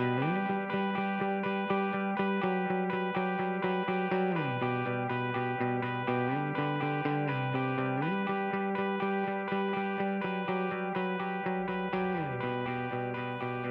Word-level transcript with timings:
Bye. 0.00 0.29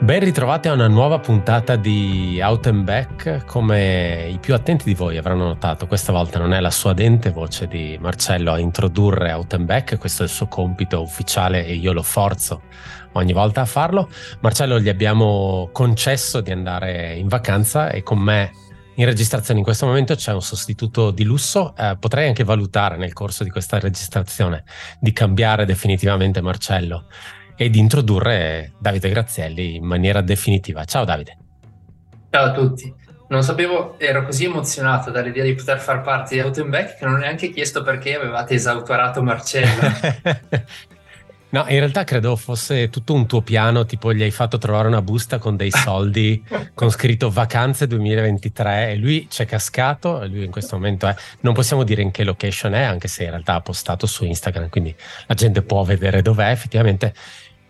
Ben 0.10 0.22
ritrovati 0.22 0.68
a 0.68 0.74
una 0.74 0.88
nuova 0.88 1.20
puntata 1.20 1.76
di 1.76 2.40
Out 2.42 2.66
and 2.66 2.84
Back. 2.84 3.46
Come 3.46 4.28
i 4.28 4.40
più 4.40 4.56
attenti 4.56 4.86
di 4.86 4.96
voi 4.96 5.18
avranno 5.18 5.46
notato, 5.46 5.86
questa 5.86 6.12
volta 6.12 6.40
non 6.40 6.52
è 6.52 6.60
la 6.60 6.72
sua 6.72 6.94
dente 6.94 7.30
voce 7.30 7.68
di 7.68 7.96
Marcello 8.02 8.52
a 8.52 8.58
introdurre 8.58 9.32
Out 9.32 9.54
and 9.54 9.66
Back, 9.66 10.00
questo 10.00 10.24
è 10.24 10.26
il 10.26 10.32
suo 10.32 10.48
compito 10.48 11.00
ufficiale 11.00 11.64
e 11.64 11.76
io 11.76 11.94
lo 11.94 12.02
forzo 12.02 12.64
ogni 13.12 13.34
volta 13.34 13.62
a 13.62 13.66
farlo. 13.66 14.10
Marcello 14.40 14.80
gli 14.80 14.90
abbiamo 14.90 15.70
concesso 15.72 16.42
di 16.42 16.50
andare 16.50 17.14
in 17.14 17.28
vacanza 17.28 17.92
e 17.92 18.02
con 18.02 18.18
me 18.18 18.52
in 18.96 19.06
registrazione 19.06 19.60
in 19.60 19.66
questo 19.66 19.86
momento 19.86 20.16
c'è 20.16 20.34
un 20.34 20.42
sostituto 20.42 21.12
di 21.12 21.24
lusso. 21.24 21.76
Eh, 21.78 21.98
potrei 22.00 22.28
anche 22.28 22.44
valutare 22.44 22.98
nel 22.98 23.14
corso 23.14 23.44
di 23.44 23.52
questa 23.52 23.78
registrazione 23.78 24.64
di 25.00 25.14
cambiare 25.14 25.66
definitivamente 25.66 26.42
Marcello 26.42 27.06
e 27.62 27.70
di 27.70 27.78
introdurre 27.78 28.72
Davide 28.80 29.10
Grazielli 29.10 29.76
in 29.76 29.84
maniera 29.84 30.22
definitiva. 30.22 30.86
Ciao 30.86 31.04
Davide. 31.04 31.38
Ciao 32.30 32.46
a 32.46 32.52
tutti. 32.54 32.94
Non 33.28 33.44
sapevo, 33.44 34.00
ero 34.00 34.24
così 34.24 34.46
emozionato 34.46 35.12
dall'idea 35.12 35.44
di 35.44 35.54
poter 35.56 35.78
far 35.80 36.02
parte 36.02 36.36
di 36.36 36.40
Autenbeck 36.40 36.98
che 36.98 37.04
non 37.04 37.16
ho 37.16 37.18
neanche 37.18 37.50
chiesto 37.52 37.84
perché 37.84 38.16
avevate 38.16 38.54
esautorato 38.54 39.22
Marcello. 39.22 39.68
No, 41.52 41.66
in 41.68 41.80
realtà 41.80 42.04
credo 42.04 42.36
fosse 42.36 42.90
tutto 42.90 43.16
un 43.16 43.26
tuo 43.26 43.42
piano, 43.42 43.84
tipo 43.86 44.14
gli 44.14 44.22
hai 44.22 44.30
fatto 44.30 44.60
trovare 44.60 44.88
una 44.88 45.02
busta 45.02 45.40
con 45.40 45.56
dei 45.56 45.72
soldi 45.72 46.44
con 46.76 46.92
scritto 46.92 47.32
vacanze 47.32 47.88
2023 47.88 48.92
e 48.92 48.96
lui 48.98 49.26
c'è 49.28 49.48
cascato, 49.48 50.22
e 50.22 50.28
lui 50.28 50.44
in 50.44 50.52
questo 50.52 50.76
momento 50.76 51.08
è, 51.08 51.16
non 51.40 51.56
possiamo 51.56 51.84
dire 51.84 52.04
in 52.04 52.12
che 52.12 52.24
location 52.24 52.74
è, 52.74 52.84
anche 52.84 53.08
se 53.08 53.24
in 53.24 53.32
realtà 53.32 53.56
ha 53.56 53.62
postato 53.62 54.06
su 54.06 54.26
Instagram, 54.26 54.70
quindi 54.70 54.96
la 55.26 55.34
gente 55.34 55.64
può 55.64 55.84
vedere 55.84 56.22
dov'è 56.22 56.52
effettivamente. 56.52 57.16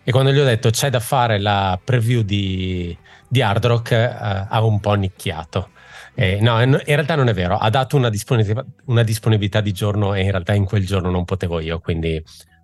E 0.03 0.11
quando 0.11 0.31
gli 0.31 0.39
ho 0.39 0.45
detto 0.45 0.69
c'è 0.69 0.89
da 0.89 0.99
fare 0.99 1.39
la 1.39 1.79
preview 1.83 2.21
di, 2.21 2.97
di 3.27 3.41
Hard 3.41 3.65
Rock, 3.65 3.91
eh, 3.91 4.45
ha 4.49 4.63
un 4.63 4.79
po' 4.79 4.93
nicchiato. 4.93 5.69
Eh, 6.15 6.39
no, 6.41 6.61
in 6.61 6.81
realtà 6.83 7.15
non 7.15 7.29
è 7.29 7.33
vero, 7.33 7.57
ha 7.57 7.69
dato 7.69 7.95
una 7.95 8.09
disponibilità, 8.09 8.65
una 8.85 9.03
disponibilità, 9.03 9.61
di 9.61 9.71
giorno 9.71 10.13
e 10.13 10.23
in 10.23 10.31
realtà 10.31 10.53
in 10.53 10.65
quel 10.65 10.85
giorno 10.85 11.09
non 11.09 11.23
potevo 11.23 11.59
io, 11.59 11.79
quindi 11.79 12.21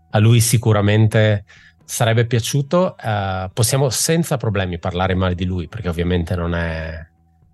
a 0.09 0.19
lui 0.19 0.41
sicuramente 0.41 1.45
sarebbe 1.85 2.25
piaciuto. 2.25 2.95
Uh, 3.01 3.49
possiamo 3.53 3.89
senza 3.89 4.37
problemi 4.37 4.79
parlare 4.79 5.13
male 5.13 5.35
di 5.35 5.45
lui, 5.45 5.67
perché 5.67 5.87
ovviamente 5.87 6.35
non 6.35 6.53
è, 6.53 7.07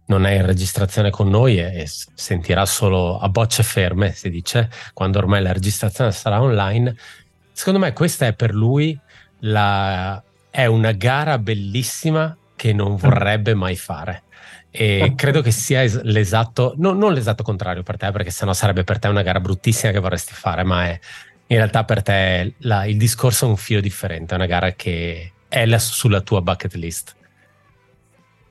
non 0.07 0.25
è 0.25 0.31
in 0.31 0.45
registrazione 0.45 1.11
con 1.11 1.29
noi 1.29 1.59
e, 1.59 1.81
e, 1.81 1.85
sentirà 1.87 2.65
solo 2.65 3.19
a 3.19 3.29
bocce 3.29 3.61
ferme, 3.61 4.13
si 4.13 4.29
dice, 4.29 4.69
quando 4.93 5.19
ormai 5.19 5.41
la 5.43 5.51
registrazione 5.51 6.11
sarà 6.11 6.41
online. 6.41 6.95
Secondo 7.51 7.79
me 7.79 7.93
questa 7.93 8.25
è 8.25 8.33
per 8.33 8.53
lui 8.53 8.99
la, 9.41 10.21
è 10.49 10.65
una 10.65 10.91
gara 10.91 11.37
bellissima 11.37 12.35
che 12.55 12.73
non 12.73 12.95
vorrebbe 12.95 13.53
mai 13.53 13.75
fare. 13.75 14.23
E 14.73 15.13
credo 15.17 15.41
che 15.41 15.51
sia 15.51 15.83
es- 15.83 16.01
l'esatto, 16.03 16.75
no, 16.77 16.93
non 16.93 17.13
l'esatto 17.13 17.43
contrario 17.43 17.83
per 17.83 17.97
te, 17.97 18.11
perché 18.11 18.31
sennò 18.31 18.53
sarebbe 18.53 18.83
per 18.83 18.99
te 18.99 19.07
una 19.07 19.21
gara 19.21 19.39
bruttissima 19.39 19.91
che 19.91 19.99
vorresti 19.99 20.33
fare, 20.33 20.63
ma 20.63 20.85
è 20.85 20.99
in 21.47 21.57
realtà 21.57 21.83
per 21.83 22.01
te 22.01 22.53
la, 22.59 22.85
il 22.85 22.95
discorso 22.95 23.45
è 23.45 23.49
un 23.49 23.57
filo 23.57 23.81
differente, 23.81 24.33
è 24.33 24.37
una 24.37 24.45
gara 24.45 24.71
che 24.71 25.33
è 25.49 25.65
la, 25.65 25.79
sulla 25.79 26.21
tua 26.21 26.41
bucket 26.41 26.73
list. 26.75 27.15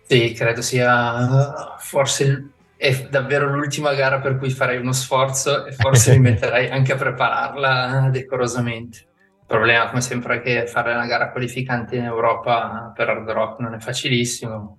Sì, 0.06 0.32
credo 0.32 0.60
sia 0.60 1.76
forse 1.78 2.50
è 2.76 3.06
davvero 3.08 3.48
l'ultima 3.48 3.94
gara 3.94 4.20
per 4.20 4.36
cui 4.36 4.50
farei 4.50 4.78
uno 4.78 4.92
sforzo 4.92 5.64
e 5.64 5.72
forse 5.72 6.12
mi 6.12 6.18
metterei 6.30 6.68
anche 6.68 6.92
a 6.92 6.96
prepararla 6.96 8.08
decorosamente 8.10 9.09
problema, 9.50 9.88
come 9.88 10.00
sempre, 10.00 10.36
è 10.36 10.40
che 10.42 10.66
fare 10.68 10.94
una 10.94 11.06
gara 11.06 11.32
qualificante 11.32 11.96
in 11.96 12.04
Europa 12.04 12.92
per 12.94 13.08
hard 13.08 13.28
rock 13.28 13.58
non 13.58 13.74
è 13.74 13.80
facilissimo. 13.80 14.78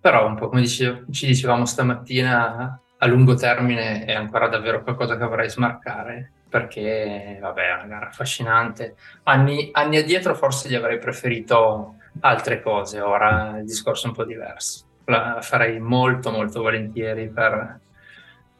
Però, 0.00 0.26
un 0.26 0.34
po' 0.34 0.48
come 0.48 0.62
dice, 0.62 1.04
ci 1.12 1.26
dicevamo 1.26 1.64
stamattina, 1.64 2.80
a 2.98 3.06
lungo 3.06 3.34
termine 3.34 4.04
è 4.04 4.12
ancora 4.12 4.48
davvero 4.48 4.82
qualcosa 4.82 5.16
che 5.16 5.24
vorrei 5.24 5.48
smarcare 5.48 6.32
perché, 6.48 7.38
vabbè, 7.40 7.62
è 7.62 7.74
una 7.74 7.86
gara 7.86 8.08
affascinante. 8.08 8.96
Anni, 9.24 9.68
anni 9.72 9.98
addietro 9.98 10.34
forse 10.34 10.68
gli 10.68 10.74
avrei 10.74 10.98
preferito 10.98 11.94
altre 12.20 12.60
cose, 12.60 13.00
ora 13.00 13.58
il 13.58 13.64
discorso 13.66 14.06
è 14.06 14.08
un 14.08 14.16
po' 14.16 14.24
diverso. 14.24 14.84
La 15.04 15.38
farei 15.42 15.78
molto, 15.78 16.32
molto 16.32 16.60
volentieri 16.60 17.28
per, 17.28 17.78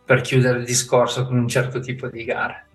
per 0.05 0.21
chiudere 0.21 0.59
il 0.59 0.65
discorso 0.65 1.27
con 1.27 1.37
un 1.37 1.49
certo 1.49 1.81
tipo 1.81 2.07
di 2.09 2.25
gare. 2.25 2.68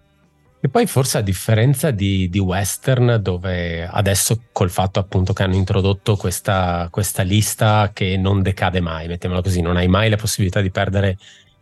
E 0.65 0.69
poi 0.69 0.87
forse 0.87 1.17
a 1.17 1.21
differenza 1.21 1.91
di, 1.91 2.29
di, 2.29 2.39
Western, 2.39 3.19
dove 3.21 3.85
adesso 3.85 4.43
col 4.53 4.69
fatto 4.69 4.97
appunto 4.97 5.33
che 5.33 5.43
hanno 5.43 5.55
introdotto 5.55 6.15
questa, 6.15 6.87
questa, 6.89 7.21
lista 7.21 7.91
che 7.91 8.15
non 8.15 8.41
decade 8.41 8.79
mai, 8.79 9.09
mettiamola 9.09 9.41
così, 9.41 9.59
non 9.59 9.75
hai 9.75 9.89
mai 9.89 10.09
la 10.09 10.15
possibilità 10.15 10.61
di 10.61 10.71
perdere 10.71 11.17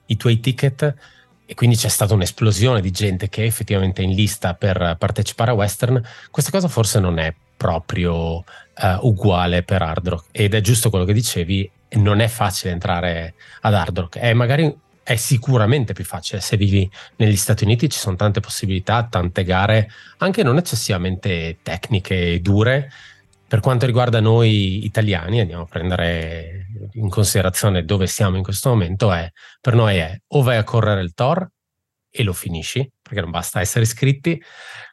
i 0.05 0.17
tuoi 0.17 0.39
ticket 0.39 0.93
e 1.47 1.55
quindi 1.55 1.77
c'è 1.77 1.87
stata 1.87 2.13
un'esplosione 2.13 2.79
di 2.79 2.91
gente 2.91 3.27
che 3.27 3.41
è 3.41 3.47
effettivamente 3.47 4.03
in 4.03 4.11
lista 4.11 4.53
per 4.53 4.97
partecipare 4.99 5.49
a 5.49 5.55
Western, 5.55 5.99
questa 6.29 6.51
cosa 6.51 6.67
forse 6.67 6.99
non 6.99 7.17
è 7.17 7.33
proprio 7.57 8.35
uh, 8.35 8.43
uguale 9.01 9.63
per 9.63 9.81
Hard 9.81 10.09
Rock. 10.09 10.25
Ed 10.31 10.53
è 10.53 10.61
giusto 10.61 10.91
quello 10.91 11.05
che 11.05 11.13
dicevi, 11.13 11.67
non 11.93 12.19
è 12.19 12.27
facile 12.27 12.71
entrare 12.71 13.33
ad 13.61 13.73
Hard 13.73 13.97
Rock, 13.97 14.19
è 14.19 14.31
magari 14.33 14.71
è 15.03 15.15
sicuramente 15.15 15.93
più 15.93 16.05
facile. 16.05 16.41
Se 16.41 16.57
vivi 16.57 16.89
negli 17.17 17.35
Stati 17.35 17.63
Uniti 17.63 17.89
ci 17.89 17.97
sono 17.97 18.15
tante 18.15 18.39
possibilità, 18.39 19.07
tante 19.07 19.43
gare, 19.43 19.89
anche 20.17 20.43
non 20.43 20.57
eccessivamente 20.57 21.59
tecniche 21.61 22.33
e 22.33 22.39
dure. 22.39 22.91
Per 23.47 23.59
quanto 23.59 23.85
riguarda 23.85 24.21
noi 24.21 24.85
italiani, 24.85 25.41
andiamo 25.41 25.63
a 25.63 25.67
prendere 25.67 26.67
in 26.93 27.09
considerazione 27.09 27.83
dove 27.83 28.07
siamo 28.07 28.37
in 28.37 28.43
questo 28.43 28.69
momento, 28.69 29.11
è, 29.11 29.29
per 29.59 29.75
noi 29.75 29.97
è 29.97 30.17
o 30.27 30.41
vai 30.41 30.55
a 30.55 30.63
correre 30.63 31.01
il 31.01 31.13
Tor 31.13 31.49
e 32.09 32.23
lo 32.23 32.31
finisci, 32.33 32.89
perché 33.01 33.19
non 33.21 33.29
basta 33.29 33.59
essere 33.59 33.83
iscritti, 33.83 34.41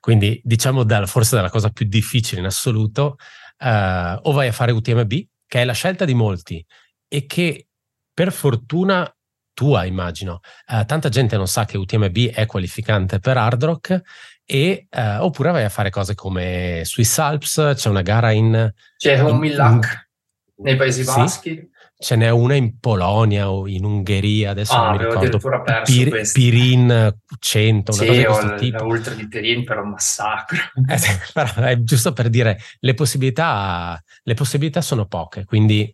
quindi 0.00 0.40
diciamo 0.42 0.82
da, 0.82 1.06
forse 1.06 1.36
dalla 1.36 1.50
cosa 1.50 1.68
più 1.68 1.86
difficile 1.86 2.40
in 2.40 2.46
assoluto, 2.46 3.16
uh, 3.58 4.18
o 4.22 4.32
vai 4.32 4.48
a 4.48 4.52
fare 4.52 4.72
UTMB, 4.72 5.12
che 5.46 5.62
è 5.62 5.64
la 5.64 5.72
scelta 5.72 6.04
di 6.04 6.14
molti 6.14 6.64
e 7.06 7.26
che 7.26 7.66
per 8.12 8.32
fortuna 8.32 9.10
tua, 9.58 9.84
immagino. 9.84 10.38
Uh, 10.68 10.84
tanta 10.84 11.08
gente 11.08 11.36
non 11.36 11.48
sa 11.48 11.64
che 11.64 11.76
UTMB 11.76 12.28
è 12.32 12.46
qualificante 12.46 13.18
per 13.18 13.36
hard 13.36 13.64
rock 13.64 14.02
e, 14.44 14.86
uh, 14.88 15.24
oppure 15.24 15.50
vai 15.50 15.64
a 15.64 15.68
fare 15.68 15.90
cose 15.90 16.14
come 16.14 16.82
Swiss 16.84 17.18
Alps, 17.18 17.72
c'è 17.74 17.88
una 17.88 18.02
gara 18.02 18.30
in... 18.30 18.72
C'è 18.96 19.18
un 19.18 19.36
Millac 19.36 20.10
nei 20.58 20.76
Paesi 20.76 21.02
sì, 21.02 21.12
Baschi. 21.12 21.70
Ce 22.00 22.14
n'è 22.14 22.30
una 22.30 22.54
in 22.54 22.78
Polonia 22.78 23.50
o 23.50 23.66
in 23.66 23.84
Ungheria, 23.84 24.50
adesso 24.50 24.74
ah, 24.74 24.90
non 24.90 24.96
mi 24.96 25.04
ricordo. 25.04 25.82
Pir- 25.82 26.32
Pirin 26.32 27.16
100, 27.36 27.92
una 27.92 28.12
sì, 28.12 28.24
cosa 28.24 28.54
di 28.54 28.70
tipo. 28.70 28.84
Ultra 28.84 29.14
di 29.14 29.26
Pirin 29.26 29.64
per 29.64 29.78
un 29.78 29.88
massacro. 29.90 30.58
Eh, 30.88 30.98
però 31.34 31.52
è 31.64 31.82
giusto 31.82 32.12
per 32.12 32.28
dire, 32.28 32.60
le 32.78 32.94
possibilità, 32.94 34.00
le 34.22 34.34
possibilità 34.34 34.80
sono 34.80 35.06
poche, 35.06 35.44
quindi 35.44 35.92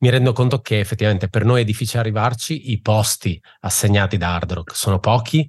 mi 0.00 0.10
rendo 0.10 0.32
conto 0.32 0.60
che 0.60 0.80
effettivamente 0.80 1.28
per 1.28 1.44
noi 1.44 1.62
è 1.62 1.64
difficile 1.64 2.00
arrivarci, 2.00 2.70
i 2.72 2.80
posti 2.80 3.40
assegnati 3.60 4.16
da 4.16 4.34
Hard 4.34 4.52
Rock 4.52 4.76
sono 4.76 4.98
pochi, 4.98 5.48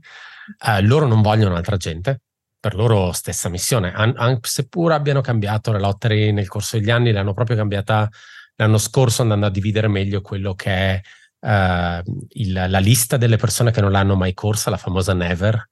eh, 0.66 0.81
loro 0.81 1.07
non 1.07 1.22
vogliono 1.22 1.56
altra 1.56 1.78
gente, 1.78 2.22
per 2.59 2.75
loro 2.75 3.11
stessa 3.11 3.49
missione, 3.49 3.91
an- 3.93 4.14
an- 4.17 4.40
seppur 4.41 4.91
abbiano 4.91 5.22
cambiato 5.22 5.72
le 5.72 5.79
lottery 5.79 6.31
nel 6.31 6.47
corso 6.47 6.78
degli 6.78 6.91
anni, 6.91 7.11
l'hanno 7.11 7.34
proprio 7.34 7.55
cambiata 7.55 8.09
l'anno 8.55 8.78
scorso 8.78 9.23
andando 9.23 9.47
a 9.47 9.49
dividere 9.49 9.87
meglio 9.87 10.22
quello 10.22 10.53
che 10.53 10.72
è 10.72 11.02
uh, 11.40 12.25
il, 12.34 12.52
la 12.52 12.79
lista 12.79 13.17
delle 13.17 13.37
persone 13.37 13.72
che 13.72 13.81
non 13.81 13.91
l'hanno 13.91 14.16
mai 14.16 14.34
corsa, 14.34 14.70
la 14.70 14.78
famosa 14.78 15.14
Never, 15.14 15.67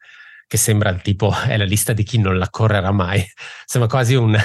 che 0.49 0.57
sembra 0.57 0.89
il 0.89 1.01
tipo, 1.01 1.31
è 1.47 1.55
la 1.57 1.63
lista 1.63 1.93
di 1.93 2.03
chi 2.03 2.17
non 2.17 2.37
la 2.37 2.49
correrà 2.49 2.91
mai. 2.91 3.23
Sembra 3.65 3.87
quasi 3.87 4.15
un, 4.15 4.35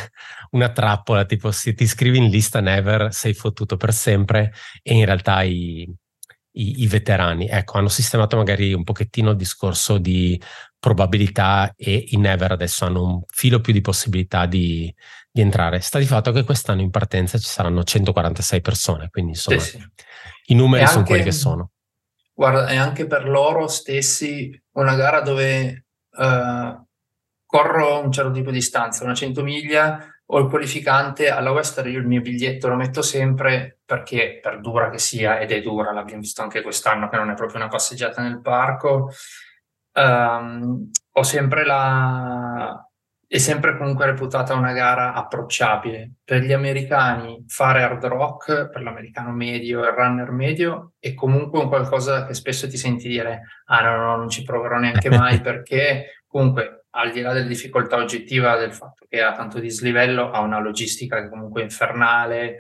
una 0.51 0.69
trappola, 0.71 1.25
tipo 1.25 1.51
se 1.51 1.73
ti 1.73 1.85
iscrivi 1.85 2.19
in 2.19 2.29
lista 2.29 2.61
Never 2.61 3.13
sei 3.13 3.33
fottuto 3.33 3.79
per 3.79 3.95
sempre 3.95 4.53
e 4.83 4.95
in 4.95 5.07
realtà 5.07 5.43
i, 5.43 5.91
i, 6.53 6.83
i, 6.83 6.87
veterani, 6.87 7.49
ecco, 7.49 7.79
hanno 7.79 7.89
sistemato 7.89 8.37
magari 8.37 8.75
un 8.75 8.85
pochettino 8.85 9.31
il 9.31 9.37
discorso 9.37 9.97
di 9.97 10.41
probabilità 10.79 11.73
e 11.75 12.05
i 12.09 12.19
Never 12.19 12.53
adesso 12.53 12.85
hanno 12.85 13.03
un 13.03 13.23
filo 13.27 13.63
più 13.63 13.73
di 13.73 13.81
possibilità 13.81 14.45
di, 14.45 14.95
di 15.33 15.41
entrare. 15.41 15.81
Sta 15.81 15.99
di 15.99 16.05
fatto 16.05 16.33
che 16.33 16.45
quest'anno 16.45 16.83
in 16.83 16.91
partenza 16.91 17.39
ci 17.39 17.49
saranno 17.49 17.83
146 17.83 18.61
persone, 18.61 19.09
quindi 19.09 19.31
insomma 19.31 19.59
sì, 19.59 19.79
sì. 19.79 19.87
i 20.49 20.55
numeri 20.55 20.85
e 20.85 20.87
sono 20.87 20.99
anche, 20.99 21.09
quelli 21.09 21.25
che 21.25 21.33
sono. 21.33 21.71
Guarda, 22.35 22.67
è 22.67 22.77
anche 22.77 23.07
per 23.07 23.27
loro 23.27 23.69
stessi 23.69 24.63
una 24.73 24.97
gara 24.97 25.23
dove 25.23 25.85
uh, 26.17 26.87
corro 27.47 28.01
un 28.01 28.13
certo 28.13 28.31
tipo 28.31 28.51
di 28.51 28.57
distanza, 28.57 29.05
una 29.05 29.15
100 29.15 29.43
miglia, 29.43 30.15
o 30.27 30.39
il 30.39 30.49
qualificante, 30.49 31.29
alla 31.29 31.53
Western 31.53 31.91
io 31.91 31.99
il 31.99 32.07
mio 32.07 32.21
biglietto 32.21 32.69
lo 32.69 32.77
metto 32.77 33.03
sempre 33.03 33.81
perché 33.85 34.41
per 34.43 34.61
dura 34.61 34.91
che 34.91 34.99
sia, 34.99 35.39
ed 35.39 35.53
è 35.53 35.61
dura, 35.61 35.93
l'abbiamo 35.93 36.21
visto 36.21 36.43
anche 36.43 36.63
quest'anno 36.63 37.09
che 37.09 37.17
non 37.17 37.31
è 37.31 37.35
proprio 37.35 37.59
una 37.59 37.69
passeggiata 37.69 38.23
nel 38.23 38.41
parco, 38.41 39.11
um, 39.93 40.91
ho 41.13 41.23
sempre 41.23 41.65
la, 41.65 42.84
è 43.35 43.39
sempre 43.39 43.77
comunque 43.77 44.07
reputata 44.07 44.55
una 44.55 44.73
gara 44.73 45.13
approcciabile. 45.13 46.19
Per 46.23 46.41
gli 46.43 46.53
americani 46.53 47.45
fare 47.49 47.83
hard 47.83 48.05
rock, 48.05 48.69
per 48.69 48.81
l'americano 48.81 49.33
medio 49.33 49.85
e 49.85 49.89
il 49.89 49.95
runner 49.97 50.31
medio, 50.31 50.93
è 51.01 51.15
comunque 51.15 51.59
un 51.59 51.67
qualcosa 51.67 52.27
che 52.27 52.35
spesso 52.35 52.69
ti 52.69 52.77
senti 52.77 53.09
dire 53.09 53.41
ah 53.65 53.83
no, 53.83 53.97
no, 53.97 54.17
non 54.19 54.29
ci 54.29 54.45
proverò 54.45 54.79
neanche 54.79 55.11
mai 55.11 55.41
perché 55.41 56.23
comunque 56.29 56.85
al 56.91 57.11
di 57.11 57.23
là 57.23 57.33
della 57.33 57.49
difficoltà 57.49 57.97
oggettiva 57.97 58.57
del 58.57 58.73
fatto 58.73 59.05
che 59.09 59.21
ha 59.21 59.33
tanto 59.33 59.59
dislivello, 59.59 60.31
ha 60.31 60.39
una 60.39 60.61
logistica 60.61 61.21
che 61.21 61.29
comunque 61.29 61.63
è 61.63 61.65
infernale, 61.65 62.59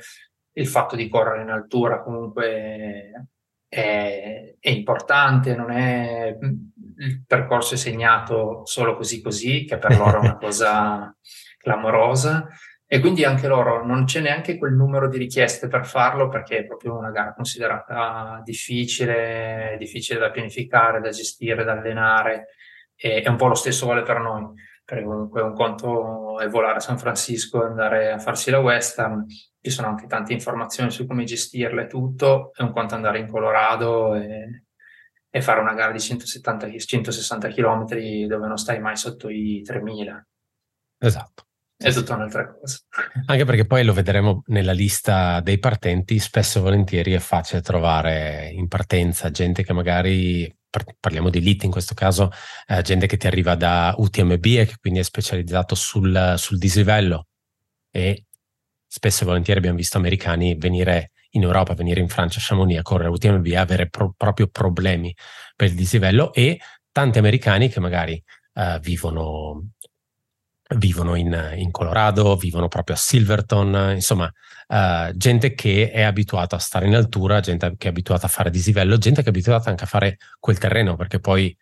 il 0.54 0.66
fatto 0.66 0.96
di 0.96 1.08
correre 1.08 1.42
in 1.42 1.50
altura 1.50 2.02
comunque 2.02 3.28
è, 3.68 4.56
è 4.58 4.70
importante, 4.70 5.54
non 5.54 5.70
è 5.70 6.36
il 6.98 7.24
percorso 7.26 7.74
è 7.74 7.76
segnato 7.76 8.62
solo 8.64 8.96
così 8.96 9.20
così, 9.22 9.64
che 9.64 9.78
per 9.78 9.96
loro 9.96 10.18
è 10.18 10.20
una 10.20 10.36
cosa 10.36 11.16
clamorosa. 11.58 12.48
E 12.86 13.00
quindi 13.00 13.24
anche 13.24 13.48
loro 13.48 13.84
non 13.84 14.04
c'è 14.04 14.20
neanche 14.20 14.56
quel 14.58 14.74
numero 14.74 15.08
di 15.08 15.18
richieste 15.18 15.68
per 15.68 15.86
farlo 15.86 16.28
perché 16.28 16.58
è 16.58 16.64
proprio 16.64 16.96
una 16.96 17.10
gara 17.10 17.34
considerata 17.34 18.40
difficile, 18.44 19.76
difficile 19.78 20.20
da 20.20 20.30
pianificare, 20.30 21.00
da 21.00 21.10
gestire, 21.10 21.64
da 21.64 21.72
allenare. 21.72 22.48
E, 22.94 23.22
è 23.22 23.28
un 23.28 23.36
po' 23.36 23.48
lo 23.48 23.54
stesso 23.54 23.86
vale 23.86 24.02
per 24.02 24.20
noi, 24.20 24.48
perché 24.84 25.02
comunque 25.02 25.40
un 25.42 25.54
conto 25.54 26.38
è 26.38 26.48
volare 26.48 26.76
a 26.76 26.80
San 26.80 26.98
Francisco 26.98 27.62
e 27.62 27.66
andare 27.66 28.12
a 28.12 28.18
farsi 28.18 28.50
la 28.50 28.60
Western, 28.60 29.26
ci 29.26 29.70
sono 29.70 29.88
anche 29.88 30.06
tante 30.06 30.32
informazioni 30.32 30.90
su 30.90 31.06
come 31.06 31.24
gestirle 31.24 31.86
tutto, 31.86 32.52
è 32.54 32.62
un 32.62 32.70
conto 32.70 32.94
andare 32.94 33.18
in 33.18 33.28
Colorado 33.28 34.14
e, 34.14 34.63
e 35.36 35.42
fare 35.42 35.58
una 35.58 35.74
gara 35.74 35.90
di 35.90 35.98
170, 35.98 36.78
160 36.78 37.48
km 37.48 37.86
dove 38.28 38.46
non 38.46 38.56
stai 38.56 38.78
mai 38.78 38.96
sotto 38.96 39.28
i 39.28 39.62
3000. 39.64 40.28
Esatto. 40.98 41.46
È 41.76 41.92
tutta 41.92 42.14
un'altra 42.14 42.54
cosa. 42.54 42.78
Anche 43.26 43.44
perché 43.44 43.66
poi 43.66 43.82
lo 43.82 43.92
vedremo 43.92 44.44
nella 44.46 44.70
lista 44.70 45.40
dei 45.40 45.58
partenti, 45.58 46.20
spesso 46.20 46.58
e 46.58 46.62
volentieri 46.62 47.14
è 47.14 47.18
facile 47.18 47.62
trovare 47.62 48.48
in 48.54 48.68
partenza 48.68 49.32
gente 49.32 49.64
che 49.64 49.72
magari, 49.72 50.56
parliamo 51.00 51.30
di 51.30 51.38
elite 51.38 51.64
in 51.66 51.72
questo 51.72 51.94
caso, 51.94 52.30
eh, 52.68 52.82
gente 52.82 53.08
che 53.08 53.16
ti 53.16 53.26
arriva 53.26 53.56
da 53.56 53.92
UTMB 53.98 54.44
e 54.44 54.66
che 54.66 54.76
quindi 54.80 55.00
è 55.00 55.02
specializzato 55.02 55.74
sul, 55.74 56.34
sul 56.36 56.58
dislivello 56.58 57.26
e 57.90 58.26
spesso 58.86 59.24
e 59.24 59.26
volentieri 59.26 59.58
abbiamo 59.58 59.78
visto 59.78 59.98
americani 59.98 60.54
venire 60.54 61.10
in 61.34 61.42
Europa, 61.42 61.74
venire 61.74 62.00
in 62.00 62.08
Francia, 62.08 62.38
a 62.38 62.42
Chamonix 62.42 62.78
a 62.78 62.82
correre 62.82 63.10
UTMB 63.10 63.46
avere 63.56 63.88
pro- 63.88 64.14
proprio 64.16 64.48
problemi 64.48 65.14
per 65.54 65.68
il 65.68 65.74
dislivello 65.74 66.32
e 66.32 66.58
tanti 66.90 67.18
americani 67.18 67.68
che 67.68 67.80
magari 67.80 68.22
uh, 68.54 68.78
vivono, 68.80 69.70
vivono 70.76 71.14
in, 71.16 71.52
in, 71.56 71.70
Colorado, 71.70 72.36
vivono 72.36 72.68
proprio 72.68 72.96
a 72.96 72.98
Silverton, 72.98 73.92
insomma, 73.94 74.30
uh, 74.68 75.12
gente 75.16 75.54
che 75.54 75.90
è 75.90 76.02
abituata 76.02 76.56
a 76.56 76.60
stare 76.60 76.86
in 76.86 76.94
altura, 76.94 77.40
gente 77.40 77.74
che 77.76 77.88
è 77.88 77.90
abituata 77.90 78.26
a 78.26 78.30
fare 78.30 78.50
dislivello, 78.50 78.96
gente 78.96 79.20
che 79.20 79.26
è 79.26 79.30
abituata 79.30 79.70
anche 79.70 79.84
a 79.84 79.88
fare 79.88 80.18
quel 80.38 80.58
terreno, 80.58 80.96
perché 80.96 81.18
poi 81.18 81.56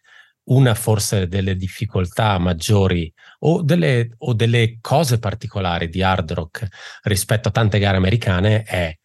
una 0.45 0.75
forse 0.75 1.29
delle 1.29 1.55
difficoltà 1.57 2.37
maggiori 2.39 3.13
o 3.41 3.63
delle, 3.63 4.11
o 4.19 4.35
delle 4.35 4.79
cose 4.81 5.19
particolari 5.19 5.89
di 5.89 6.03
hard 6.03 6.33
rock 6.33 6.67
rispetto 7.03 7.49
a 7.49 7.53
tante 7.53 7.79
gare 7.79 7.97
americane 7.97 8.63
è 8.63 8.97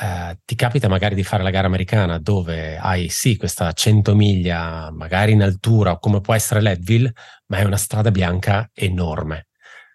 eh, 0.00 0.38
ti 0.44 0.54
capita 0.54 0.88
magari 0.88 1.14
di 1.14 1.24
fare 1.24 1.42
la 1.42 1.50
gara 1.50 1.66
americana 1.66 2.18
dove 2.18 2.76
hai 2.78 3.08
sì 3.08 3.36
questa 3.36 3.72
100 3.72 4.14
miglia 4.14 4.90
magari 4.92 5.32
in 5.32 5.42
altura 5.42 5.98
come 5.98 6.20
può 6.20 6.34
essere 6.34 6.60
Leadville, 6.60 7.12
ma 7.46 7.58
è 7.58 7.64
una 7.64 7.76
strada 7.76 8.10
bianca 8.10 8.70
enorme. 8.74 9.48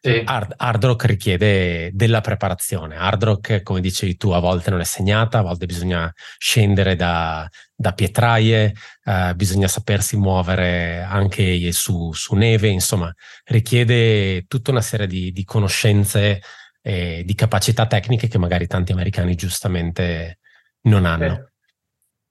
Sì. 0.06 0.22
Hard, 0.26 0.56
hard, 0.58 0.84
rock 0.84 1.06
richiede 1.06 1.90
della 1.94 2.20
preparazione. 2.20 2.98
Hard 2.98 3.24
rock, 3.24 3.64
come 3.64 3.80
dicevi 3.80 4.18
tu, 4.18 4.32
a 4.32 4.40
volte 4.40 4.70
non 4.70 4.82
è 4.82 4.84
segnata, 4.84 5.38
a 5.38 5.44
volte 5.44 5.66
bisogna 5.66 6.12
scendere 6.38 6.98
da, 6.98 7.48
da 7.74 7.94
pietraie, 7.94 8.74
eh, 9.06 9.34
bisogna 9.34 9.70
sapersi 9.70 10.18
muovere 10.18 11.02
anche 11.04 11.72
su, 11.72 12.12
su, 12.12 12.36
neve, 12.36 12.68
insomma, 12.68 13.10
richiede 13.46 14.44
tutta 14.48 14.72
una 14.72 14.82
serie 14.82 15.08
di, 15.08 15.32
di 15.32 15.46
conoscenze 15.46 16.42
e 16.86 17.24
di 17.26 17.34
capacità 17.34 17.88
tecniche 17.88 18.28
che 18.28 18.38
magari 18.38 18.68
tanti 18.68 18.92
americani 18.92 19.36
giustamente 19.36 20.40
non 20.82 21.06
hanno. 21.06 21.26
Eh. 21.26 21.52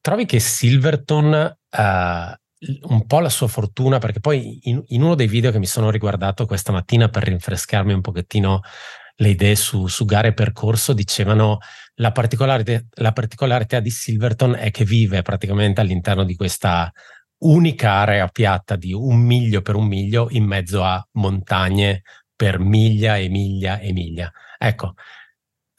Trovi 0.01 0.27
che 0.27 0.39
Silverton 0.39 1.33
uh, 1.33 2.89
un 2.89 3.07
po' 3.07 3.21
la 3.21 3.31
sua 3.31 3.49
fortuna, 3.49 3.99
perché 3.99 4.21
poi 4.21 4.61
in, 4.65 4.83
in, 4.89 5.03
uno 5.03 5.15
dei 5.15 5.27
video 5.27 5.51
che 5.51 5.59
mi 5.59 5.67
sono 5.67 5.91
riguardato 5.91 6.45
questa 6.45 6.71
mattina 6.71 7.09
per 7.09 7.25
rinfrescarmi 7.25 7.93
un 7.95 8.03
pochettino 8.03 8.61
le 9.17 9.29
idee 9.29 9.57
su, 9.57 9.87
su 9.87 10.05
gare 10.05 10.29
e 10.29 10.35
percorso, 10.35 10.93
dicevano 10.93 11.59
la 11.95 12.13
particolarità, 12.13 12.81
la 12.97 13.13
particolarità 13.13 13.81
di 13.81 13.91
Silverton 13.91 14.55
è 14.55 14.71
che 14.71 14.85
vive 14.85 15.23
praticamente 15.23 15.81
all'interno 15.81 16.25
di 16.25 16.37
questa 16.37 16.93
unica 17.45 17.93
area 17.93 18.29
piatta 18.29 18.77
di 18.77 18.93
un 18.93 19.19
miglio 19.19 19.63
per 19.63 19.75
un 19.75 19.87
miglio 19.87 20.29
in 20.31 20.45
mezzo 20.45 20.85
a 20.85 21.05
montagne 21.13 22.03
per 22.43 22.59
miglia 22.59 23.19
e 23.19 23.29
miglia 23.29 23.79
e 23.79 23.93
miglia. 23.93 24.29
Ecco, 24.59 24.94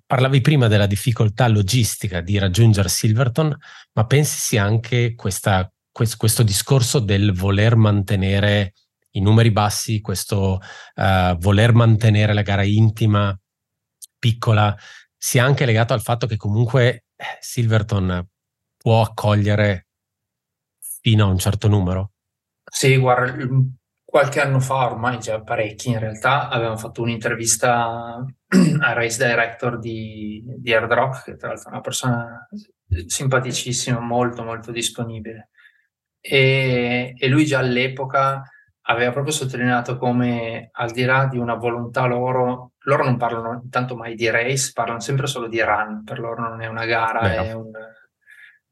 parlavi 0.06 0.40
prima 0.40 0.70
della 0.70 0.86
difficoltà 0.86 1.50
logistica 1.50 2.22
di 2.22 2.38
raggiungere 2.38 2.88
Silverton, 2.88 3.54
ma 3.92 4.06
pensi 4.06 4.38
sia 4.38 4.64
anche 4.64 5.14
questa, 5.14 5.70
questo, 5.92 6.42
discorso 6.42 7.00
del 7.00 7.34
voler 7.34 7.76
mantenere 7.76 8.76
i 9.10 9.20
numeri 9.20 9.52
bassi, 9.52 10.00
questo 10.00 10.62
uh, 10.96 11.36
voler 11.38 11.74
mantenere 11.74 12.34
la 12.34 12.44
gara 12.44 12.64
intima, 12.64 13.38
piccola, 14.18 14.74
sia 15.18 15.44
anche 15.44 15.66
legato 15.66 15.92
al 15.92 16.02
fatto 16.02 16.28
che 16.28 16.38
comunque 16.38 17.08
eh, 17.14 17.26
Silverton 17.42 18.26
può 18.78 19.02
accogliere 19.02 19.88
fino 21.02 21.26
a 21.26 21.30
un 21.30 21.40
certo 21.40 21.68
numero? 21.68 22.14
Sì, 22.64 22.96
guarda, 22.96 23.46
qualche 24.14 24.42
anno 24.42 24.60
fa, 24.60 24.92
ormai 24.92 25.18
già 25.18 25.42
parecchi 25.42 25.90
in 25.90 25.98
realtà, 25.98 26.48
avevamo 26.48 26.78
fatto 26.78 27.02
un'intervista 27.02 28.24
al 28.80 28.94
race 28.94 29.28
director 29.28 29.80
di, 29.80 30.44
di 30.60 30.72
Hard 30.72 30.94
Rock, 30.94 31.24
che 31.24 31.36
tra 31.36 31.48
l'altro 31.48 31.70
è 31.70 31.72
una 31.72 31.82
persona 31.82 32.48
simpaticissima, 33.08 34.00
molto 34.00 34.44
molto 34.44 34.72
disponibile. 34.72 35.50
E, 36.22 37.16
e, 37.18 37.28
lui 37.28 37.44
già 37.44 37.58
all'epoca 37.58 38.44
aveva 38.82 39.12
proprio 39.12 39.34
sottolineato 39.34 39.98
come 39.98 40.70
al 40.72 40.92
di 40.92 41.06
là 41.06 41.26
di 41.26 41.40
una 41.40 41.56
volontà 41.56 42.06
loro, 42.06 42.74
loro 42.82 43.04
non 43.04 43.18
parlano 43.18 43.62
intanto 43.64 43.96
mai 43.96 44.14
di 44.14 44.30
race, 44.30 44.74
parlano 44.76 45.00
sempre 45.00 45.26
solo 45.26 45.48
di 45.48 45.60
run, 45.60 46.04
per 46.04 46.20
loro 46.20 46.50
non 46.50 46.62
è 46.62 46.68
una 46.68 46.86
gara, 46.86 47.22
Beh, 47.22 47.48
è 47.48 47.54
un 47.54 47.72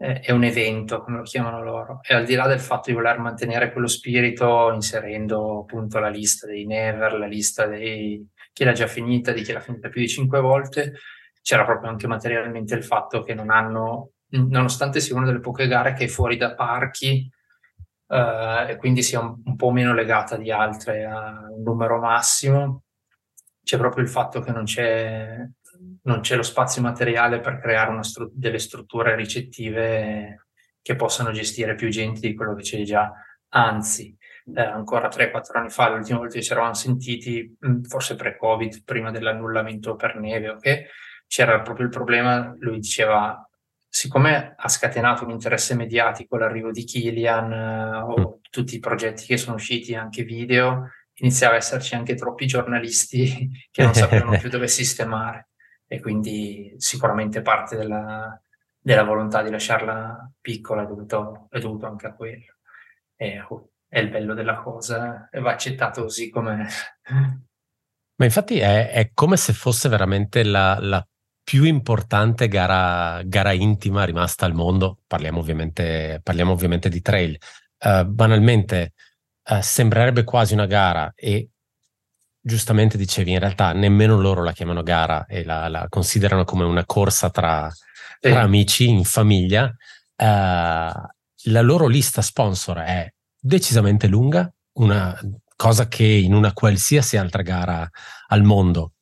è 0.02 0.32
un 0.32 0.44
evento, 0.44 1.04
come 1.04 1.18
lo 1.18 1.24
chiamano 1.24 1.62
loro, 1.62 2.00
e 2.02 2.16
al 2.16 2.26
di 2.26 2.34
là 2.34 2.48
del 2.48 2.60
fatto 2.60 2.90
di 2.90 2.96
voler 2.96 3.20
mantenere 3.20 3.72
quello 3.72 3.88
spirito, 3.88 4.72
inserendo 4.74 5.60
appunto 5.60 6.00
la 6.00 6.10
lista 6.10 6.48
dei 6.48 6.66
never, 6.66 7.14
la 7.14 7.28
lista 7.28 7.68
di 7.68 8.28
chi 8.52 8.64
l'ha 8.64 8.72
già 8.72 8.88
finita, 8.88 9.32
di 9.32 9.44
chi 9.44 9.52
l'ha 9.52 9.60
finita 9.60 9.90
più 9.90 10.02
di 10.02 10.08
cinque 10.08 10.40
volte, 10.40 10.94
c'era 11.44 11.66
proprio 11.66 11.92
anche 11.92 12.08
materialmente 12.08 12.74
il 12.74 12.84
fatto 12.84 13.22
che 13.22 13.36
non 13.36 13.52
hanno, 13.52 14.14
nonostante 14.30 15.00
sia 15.00 15.16
una 15.16 15.28
delle 15.28 15.40
poche 15.40 15.68
gare 15.68 15.94
che 15.94 16.06
è 16.06 16.08
fuori 16.08 16.36
da 16.36 16.56
parchi, 16.56 17.30
eh, 18.08 18.66
e 18.70 18.76
quindi 18.78 19.04
sia 19.04 19.20
un, 19.20 19.40
un 19.46 19.56
po' 19.56 19.70
meno 19.70 19.94
legata 19.94 20.36
di 20.36 20.52
altre 20.52 21.06
a 21.06 21.48
un 21.48 21.62
numero 21.62 22.00
massimo, 22.00 22.84
c'è 23.64 23.78
proprio 23.78 24.04
il 24.04 24.10
fatto 24.10 24.40
che 24.42 24.52
non 24.52 24.64
c'è 24.64 25.48
non 26.04 26.22
c'è 26.22 26.36
lo 26.36 26.44
spazio 26.44 26.82
materiale 26.82 27.40
per 27.40 27.60
creare 27.60 28.02
stru- 28.04 28.32
delle 28.34 28.60
strutture 28.60 29.16
ricettive 29.16 30.48
che 30.82 30.96
possano 30.96 31.32
gestire 31.32 31.76
più 31.76 31.90
gente 31.90 32.20
di 32.22 32.34
quello 32.34 32.56
che 32.56 32.64
c'è 32.64 32.82
già. 32.84 33.12
Anzi, 33.50 34.16
eh, 34.56 34.62
ancora 34.62 35.10
3-4 35.10 35.60
anni 35.60 35.70
fa, 35.70 35.90
l'ultima 35.90 36.20
volta 36.20 36.36
che 36.36 36.42
ci 36.42 36.52
eravamo 36.52 36.74
sentiti, 36.74 37.56
mm, 37.66 37.84
forse 37.84 38.16
pre-Covid, 38.16 38.84
prima 38.84 39.12
dell'annullamento 39.12 39.96
per 39.96 40.16
neve, 40.16 40.50
okay, 40.50 40.86
c'era 41.28 41.62
proprio 41.62 41.86
il 41.86 41.92
problema, 41.92 42.56
lui 42.60 42.80
diceva, 42.80 43.48
siccome 43.88 44.56
ha 44.58 44.68
scatenato 44.70 45.24
un 45.26 45.32
interesse 45.32 45.76
mediatico 45.76 46.38
l'arrivo 46.38 46.72
di 46.72 46.84
Kilian 46.84 47.52
eh, 47.52 47.96
o 47.98 48.40
tutti 48.50 48.76
i 48.76 48.80
progetti 48.80 49.26
che 49.26 49.38
sono 49.38 49.56
usciti, 49.56 49.94
anche 49.94 50.24
video, 50.24 50.90
iniziava 51.16 51.56
a 51.56 51.58
esserci 51.58 51.94
anche 51.94 52.16
troppi 52.16 52.48
giornalisti 52.48 53.50
che 53.70 53.84
non 53.84 53.94
sapevano 53.94 54.38
più 54.40 54.50
dove 54.50 54.68
sistemare 54.68 55.51
e 55.92 56.00
quindi 56.00 56.74
sicuramente 56.78 57.42
parte 57.42 57.76
della, 57.76 58.42
della 58.80 59.04
volontà 59.04 59.44
di 59.44 59.50
lasciarla 59.50 60.32
piccola 60.40 60.84
è 60.84 60.86
dovuto, 60.86 61.48
è 61.50 61.60
dovuto 61.60 61.86
anche 61.86 62.08
a 62.08 62.14
quello. 62.14 62.60
E, 63.18 63.46
oh, 63.50 63.72
è 63.90 64.00
il 64.00 64.10
bello 64.10 64.34
della 64.34 64.56
cosa 64.56 65.28
e 65.30 65.42
va 65.42 65.52
accettato 65.52 66.04
così 66.04 66.30
come... 66.30 66.66
Ma 68.16 68.26
infatti 68.26 68.60
è, 68.60 68.92
è 68.92 69.12
come 69.14 69.36
se 69.36 69.52
fosse 69.52 69.90
veramente 69.90 70.46
la, 70.46 70.78
la 70.80 71.06
più 71.44 71.66
importante 71.66 72.48
gara, 72.48 73.22
gara, 73.26 73.52
intima 73.52 74.06
rimasta 74.06 74.46
al 74.46 74.54
mondo. 74.54 75.00
Parliamo 75.06 75.40
ovviamente, 75.40 76.22
parliamo 76.24 76.54
ovviamente 76.54 76.88
di 76.88 77.02
trail. 77.02 77.38
Uh, 77.80 78.06
banalmente, 78.06 78.94
uh, 79.50 79.60
sembrerebbe 79.60 80.24
quasi 80.24 80.54
una 80.54 80.68
gara 80.68 81.12
e 81.16 81.50
giustamente 82.42 82.98
dicevi, 82.98 83.32
in 83.32 83.40
realtà 83.40 83.72
nemmeno 83.74 84.20
loro 84.20 84.44
la 84.44 84.52
chiamano 84.52 84.84
gara 84.84 85.26
e 85.26 85.44
la, 85.44 85.68
la 85.68 85.86
considerano 85.88 86.44
come 86.44 86.64
una 86.64 86.86
corsa 86.86 87.30
tra, 87.30 87.72
tra 88.20 88.32
sì. 88.32 88.38
amici, 88.38 88.90
in 88.90 89.04
famiglia. 89.04 89.74
Uh, 90.16 90.26
la 91.46 91.62
loro 91.62 91.88
lista 91.88 92.22
sponsor 92.22 92.78
è 92.80 93.12
decisamente 93.40 94.08
lunga, 94.08 94.52
una 94.74 95.18
cosa 95.56 95.88
che 95.88 96.06
in 96.06 96.34
una 96.34 96.54
qualsiasi 96.54 97.18
altra 97.18 97.42
gara 97.42 97.90
al 98.28 98.44
mondo 98.44 98.94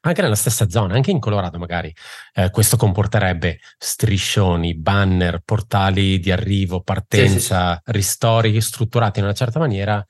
anche 0.00 0.22
nella 0.22 0.34
stessa 0.36 0.68
zona, 0.68 0.94
anche 0.94 1.10
in 1.10 1.18
Colorado 1.18 1.58
magari, 1.58 1.94
eh, 2.34 2.50
questo 2.50 2.76
comporterebbe 2.76 3.58
striscioni, 3.76 4.74
banner, 4.74 5.42
portali 5.44 6.18
di 6.18 6.30
arrivo, 6.30 6.82
partenza, 6.82 7.72
sì, 7.72 7.74
sì, 7.74 7.82
sì. 7.84 7.92
ristori 7.92 8.60
strutturati 8.60 9.18
in 9.18 9.24
una 9.24 9.34
certa 9.34 9.58
maniera. 9.58 10.04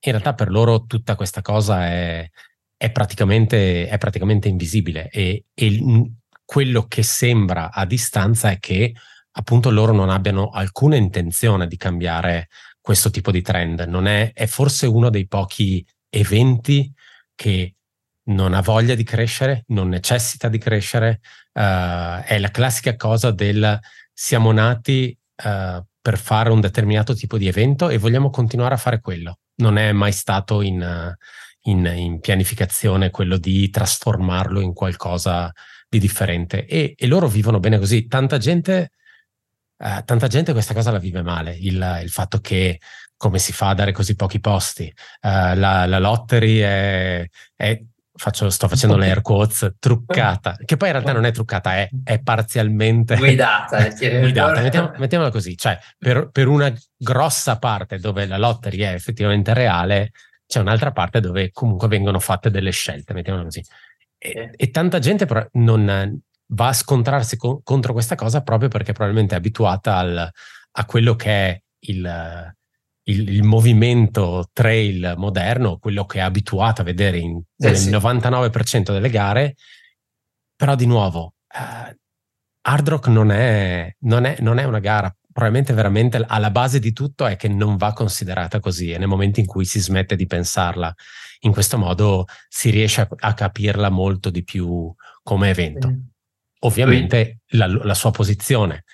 In 0.00 0.12
realtà 0.12 0.34
per 0.34 0.50
loro 0.50 0.84
tutta 0.84 1.16
questa 1.16 1.42
cosa 1.42 1.86
è, 1.86 2.28
è, 2.76 2.90
praticamente, 2.90 3.88
è 3.88 3.98
praticamente, 3.98 4.48
invisibile 4.48 5.08
e, 5.10 5.44
e 5.52 6.12
quello 6.44 6.86
che 6.86 7.02
sembra 7.02 7.70
a 7.70 7.84
distanza 7.84 8.50
è 8.50 8.58
che 8.58 8.94
appunto 9.32 9.70
loro 9.70 9.92
non 9.92 10.10
abbiano 10.10 10.48
alcuna 10.48 10.96
intenzione 10.96 11.66
di 11.66 11.76
cambiare 11.76 12.48
questo 12.80 13.10
tipo 13.10 13.30
di 13.30 13.42
trend. 13.42 13.80
È, 13.80 14.32
è 14.32 14.46
forse 14.46 14.86
uno 14.86 15.10
dei 15.10 15.26
pochi 15.26 15.84
eventi 16.08 16.92
che 17.34 17.74
non 18.28 18.54
ha 18.54 18.60
voglia 18.60 18.94
di 18.94 19.04
crescere, 19.04 19.64
non 19.68 19.88
necessita 19.88 20.48
di 20.48 20.58
crescere, 20.58 21.20
uh, 21.52 22.22
è 22.24 22.38
la 22.38 22.50
classica 22.50 22.96
cosa 22.96 23.30
del 23.30 23.78
siamo 24.12 24.52
nati 24.52 25.16
uh, 25.44 25.82
per 26.00 26.18
fare 26.18 26.50
un 26.50 26.60
determinato 26.60 27.14
tipo 27.14 27.38
di 27.38 27.46
evento 27.46 27.88
e 27.88 27.98
vogliamo 27.98 28.30
continuare 28.30 28.74
a 28.74 28.78
fare 28.78 29.00
quello. 29.00 29.38
Non 29.58 29.78
è 29.78 29.92
mai 29.92 30.12
stato 30.12 30.62
in, 30.62 31.14
in, 31.62 31.86
in 31.86 32.20
pianificazione 32.20 33.10
quello 33.10 33.36
di 33.36 33.70
trasformarlo 33.70 34.60
in 34.60 34.72
qualcosa 34.72 35.52
di 35.88 35.98
differente 35.98 36.66
e, 36.66 36.94
e 36.96 37.06
loro 37.06 37.28
vivono 37.28 37.60
bene 37.60 37.78
così. 37.78 38.06
Tanta 38.06 38.38
gente, 38.38 38.90
tanta 39.76 40.26
gente 40.26 40.52
questa 40.52 40.74
cosa 40.74 40.90
la 40.90 40.98
vive 40.98 41.22
male, 41.22 41.56
il, 41.56 42.00
il 42.02 42.10
fatto 42.10 42.40
che 42.40 42.78
come 43.18 43.40
si 43.40 43.52
fa 43.52 43.70
a 43.70 43.74
dare 43.74 43.92
così 43.92 44.14
pochi 44.14 44.40
posti? 44.40 44.84
Uh, 45.20 45.54
la, 45.56 45.86
la, 45.86 45.98
lottery 45.98 46.58
è, 46.58 47.28
è, 47.54 47.82
faccio, 48.18 48.50
sto 48.50 48.68
facendo 48.68 48.96
le 48.96 49.06
air 49.06 49.22
quotes, 49.22 49.76
truccata, 49.78 50.58
che 50.64 50.76
poi 50.76 50.88
in 50.88 50.94
realtà 50.94 51.12
non 51.12 51.24
è 51.24 51.32
truccata, 51.32 51.76
è, 51.76 51.88
è 52.04 52.20
parzialmente 52.20 53.16
guidata. 53.16 53.88
guidata. 53.88 54.60
Mettiamo, 54.60 54.92
mettiamola 54.96 55.30
così, 55.30 55.56
cioè 55.56 55.78
per, 55.96 56.28
per, 56.30 56.48
una 56.48 56.72
grossa 56.96 57.58
parte 57.58 57.98
dove 57.98 58.26
la 58.26 58.36
lottery 58.36 58.78
è 58.80 58.92
effettivamente 58.92 59.54
reale, 59.54 60.10
c'è 60.46 60.60
un'altra 60.60 60.90
parte 60.90 61.20
dove 61.20 61.50
comunque 61.52 61.88
vengono 61.88 62.18
fatte 62.18 62.50
delle 62.50 62.72
scelte, 62.72 63.14
mettiamola 63.14 63.44
così. 63.44 63.64
E, 64.18 64.50
e 64.54 64.70
tanta 64.70 64.98
gente 64.98 65.26
però 65.26 65.46
non 65.52 66.20
va 66.48 66.68
a 66.68 66.72
scontrarsi 66.72 67.36
co- 67.36 67.60
contro 67.62 67.92
questa 67.92 68.16
cosa 68.16 68.42
proprio 68.42 68.68
perché 68.68 68.92
probabilmente 68.92 69.34
è 69.34 69.38
abituata 69.38 69.96
al, 69.96 70.28
a 70.72 70.84
quello 70.84 71.14
che 71.14 71.30
è 71.30 71.62
il 71.80 72.56
il, 73.08 73.28
il, 73.28 73.42
movimento 73.42 74.48
trail 74.52 75.14
moderno, 75.16 75.78
quello 75.78 76.04
che 76.04 76.18
è 76.18 76.22
abituato 76.22 76.82
a 76.82 76.84
vedere 76.84 77.18
in, 77.18 77.36
eh, 77.36 77.42
nel 77.56 77.76
sì. 77.76 77.90
99% 77.90 78.92
delle 78.92 79.10
gare, 79.10 79.56
però 80.54 80.74
di 80.74 80.86
nuovo, 80.86 81.34
uh, 81.54 81.96
Hard 82.62 82.88
Rock 82.88 83.08
non 83.08 83.30
è, 83.30 83.94
non, 84.00 84.24
è, 84.24 84.36
non 84.40 84.58
è, 84.58 84.64
una 84.64 84.78
gara, 84.78 85.14
probabilmente 85.32 85.72
veramente 85.72 86.22
alla 86.26 86.50
base 86.50 86.78
di 86.78 86.92
tutto 86.92 87.26
è 87.26 87.36
che 87.36 87.48
non 87.48 87.76
va 87.76 87.92
considerata 87.92 88.60
così 88.60 88.90
e 88.90 88.98
nel 88.98 89.08
momento 89.08 89.40
in 89.40 89.46
cui 89.46 89.64
si 89.64 89.80
smette 89.80 90.16
di 90.16 90.26
pensarla 90.26 90.92
in 91.40 91.52
questo 91.52 91.78
modo 91.78 92.26
si 92.48 92.70
riesce 92.70 93.02
a, 93.02 93.08
a 93.20 93.34
capirla 93.34 93.88
molto 93.88 94.28
di 94.28 94.44
più 94.44 94.92
come 95.22 95.48
evento. 95.48 95.94
Ovviamente 96.60 97.38
la, 97.50 97.66
la 97.66 97.94
sua 97.94 98.10
posizione 98.10 98.84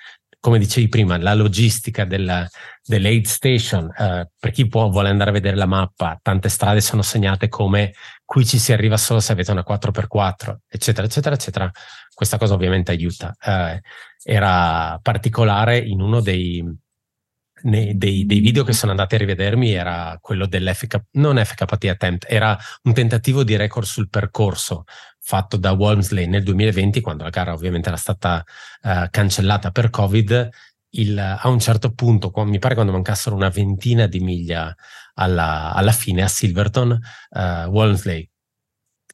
come 0.45 0.59
dicevi 0.59 0.89
prima, 0.89 1.17
la 1.17 1.33
logistica 1.33 2.05
della, 2.05 2.47
dell'aid 2.85 3.25
station, 3.25 3.91
eh, 3.97 4.29
per 4.39 4.51
chi 4.51 4.69
può, 4.69 4.91
vuole 4.91 5.09
andare 5.09 5.31
a 5.31 5.33
vedere 5.33 5.57
la 5.57 5.65
mappa, 5.65 6.19
tante 6.21 6.51
strade 6.51 6.83
sono 6.83 7.01
segnate 7.01 7.49
come 7.49 7.95
qui 8.27 8.45
ci 8.45 8.59
si 8.59 8.71
arriva 8.71 8.99
solo 8.99 9.21
se 9.21 9.33
avete 9.33 9.53
una 9.53 9.65
4x4, 9.67 10.57
eccetera, 10.69 11.07
eccetera, 11.07 11.35
eccetera. 11.35 11.71
Questa 12.13 12.37
cosa 12.37 12.53
ovviamente 12.53 12.91
aiuta. 12.91 13.35
Eh, 13.43 13.81
era 14.23 14.99
particolare 15.01 15.79
in 15.79 16.03
uno 16.03 16.21
dei, 16.21 16.63
nei, 17.65 17.97
dei, 17.97 18.27
dei, 18.27 18.41
video 18.41 18.65
che 18.65 18.73
sono 18.73 18.91
andati 18.91 19.15
a 19.15 19.19
rivedermi 19.19 19.73
era 19.73 20.19
quello 20.21 20.47
dell'FK, 20.47 21.05
non 21.13 21.43
FKT 21.43 21.85
Attempt, 21.85 22.27
era 22.29 22.59
un 22.83 22.95
tentativo 22.95 23.45
di 23.45 23.57
record 23.57 23.87
sul 23.87 24.09
percorso 24.09 24.85
fatto 25.21 25.57
da 25.57 25.73
Walmsley 25.73 26.27
nel 26.27 26.43
2020, 26.43 27.01
quando 27.01 27.25
la 27.25 27.31
gara 27.31 27.53
ovviamente 27.53 27.89
era 27.89 27.97
stata 27.97 28.45
uh, 28.83 29.07
cancellata 29.11 29.71
per 29.71 29.91
Covid, 29.91 30.49
il, 30.97 31.19
a 31.19 31.49
un 31.49 31.59
certo 31.59 31.93
punto, 31.93 32.31
mi 32.45 32.59
pare 32.59 32.75
quando 32.75 32.93
mancassero 32.93 33.35
una 33.35 33.49
ventina 33.49 34.07
di 34.07 34.21
miglia 34.21 34.75
alla, 35.15 35.73
alla 35.73 35.93
fine 35.93 36.23
a 36.23 36.29
Silverton, 36.29 36.99
uh, 37.31 37.41
Walmsley 37.69 38.29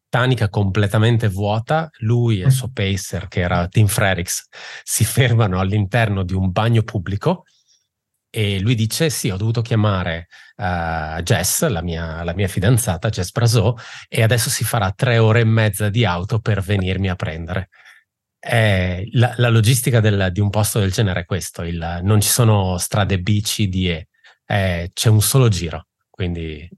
tanica 0.08 0.48
completamente 0.48 1.28
vuota, 1.28 1.88
lui 2.00 2.42
e 2.42 2.46
il 2.46 2.50
suo 2.50 2.70
pacer, 2.72 3.28
che 3.28 3.40
era 3.40 3.68
Tim 3.68 3.86
Frerix, 3.86 4.48
si 4.82 5.04
fermano 5.04 5.60
all'interno 5.60 6.24
di 6.24 6.34
un 6.34 6.50
bagno 6.50 6.82
pubblico 6.82 7.44
e 8.30 8.60
lui 8.60 8.74
dice: 8.76 9.10
Sì, 9.10 9.28
ho 9.28 9.36
dovuto 9.36 9.60
chiamare 9.60 10.28
uh, 10.56 11.20
Jess, 11.22 11.66
la 11.66 11.82
mia, 11.82 12.22
la 12.22 12.32
mia, 12.32 12.46
fidanzata, 12.48 13.10
Jess 13.10 13.32
Brasò, 13.32 13.74
e 14.08 14.22
adesso 14.22 14.48
si 14.48 14.64
farà 14.64 14.92
tre 14.92 15.18
ore 15.18 15.40
e 15.40 15.44
mezza 15.44 15.88
di 15.88 16.04
auto 16.04 16.38
per 16.38 16.60
venirmi 16.60 17.10
a 17.10 17.16
prendere. 17.16 17.68
Eh, 18.38 19.06
la, 19.12 19.34
la, 19.36 19.50
logistica 19.50 20.00
del, 20.00 20.30
di 20.32 20.40
un 20.40 20.48
posto 20.48 20.78
del 20.78 20.92
genere 20.92 21.20
è 21.20 21.24
questo: 21.24 21.62
il, 21.62 22.00
non 22.02 22.20
ci 22.20 22.28
sono 22.28 22.78
strade 22.78 23.18
bici 23.18 23.68
di 23.68 23.90
E, 23.90 24.08
eh, 24.46 24.90
c'è 24.94 25.08
un 25.08 25.20
solo 25.20 25.48
giro. 25.48 25.88
Quindi. 26.08 26.68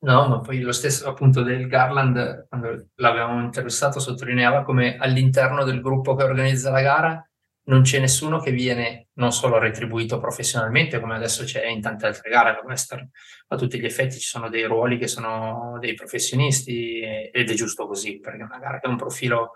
No, 0.00 0.28
ma 0.28 0.40
poi 0.40 0.60
lo 0.60 0.70
stesso 0.70 1.08
appunto 1.08 1.42
del 1.42 1.66
Garland, 1.66 2.46
quando 2.48 2.86
l'avevamo 2.94 3.42
interessato, 3.42 3.98
sottolineava 3.98 4.62
come 4.62 4.96
all'interno 4.96 5.64
del 5.64 5.80
gruppo 5.80 6.14
che 6.14 6.22
organizza 6.22 6.70
la 6.70 6.80
gara 6.80 7.27
non 7.68 7.82
c'è 7.82 7.98
nessuno 8.00 8.38
che 8.40 8.50
viene 8.50 9.08
non 9.14 9.32
solo 9.32 9.58
retribuito 9.58 10.18
professionalmente, 10.18 11.00
come 11.00 11.16
adesso 11.16 11.44
c'è 11.44 11.66
in 11.66 11.80
tante 11.80 12.06
altre 12.06 12.30
gare 12.30 12.60
western, 12.64 13.08
a 13.48 13.56
tutti 13.56 13.78
gli 13.78 13.84
effetti 13.84 14.18
ci 14.18 14.26
sono 14.26 14.48
dei 14.48 14.64
ruoli 14.64 14.98
che 14.98 15.06
sono 15.06 15.76
dei 15.80 15.94
professionisti 15.94 17.00
ed 17.00 17.50
è 17.50 17.54
giusto 17.54 17.86
così, 17.86 18.18
perché 18.20 18.42
una 18.42 18.58
gara 18.58 18.78
che 18.78 18.86
ha 18.86 18.90
un 18.90 18.96
profilo 18.96 19.52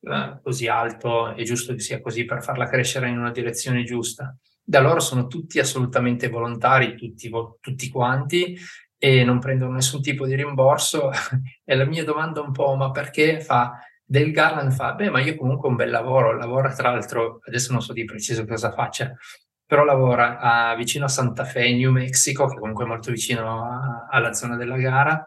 eh, 0.00 0.40
così 0.42 0.68
alto 0.68 1.34
è 1.34 1.42
giusto 1.42 1.72
che 1.74 1.80
sia 1.80 2.00
così 2.00 2.24
per 2.24 2.42
farla 2.42 2.68
crescere 2.68 3.08
in 3.08 3.18
una 3.18 3.30
direzione 3.30 3.82
giusta. 3.82 4.36
Da 4.62 4.80
loro 4.80 5.00
sono 5.00 5.26
tutti 5.26 5.58
assolutamente 5.58 6.28
volontari, 6.28 6.96
tutti, 6.96 7.30
tutti 7.60 7.88
quanti, 7.88 8.56
e 8.98 9.24
non 9.24 9.38
prendono 9.38 9.72
nessun 9.72 10.02
tipo 10.02 10.26
di 10.26 10.34
rimborso. 10.34 11.10
e 11.64 11.74
la 11.74 11.84
mia 11.86 12.04
domanda 12.04 12.42
un 12.42 12.52
po', 12.52 12.74
ma 12.74 12.90
perché 12.90 13.40
fa 13.40 13.78
del 14.04 14.32
Garland 14.32 14.72
fa, 14.72 14.92
beh, 14.94 15.10
ma 15.10 15.20
io 15.20 15.34
comunque 15.36 15.68
ho 15.68 15.70
un 15.70 15.76
bel 15.76 15.90
lavoro, 15.90 16.36
lavora 16.36 16.72
tra 16.74 16.90
l'altro, 16.90 17.40
adesso 17.46 17.72
non 17.72 17.80
so 17.80 17.92
di 17.92 18.04
preciso 18.04 18.44
cosa 18.44 18.70
faccia, 18.70 19.14
però 19.66 19.84
lavora 19.84 20.38
a, 20.38 20.76
vicino 20.76 21.06
a 21.06 21.08
Santa 21.08 21.44
Fe, 21.44 21.72
New 21.72 21.90
Mexico, 21.90 22.46
che 22.46 22.58
comunque 22.58 22.84
è 22.84 22.88
molto 22.88 23.10
vicino 23.10 23.64
a, 23.64 24.06
alla 24.10 24.32
zona 24.32 24.56
della 24.56 24.76
gara, 24.76 25.26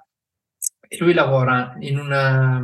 e 0.88 0.98
lui 1.00 1.14
lavora 1.14 1.76
in, 1.80 1.98
una, 1.98 2.62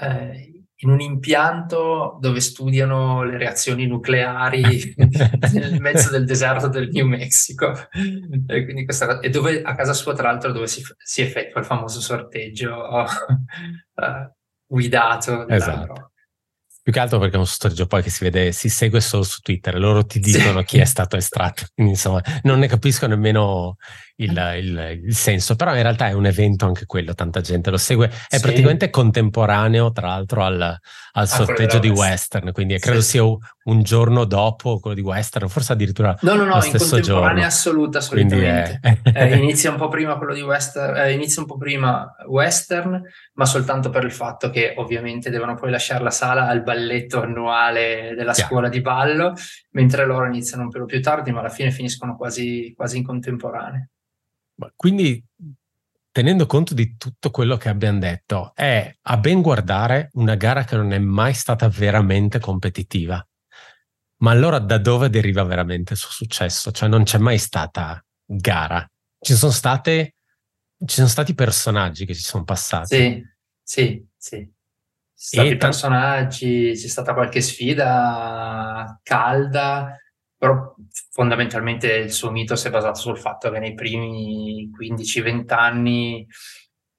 eh, 0.00 0.64
in 0.76 0.90
un 0.90 1.00
impianto 1.00 2.18
dove 2.20 2.40
studiano 2.40 3.24
le 3.24 3.36
reazioni 3.38 3.86
nucleari 3.86 4.94
nel 5.54 5.80
mezzo 5.80 6.10
del 6.10 6.24
deserto 6.26 6.68
del 6.68 6.90
New 6.90 7.06
Mexico, 7.06 7.72
e, 8.46 8.84
questa, 8.84 9.18
e 9.20 9.30
dove, 9.30 9.62
a 9.62 9.74
casa 9.74 9.94
sua, 9.94 10.14
tra 10.14 10.30
l'altro, 10.30 10.52
dove 10.52 10.66
si, 10.66 10.82
si 10.98 11.22
effettua 11.22 11.60
il 11.60 11.66
famoso 11.66 12.00
sorteggio. 12.00 12.86
uh, 12.86 13.04
guidato. 14.70 15.48
Esatto. 15.48 16.12
Più 16.82 16.92
che 16.92 17.00
altro 17.00 17.18
perché 17.18 17.36
è 17.36 17.38
un 17.38 17.46
sondaggio 17.46 17.86
poi 17.86 18.02
che 18.02 18.08
si 18.08 18.24
vede, 18.24 18.52
si 18.52 18.70
segue 18.70 19.00
solo 19.02 19.22
su 19.22 19.40
Twitter, 19.40 19.78
loro 19.78 20.06
ti 20.06 20.18
dicono 20.18 20.60
sì. 20.60 20.64
chi 20.64 20.78
è 20.78 20.84
stato 20.86 21.16
estratto, 21.16 21.66
quindi 21.74 21.92
insomma 21.92 22.22
non 22.44 22.58
ne 22.58 22.68
capisco 22.68 23.06
nemmeno 23.06 23.76
il, 24.16 24.30
il, 24.30 25.00
il, 25.04 25.14
senso, 25.14 25.56
però 25.56 25.74
in 25.76 25.82
realtà 25.82 26.08
è 26.08 26.12
un 26.12 26.24
evento 26.24 26.64
anche 26.64 26.86
quello, 26.86 27.12
tanta 27.12 27.42
gente 27.42 27.70
lo 27.70 27.76
segue, 27.76 28.08
è 28.28 28.36
sì. 28.36 28.40
praticamente 28.40 28.88
contemporaneo 28.88 29.92
tra 29.92 30.06
l'altro 30.06 30.42
al, 30.42 30.78
al 31.12 31.24
ah, 31.24 31.26
sorteggio 31.26 31.78
di 31.78 31.88
Western, 31.88 32.52
quindi 32.52 32.74
sì. 32.74 32.80
credo 32.80 33.00
sia 33.00 33.22
un 33.24 33.82
giorno 33.82 34.24
dopo 34.24 34.78
quello 34.78 34.96
di 34.96 35.02
Western, 35.02 35.48
forse 35.48 35.72
addirittura 35.72 36.16
no, 36.22 36.34
no, 36.34 36.44
no, 36.44 36.54
lo 36.54 36.60
stesso 36.60 36.96
in 36.96 37.02
giorno. 37.02 37.44
assoluta, 37.44 37.98
assolutamente. 37.98 38.78
È... 38.80 39.00
eh, 39.14 39.36
inizia 39.36 39.70
un 39.70 39.76
po' 39.76 39.88
prima 39.88 40.16
quello 40.16 40.34
di 40.34 40.42
Western, 40.42 40.96
eh, 40.96 41.12
inizia 41.12 41.42
un 41.42 41.48
po' 41.48 41.56
prima 41.56 42.14
Western, 42.26 43.02
ma 43.34 43.44
soltanto 43.44 43.90
per 43.90 44.04
il 44.04 44.12
fatto 44.12 44.50
che 44.50 44.74
ovviamente 44.76 45.30
devono 45.30 45.54
poi 45.54 45.70
lasciare 45.70 46.02
la 46.02 46.10
sala 46.10 46.46
al 46.46 46.62
balletto 46.62 47.22
annuale 47.22 48.14
della 48.16 48.32
Chiaro. 48.32 48.48
scuola 48.48 48.68
di 48.68 48.80
ballo, 48.80 49.34
mentre 49.70 50.06
loro 50.06 50.26
iniziano 50.26 50.64
un 50.64 50.70
pelo 50.70 50.84
più 50.84 51.00
tardi, 51.02 51.32
ma 51.32 51.40
alla 51.40 51.48
fine 51.48 51.70
finiscono 51.70 52.16
quasi, 52.16 52.72
quasi 52.76 52.98
in 52.98 53.04
contemporanea. 53.04 53.86
Quindi, 54.76 55.22
tenendo 56.10 56.46
conto 56.46 56.74
di 56.74 56.96
tutto 56.96 57.30
quello 57.30 57.56
che 57.56 57.68
abbiamo 57.68 57.98
detto, 57.98 58.52
è 58.54 58.94
a 59.02 59.16
ben 59.16 59.40
guardare 59.42 60.10
una 60.14 60.34
gara 60.34 60.64
che 60.64 60.76
non 60.76 60.92
è 60.92 60.98
mai 60.98 61.34
stata 61.34 61.68
veramente 61.68 62.38
competitiva. 62.38 63.24
Ma 64.18 64.30
allora 64.30 64.58
da 64.58 64.78
dove 64.78 65.08
deriva 65.08 65.42
veramente 65.44 65.94
il 65.94 65.98
suo 65.98 66.10
successo? 66.10 66.72
Cioè 66.72 66.88
non 66.88 67.04
c'è 67.04 67.18
mai 67.18 67.38
stata 67.38 68.04
gara. 68.24 68.86
Ci 69.18 69.34
sono 69.34 69.52
state 69.52 70.14
ci 70.84 70.96
sono 70.96 71.08
stati 71.08 71.34
personaggi 71.34 72.06
che 72.06 72.14
si 72.14 72.22
sono 72.22 72.44
passati. 72.44 72.96
Sì, 72.96 73.22
sì, 73.62 74.06
sì. 74.16 74.36
Ci 74.38 75.36
sono 75.36 75.42
stati 75.44 75.56
personaggi, 75.56 76.72
c'è 76.74 76.88
stata 76.88 77.12
qualche 77.12 77.42
sfida 77.42 78.98
calda, 79.02 79.94
però 80.40 80.74
fondamentalmente 81.10 81.92
il 81.96 82.12
suo 82.12 82.30
mito 82.30 82.56
si 82.56 82.66
è 82.66 82.70
basato 82.70 82.98
sul 82.98 83.18
fatto 83.18 83.50
che 83.50 83.58
nei 83.58 83.74
primi 83.74 84.70
15-20 84.70 85.52
anni 85.52 86.26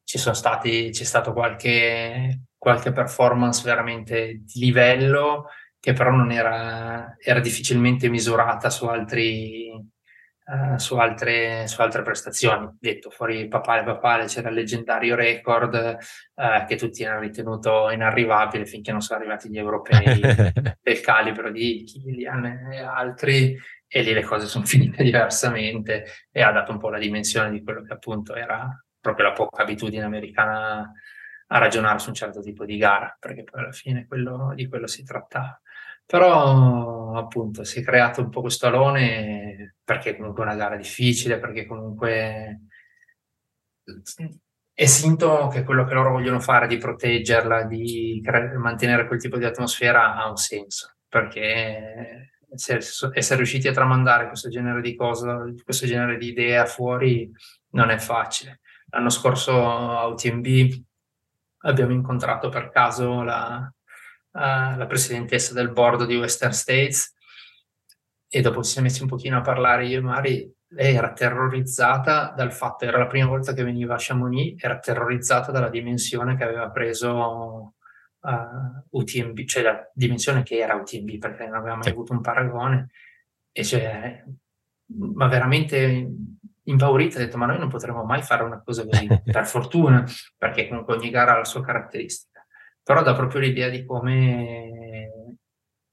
ci 0.04 0.20
sono 0.20 0.36
stati, 0.36 0.92
c'è 0.92 1.04
stato 1.04 1.34
qualche, 1.34 2.44
qualche 2.56 2.92
performance 2.92 3.64
veramente 3.64 4.44
di 4.46 4.60
livello 4.60 5.48
che 5.80 5.94
però 5.94 6.12
non 6.12 6.32
era, 6.32 7.16
era 7.20 7.40
difficilmente 7.40 8.10
misurata 8.10 8.70
su 8.70 8.86
altri, 8.86 9.72
uh, 10.46 10.78
su, 10.78 10.96
altre, 10.96 11.68
su 11.68 11.82
altre 11.82 12.02
prestazioni. 12.02 12.70
Detto 12.80 13.10
fuori 13.10 13.48
papale 13.48 13.84
papale 13.84 14.26
c'era 14.26 14.50
il 14.50 14.56
leggendario 14.56 15.16
record 15.16 15.98
uh, 16.36 16.66
che 16.66 16.76
tutti 16.76 17.04
hanno 17.04 17.20
ritenuto 17.20 17.90
inarrivabile 17.90 18.66
finché 18.66 18.92
non 18.92 19.02
sono 19.02 19.20
arrivati 19.20 19.50
gli 19.50 19.58
europei 19.58 20.20
del 20.82 21.02
calibro 21.02 21.52
di 21.52 21.84
Kilian 21.84 22.70
e 22.72 22.80
altri 22.80 23.58
e 23.88 24.02
lì 24.02 24.14
le 24.14 24.24
cose 24.24 24.48
sono 24.48 24.64
finite 24.66 25.04
diversamente 25.04 26.06
e 26.32 26.42
ha 26.42 26.52
dato 26.52 26.72
un 26.72 26.80
po' 26.80 26.90
la 26.90 27.00
dimensione 27.00 27.52
di 27.52 27.62
quello 27.64 27.84
che 27.84 27.94
appunto 27.94 28.36
era 28.36 28.70
proprio 29.00 29.26
la 29.26 29.34
poca 29.34 29.64
abitudine 29.64 30.04
americana 30.04 30.92
a 31.54 31.58
ragionare 31.58 32.00
su 32.00 32.10
un 32.10 32.16
certo 32.16 32.40
tipo 32.42 32.64
di 32.64 32.78
gara, 32.78 33.16
perché 33.20 33.44
poi 33.44 33.62
alla 33.62 33.72
fine 33.72 34.06
quello, 34.08 34.54
di 34.56 34.68
quello 34.68 34.88
si 34.88 35.04
trattava. 35.04 35.60
Però 36.12 37.14
appunto 37.16 37.64
si 37.64 37.80
è 37.80 37.84
creato 37.84 38.20
un 38.20 38.30
po' 38.30 38.42
questo 38.42 38.68
alone 38.68 39.78
perché 39.82 40.18
comunque 40.18 40.44
è 40.44 40.46
una 40.48 40.58
gara 40.58 40.76
difficile, 40.76 41.40
perché 41.40 41.66
comunque 41.66 42.66
è 44.74 44.86
sintomo 44.86 45.48
che 45.48 45.64
quello 45.64 45.86
che 45.86 45.94
loro 45.94 46.12
vogliono 46.12 46.42
fare 46.42 46.68
di 46.68 46.76
proteggerla, 46.76 47.64
di 47.64 48.22
cre- 48.22 48.58
mantenere 48.58 49.08
quel 49.08 49.22
tipo 49.22 49.38
di 49.38 49.46
atmosfera 49.46 50.16
ha 50.16 50.28
un 50.30 50.36
senso, 50.36 50.98
perché 51.08 52.34
essere 52.54 53.38
riusciti 53.38 53.70
a 53.70 53.74
tramandare 53.74 54.28
questo 54.28 54.50
genere 54.50 54.82
di 54.82 54.94
cose, 54.98 55.54
questo 55.64 55.86
genere 55.86 56.18
di 56.18 56.28
idea 56.28 56.66
fuori 56.66 57.32
non 57.70 57.90
è 57.90 57.98
facile. 57.98 58.60
L'anno 58.90 59.10
scorso 59.10 59.98
a 59.98 60.08
UTMB 60.08 60.48
abbiamo 61.60 61.94
incontrato 61.94 62.50
per 62.50 62.70
caso 62.70 63.24
la, 63.24 63.74
uh, 64.32 64.78
la 64.78 64.86
presidentessa 64.88 65.54
del 65.54 65.72
board 65.72 66.06
di 66.06 66.18
Western 66.18 66.54
States. 66.54 67.14
E 68.28 68.42
dopo 68.42 68.64
ci 68.64 68.72
siamo 68.72 68.88
messi 68.88 69.02
un 69.02 69.10
pochino 69.10 69.38
a 69.38 69.42
parlare 69.42 69.88
io 69.88 69.98
e 69.98 70.02
Mari, 70.02 70.54
lei 70.70 70.96
era 70.96 71.12
terrorizzata 71.12 72.34
dal 72.36 72.54
fatto, 72.54 72.86
era 72.86 72.98
la 72.98 73.08
prima 73.08 73.28
volta 73.28 73.54
che 73.54 73.64
veniva 73.64 73.96
a 73.96 74.00
Chamonix, 74.00 74.64
era 74.64 74.80
terrorizzata 74.80 75.52
dalla 75.52 75.70
dimensione 75.70 76.38
che 76.38 76.46
aveva 76.46 76.70
preso 76.70 77.76
uh, 78.20 78.98
UTMB, 78.98 79.40
cioè 79.46 79.64
la 79.64 79.92
dimensione 79.94 80.44
che 80.44 80.60
era 80.60 80.76
UTMB 80.76 81.18
perché 81.18 81.46
non 81.46 81.56
aveva 81.56 81.76
mai 81.76 81.90
avuto 81.90 82.14
un 82.14 82.22
paragone. 82.22 82.90
E 83.52 83.66
cioè, 83.66 84.24
ma 84.86 85.28
veramente 85.28 86.10
impaurita 86.64 87.18
ha 87.18 87.24
detto 87.24 87.38
ma 87.38 87.48
noi 87.48 87.60
non 87.60 87.70
potremo 87.70 88.04
mai 88.04 88.22
fare 88.22 88.44
una 88.44 88.62
cosa 88.62 88.86
così 88.86 89.08
per 89.26 89.46
fortuna 89.46 90.06
perché 90.38 90.68
comunque 90.68 90.96
ogni 90.96 91.10
gara 91.10 91.34
ha 91.34 91.38
la 91.38 91.44
sua 91.44 91.62
caratteristica 91.62 92.31
però 92.84 93.04
dà 93.04 93.14
proprio 93.14 93.42
l'idea 93.42 93.70
di 93.70 93.86
come 93.86 95.38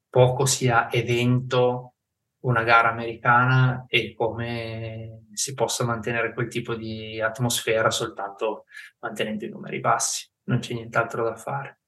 poco 0.09 0.47
sia 0.47 0.91
evento 0.91 1.95
una 2.41 2.63
gara 2.63 2.91
americana 2.91 3.85
e 3.89 4.15
come 4.15 5.25
si 5.33 5.55
possa 5.55 5.85
mantenere 5.85 6.33
quel 6.33 6.49
tipo 6.49 6.75
di 6.75 7.21
atmosfera 7.21 7.91
soltanto 7.91 8.65
mantenendo 9.01 9.45
i 9.45 9.51
numeri 9.51 9.81
bassi 9.81 10.29
non 10.45 10.61
c'è 10.61 10.75
nient'altro 10.75 11.25
da 11.25 11.37
fare 11.37 11.79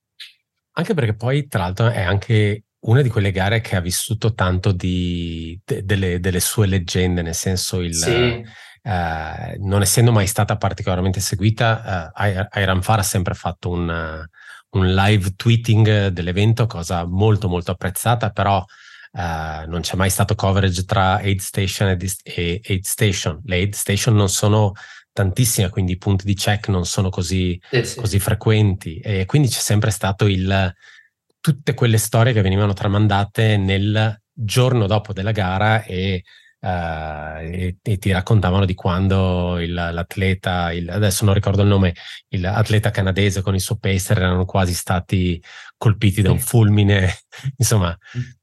anche 0.73 0.95
perché 0.95 1.15
poi, 1.15 1.49
tra 1.49 1.61
l'altro, 1.61 1.89
è 1.89 2.01
anche 2.01 2.65
una 2.81 3.03
di 3.03 3.09
quelle 3.09 3.33
gare 3.33 3.61
che 3.61 3.77
ha 3.77 3.81
vissuto 3.81 4.33
tanto 4.35 4.73
di, 4.73 5.61
de, 5.65 5.85
delle, 5.85 6.21
delle, 6.21 6.41
sue 6.41 6.67
leggende, 6.67 7.23
nel 7.23 7.35
senso 7.35 7.81
il... 7.81 7.95
Sì. 7.95 8.69
Uh, 8.83 9.63
non 9.67 9.83
essendo 9.83 10.11
mai 10.11 10.27
stata 10.27 10.57
particolarmente 10.57 11.21
seguita, 11.21 12.11
uh, 12.15 12.59
Iron 12.59 12.81
Far 12.81 13.01
ha 13.01 13.03
sempre 13.03 13.35
fatto 13.35 13.69
un, 13.69 14.27
un, 14.71 14.95
live 14.95 15.35
tweeting 15.37 16.09
dell'evento, 16.09 16.67
cosa 16.67 17.05
molto 17.05 17.49
molto 17.49 17.71
apprezzata, 17.71 18.31
però 18.31 18.65
non 19.13 19.81
c'è 19.81 19.97
mai 19.97 20.11
stato 20.11 20.37
coverage 20.37 20.85
tra 20.85 21.17
Aid 21.17 21.41
Station 21.41 21.89
e, 22.23 22.61
Aid 22.65 22.85
Station. 22.85 23.41
Le 23.45 23.57
Aid 23.57 23.75
Station 23.75 24.15
non 24.15 24.29
sono 24.29 24.73
tantissime, 25.13 25.69
quindi 25.69 25.93
i 25.93 25.99
punti 25.99 26.25
di 26.25 26.35
check 26.35 26.69
non 26.69 26.87
sono 26.87 27.11
così, 27.11 27.61
sì, 27.71 27.85
sì. 27.85 27.99
così 27.99 28.19
frequenti 28.21 28.99
e 29.01 29.25
quindi 29.27 29.49
c'è 29.49 29.59
sempre 29.59 29.91
stato 29.91 30.27
il 30.27 30.73
tutte 31.41 31.75
quelle 31.75 31.99
storie 31.99 32.33
che 32.33 32.43
venivano 32.43 32.75
tramandate 32.75 33.57
nel 33.57 34.21
giorno 34.33 34.87
dopo 34.87 35.13
della 35.13 35.33
gara 35.33 35.83
e, 35.83 36.23
e, 36.61 37.77
e 37.83 37.99
ti 37.99 38.13
raccontavano 38.13 38.65
di 38.65 38.75
quando 38.75 39.59
il, 39.59 39.73
l'atleta, 39.73 40.73
il, 40.73 40.89
adesso 40.91 41.25
non 41.25 41.35
ricordo 41.35 41.63
il 41.63 41.69
nome, 41.69 41.95
l'atleta 42.29 42.91
canadese 42.91 43.43
con 43.43 43.55
il 43.55 43.61
suo 43.61 43.77
pacer 43.77 44.19
erano 44.19 44.45
quasi 44.45 44.75
stati 44.75 45.43
colpiti 45.77 46.23
da 46.23 46.31
un 46.31 46.39
fulmine, 46.39 47.13
insomma. 47.57 47.97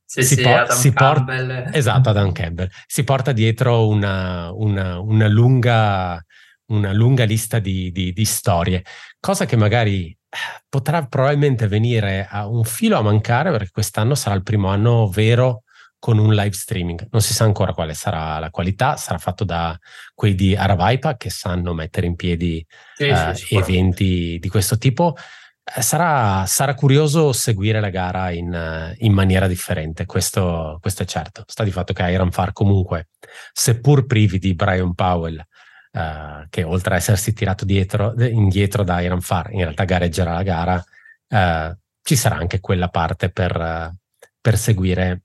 Sì, 0.10 0.24
si, 0.24 0.36
sì, 0.36 0.42
por- 0.42 0.72
si 0.72 0.94
porta 0.94 1.74
esatto 1.74 2.10
Adam 2.10 2.32
Campbell. 2.32 2.70
Si 2.86 3.04
porta 3.04 3.34
dietro 3.34 3.88
una, 3.88 4.52
una, 4.54 5.00
una 5.00 5.28
lunga 5.28 6.24
una 6.68 6.92
lunga 6.92 7.24
lista 7.24 7.60
di, 7.60 7.92
di, 7.92 8.12
di 8.12 8.26
storie, 8.26 8.84
cosa 9.20 9.46
che 9.46 9.56
magari 9.56 10.08
eh, 10.08 10.38
potrà 10.68 11.06
probabilmente 11.06 11.68
venire 11.68 12.28
a 12.30 12.48
un 12.48 12.64
filo 12.64 12.98
a 12.98 13.02
mancare 13.02 13.52
perché 13.52 13.70
quest'anno 13.72 14.16
sarà 14.16 14.36
il 14.36 14.44
primo 14.44 14.68
anno 14.68 15.08
vero 15.08 15.64
con 16.00 16.18
un 16.18 16.34
live 16.34 16.54
streaming. 16.54 17.08
Non 17.12 17.22
si 17.22 17.34
sa 17.34 17.44
ancora 17.44 17.74
quale 17.74 17.94
sarà 17.94 18.40
la 18.40 18.50
qualità, 18.50 18.96
sarà 18.98 19.18
fatto 19.18 19.44
da 19.44 19.78
quei 20.14 20.36
di 20.36 20.56
Aravaipa 20.56 21.18
che 21.18 21.30
sanno 21.30 21.74
mettere 21.74 22.08
in 22.08 22.16
piedi 22.16 22.66
sì, 22.96 23.10
uh, 23.10 23.34
sì, 23.34 23.56
eventi 23.56 24.38
di 24.40 24.50
questo 24.50 24.78
tipo. 24.78 25.16
Eh, 25.64 25.82
sarà, 25.82 26.46
sarà, 26.46 26.76
curioso 26.76 27.34
seguire 27.34 27.80
la 27.80 27.90
gara 27.90 28.32
in, 28.32 28.96
in 29.00 29.12
maniera 29.12 29.48
differente, 29.48 30.06
questo, 30.06 30.78
questo, 30.80 31.04
è 31.04 31.06
certo. 31.06 31.44
Sta 31.46 31.64
di 31.64 31.72
fatto 31.72 31.94
che 31.94 32.10
Iron 32.10 32.32
Far 32.32 32.54
comunque, 32.54 33.10
seppur 33.52 34.06
privi 34.06 34.40
di 34.40 34.54
Brian 34.54 34.94
Powell, 34.94 35.44
uh, 35.92 36.46
che 36.50 36.64
oltre 36.64 36.94
a 36.94 36.98
essersi 36.98 37.34
tirato 37.34 37.66
dietro, 37.66 38.14
indietro 38.18 38.84
da 38.84 39.02
Iron 39.02 39.22
Far, 39.22 39.52
in 39.52 39.62
realtà 39.62 39.84
gareggerà 39.84 40.34
la 40.34 40.44
gara, 40.44 40.84
uh, 41.30 41.76
ci 42.02 42.16
sarà 42.16 42.38
anche 42.38 42.62
quella 42.62 42.88
parte 42.88 43.30
per, 43.30 43.92
per 44.40 44.58
seguire 44.58 45.24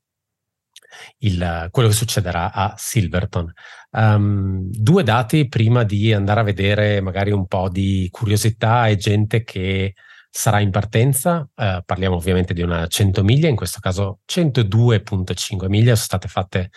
il, 1.19 1.69
quello 1.71 1.89
che 1.89 1.95
succederà 1.95 2.53
a 2.53 2.75
Silverton. 2.77 3.53
Um, 3.91 4.69
due 4.71 5.03
dati 5.03 5.49
prima 5.49 5.83
di 5.85 6.13
andare 6.13 6.41
a 6.41 6.45
vedere 6.45 7.01
magari 7.01 7.31
un 7.31 7.47
po' 7.47 7.69
di 7.69 8.09
curiosità 8.11 8.89
e 8.89 8.97
gente 8.97 9.43
che 9.43 9.95
sarà 10.31 10.61
in 10.61 10.71
partenza. 10.71 11.49
Uh, 11.55 11.83
parliamo 11.85 12.17
ovviamente 12.17 12.55
di 12.55 12.63
una 12.63 12.87
100 12.87 13.23
miglia, 13.23 13.49
in 13.49 13.57
questo 13.57 13.81
caso 13.81 14.21
102.5 14.31 15.69
miglia 15.69 15.95
sono 15.95 15.97
state 15.97 16.29
fatte 16.29 16.71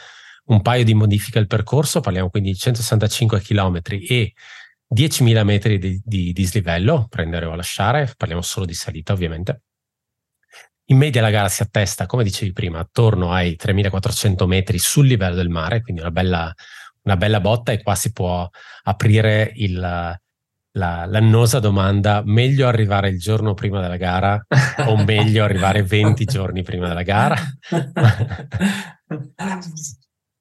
un 0.46 0.62
paio 0.62 0.84
di 0.84 0.94
modifiche 0.94 1.40
al 1.40 1.48
percorso, 1.48 2.02
parliamo 2.02 2.30
quindi 2.30 2.52
di 2.52 2.58
165 2.58 3.42
km 3.42 3.80
e 4.08 4.34
10.000 4.94 5.44
metri 5.44 5.80
di, 5.80 6.00
di 6.04 6.32
dislivello, 6.32 7.08
prendere 7.10 7.46
o 7.46 7.56
lasciare, 7.56 8.14
parliamo 8.16 8.42
solo 8.42 8.66
di 8.66 8.74
salita 8.74 9.14
ovviamente. 9.14 9.62
In 10.90 10.98
media 10.98 11.22
la 11.22 11.32
gara 11.32 11.48
si 11.50 11.64
attesta, 11.64 12.06
come 12.06 12.24
dicevi 12.24 12.54
prima, 12.54 12.80
attorno 12.80 13.32
ai 13.32 13.56
3400 13.56 14.46
metri 14.46 14.78
sul 14.78 15.08
livello 15.08 15.36
del 15.36 15.50
mare, 15.50 15.82
quindi 15.82 16.02
una 16.02 16.12
bella, 16.12 16.54
una 17.04 17.18
bella 17.18 17.40
botta 17.40 17.72
e 17.72 17.82
qua 17.82 17.96
si 17.96 18.12
può 18.12 18.48
aprire 18.84 19.52
il, 19.56 19.80
la, 19.80 20.20
l'annosa 21.06 21.60
domanda, 21.60 22.22
meglio 22.24 22.68
arrivare 22.68 23.10
il 23.10 23.20
giorno 23.20 23.54
prima 23.56 23.82
della 23.82 23.98
gara 23.98 24.46
o 24.86 25.04
meglio 25.04 25.44
arrivare 25.44 25.82
20 25.82 26.26
giorni 26.26 26.62
prima 26.62 26.88
della 26.88 27.04
gara? 27.04 27.36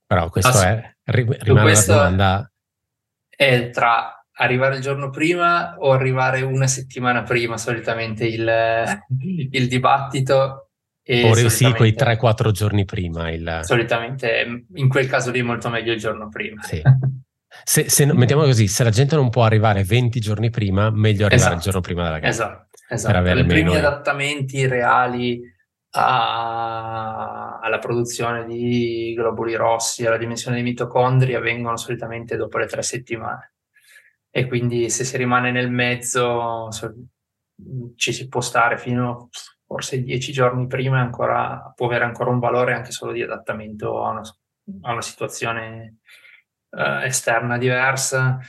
Però 0.07 0.29
questo 0.29 0.51
Ass- 0.51 0.63
è, 0.63 0.95
rimane 1.05 1.73
una 1.73 1.85
domanda... 1.87 2.49
È 3.37 3.71
tra 3.71 4.24
arrivare 4.37 4.77
il 4.77 4.81
giorno 4.81 5.11
prima 5.11 5.77
o 5.79 5.93
arrivare 5.93 6.43
una 6.43 6.67
settimana 6.67 7.23
prima 7.23 7.57
solitamente 7.57 8.27
il, 8.27 8.51
il 9.51 9.69
dibattito. 9.69 10.71
E 11.07 11.29
o 11.29 11.49
sì, 11.51 11.71
quei 11.73 11.93
3-4 11.93 12.51
giorni 12.51 12.85
prima. 12.85 13.31
Il... 13.31 13.61
Solitamente 13.63 14.65
in 14.75 14.89
quel 14.89 15.07
caso 15.07 15.31
lì 15.31 15.41
è 15.41 15.43
molto 15.43 15.69
meglio 15.69 15.93
il 15.93 15.99
giorno 15.99 16.29
prima. 16.29 16.63
Sì. 16.63 16.81
Se, 17.63 17.89
se, 17.89 18.13
mettiamo 18.13 18.43
così, 18.43 18.67
se 18.67 18.83
la 18.85 18.91
gente 18.91 19.15
non 19.15 19.31
può 19.31 19.45
arrivare 19.45 19.85
20 19.85 20.19
giorni 20.19 20.51
prima, 20.51 20.91
meglio 20.91 21.27
arrivare 21.27 21.35
esatto. 21.35 21.55
il 21.57 21.61
giorno 21.61 21.81
prima 21.81 22.03
della 22.05 22.19
gara. 22.19 22.29
Esatto, 22.29 22.69
esatto. 22.89 23.23
Per 23.23 23.37
I 23.37 23.45
primi 23.45 23.77
adattamenti 23.77 24.67
reali 24.67 25.41
a, 25.91 27.61
alla 27.63 27.79
produzione 27.79 28.45
di 28.47 29.15
globuli 29.15 29.55
rossi, 29.55 30.05
alla 30.05 30.17
dimensione 30.17 30.57
dei 30.57 30.65
mitocondri 30.65 31.35
avvengono 31.35 31.77
solitamente 31.77 32.37
dopo 32.37 32.59
le 32.59 32.67
tre 32.67 32.83
settimane 32.83 33.54
e 34.37 34.49
quindi 34.49 34.91
se 34.91 35.05
si 35.05 35.17
rimane 35.17 35.53
nel 35.53 35.71
mezzo 35.71 36.69
ci 37.95 38.13
si 38.13 38.27
può 38.27 38.41
stare 38.41 38.77
fino 38.79 39.29
forse 39.65 40.03
dieci 40.03 40.33
giorni 40.33 40.67
prima 40.67 40.99
ancora, 40.99 41.73
può 41.73 41.87
avere 41.87 42.03
ancora 42.03 42.31
un 42.31 42.41
valore 42.41 42.75
anche 42.75 42.91
solo 42.91 43.13
di 43.13 43.23
adattamento 43.23 44.05
a 44.05 44.11
una, 44.11 44.23
a 44.83 44.91
una 44.91 45.03
situazione 45.03 45.99
uh, 46.71 47.05
esterna 47.05 47.59
diversa. 47.59 48.41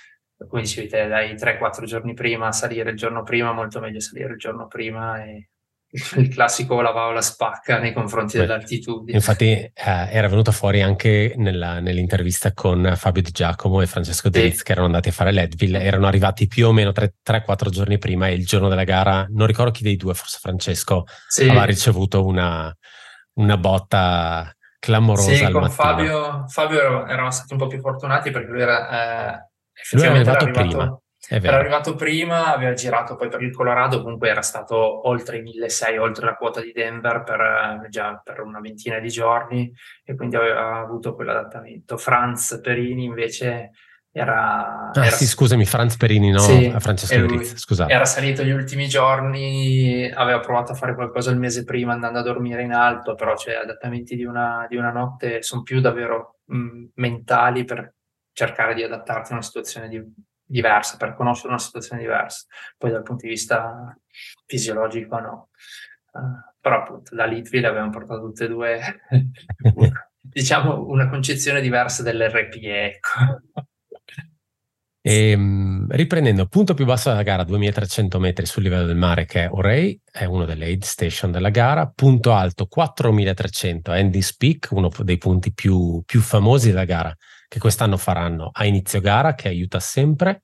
Quindi 0.47 0.67
si 0.67 0.81
vede 0.81 1.07
dai 1.07 1.35
3-4 1.35 1.83
giorni 1.83 2.15
prima 2.15 2.51
salire 2.51 2.89
il 2.89 2.97
giorno 2.97 3.21
prima 3.21 3.51
molto 3.53 3.79
meglio 3.79 3.99
salire 3.99 4.33
il 4.33 4.39
giorno 4.39 4.65
prima 4.65 5.23
e 5.23 5.49
il 6.17 6.29
classico 6.29 6.81
la 6.81 6.91
va 6.91 7.07
o 7.07 7.11
la 7.11 7.21
spacca 7.21 7.79
nei 7.79 7.93
confronti 7.93 8.37
Beh, 8.37 8.45
dell'altitudine. 8.45 9.17
Infatti 9.17 9.51
eh, 9.51 9.71
era 9.73 10.27
venuto 10.27 10.51
fuori 10.51 10.81
anche 10.81 11.33
nella, 11.37 11.79
nell'intervista 11.79 12.53
con 12.53 12.93
Fabio 12.95 13.21
Di 13.21 13.31
Giacomo 13.31 13.81
e 13.81 13.87
Francesco 13.87 14.29
De 14.29 14.41
Riz 14.41 14.57
sì. 14.57 14.63
che 14.63 14.71
erano 14.71 14.87
andati 14.87 15.09
a 15.09 15.13
fare 15.13 15.31
Leadville, 15.31 15.81
erano 15.81 16.07
arrivati 16.07 16.47
più 16.47 16.67
o 16.67 16.71
meno 16.71 16.91
3-4 16.91 17.69
giorni 17.69 17.97
prima 17.97 18.27
e 18.27 18.33
il 18.33 18.45
giorno 18.45 18.67
della 18.67 18.83
gara, 18.83 19.25
non 19.29 19.47
ricordo 19.47 19.71
chi 19.71 19.83
dei 19.83 19.95
due, 19.95 20.13
forse 20.13 20.39
Francesco, 20.41 21.05
sì. 21.27 21.43
aveva 21.43 21.63
ricevuto 21.63 22.25
una, 22.25 22.75
una 23.35 23.57
botta 23.57 24.53
clamorosa 24.79 25.33
sì, 25.33 25.51
con 25.51 25.69
Fabio, 25.69 26.45
Fabio 26.47 27.07
eravamo 27.07 27.31
stati 27.31 27.53
un 27.53 27.59
po' 27.59 27.67
più 27.67 27.79
fortunati 27.79 28.29
perché 28.31 28.51
lui 28.51 28.61
era 28.61 28.89
eh, 28.89 29.49
effettivamente 29.73 30.29
lui 30.29 30.35
era 30.35 30.37
arrivato, 30.37 30.45
arrivato 30.45 30.77
prima 30.77 30.99
era 31.29 31.57
arrivato 31.57 31.95
prima, 31.95 32.53
aveva 32.53 32.73
girato 32.73 33.15
poi 33.15 33.29
per 33.29 33.41
il 33.41 33.51
Colorado, 33.51 34.01
comunque 34.01 34.29
era 34.29 34.41
stato 34.41 35.07
oltre 35.07 35.37
i 35.37 35.41
1600, 35.41 36.01
oltre 36.01 36.25
la 36.25 36.35
quota 36.35 36.61
di 36.61 36.71
Denver 36.71 37.23
per, 37.23 37.39
eh, 37.39 37.89
già 37.89 38.21
per 38.23 38.41
una 38.41 38.59
ventina 38.59 38.99
di 38.99 39.09
giorni 39.09 39.71
e 40.03 40.15
quindi 40.15 40.35
aveva 40.35 40.77
avuto 40.77 41.15
quell'adattamento. 41.15 41.97
Franz 41.97 42.59
Perini 42.61 43.05
invece 43.05 43.71
era... 44.11 44.91
Ah 44.91 45.05
era, 45.05 45.15
sì, 45.15 45.25
scusami, 45.25 45.65
Franz 45.65 45.97
Perini, 45.97 46.29
no? 46.29 46.39
Sì, 46.39 46.73
Francesco 46.79 47.25
Rizz, 47.25 47.55
scusate. 47.55 47.91
Era 47.91 48.05
salito 48.05 48.43
gli 48.43 48.51
ultimi 48.51 48.87
giorni, 48.87 50.09
aveva 50.09 50.39
provato 50.39 50.71
a 50.71 50.75
fare 50.75 50.95
qualcosa 50.95 51.31
il 51.31 51.37
mese 51.37 51.65
prima 51.65 51.91
andando 51.91 52.19
a 52.19 52.23
dormire 52.23 52.61
in 52.61 52.71
alto, 52.71 53.15
però 53.15 53.35
cioè, 53.35 53.55
adattamenti 53.55 54.15
di 54.15 54.23
una, 54.23 54.67
di 54.69 54.77
una 54.77 54.91
notte 54.91 55.41
sono 55.41 55.63
più 55.63 55.81
davvero 55.81 56.37
mh, 56.45 56.85
mentali 56.95 57.65
per 57.65 57.93
cercare 58.31 58.73
di 58.73 58.83
adattarti 58.83 59.31
a 59.31 59.35
una 59.35 59.43
situazione 59.43 59.89
di, 59.89 60.01
diversa, 60.45 60.97
per 60.97 61.15
conoscere 61.15 61.49
una 61.49 61.59
situazione 61.59 62.01
diversa. 62.01 62.45
Poi 62.77 62.91
dal 62.91 63.03
punto 63.03 63.25
di 63.25 63.31
vista 63.31 63.97
fisiologico 64.45 65.19
no. 65.19 65.49
Uh, 66.11 66.53
però 66.59 66.81
appunto 66.81 67.13
da 67.13 67.25
Litville 67.25 67.67
abbiamo 67.67 67.89
portato 67.89 68.21
tutte 68.21 68.45
e 68.45 68.47
due, 68.47 68.79
diciamo, 70.21 70.87
una 70.87 71.09
concezione 71.09 71.61
diversa 71.61 72.03
dell'RPE. 72.03 72.85
Ecco. 72.85 73.09
E, 75.07 75.29
ehm, 75.29 75.85
riprendendo, 75.89 76.47
punto 76.47 76.73
più 76.73 76.83
basso 76.83 77.09
della 77.09 77.21
gara, 77.21 77.43
2300 77.43 78.17
metri 78.17 78.47
sul 78.47 78.63
livello 78.63 78.87
del 78.87 78.95
mare, 78.95 79.25
che 79.25 79.43
è 79.43 79.51
Orey, 79.51 79.99
è 80.11 80.25
uno 80.25 80.45
delle 80.45 80.65
aid 80.65 80.81
station 80.81 81.29
della 81.31 81.49
gara. 81.49 81.85
Punto 81.87 82.33
alto, 82.33 82.65
4300, 82.65 83.91
Andy's 83.91 84.35
Peak, 84.35 84.69
uno 84.71 84.89
dei 85.03 85.19
punti 85.19 85.53
più, 85.53 86.01
più 86.03 86.21
famosi 86.21 86.69
della 86.69 86.85
gara, 86.85 87.15
che 87.47 87.59
quest'anno 87.59 87.97
faranno 87.97 88.49
a 88.53 88.65
inizio 88.65 89.01
gara, 89.01 89.35
che 89.35 89.47
aiuta 89.47 89.79
sempre. 89.79 90.43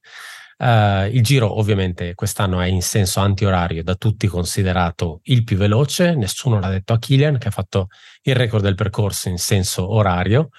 Uh, 0.57 1.09
il 1.11 1.23
giro 1.23 1.57
ovviamente 1.57 2.13
quest'anno 2.13 2.61
è 2.61 2.67
in 2.67 2.83
senso 2.83 3.19
antiorario, 3.19 3.83
da 3.83 3.95
tutti 3.95 4.27
considerato 4.27 5.21
il 5.23 5.43
più 5.43 5.57
veloce, 5.57 6.13
nessuno 6.13 6.59
l'ha 6.59 6.69
detto 6.69 6.93
a 6.93 6.99
Kilian 6.99 7.39
che 7.39 7.47
ha 7.47 7.51
fatto 7.51 7.87
il 8.21 8.35
record 8.35 8.63
del 8.63 8.75
percorso 8.75 9.27
in 9.29 9.39
senso 9.39 9.91
orario 9.91 10.49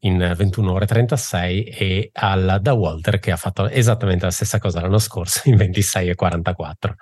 in 0.00 0.34
21 0.36 0.72
ore 0.72 0.86
36 0.86 1.64
e 1.64 2.10
al, 2.14 2.58
da 2.60 2.72
Walter 2.72 3.18
che 3.18 3.30
ha 3.30 3.36
fatto 3.36 3.68
esattamente 3.68 4.24
la 4.24 4.30
stessa 4.30 4.58
cosa 4.58 4.80
l'anno 4.80 4.98
scorso 4.98 5.42
in 5.44 5.56
26 5.56 6.08
e 6.10 6.14
44. 6.14 6.94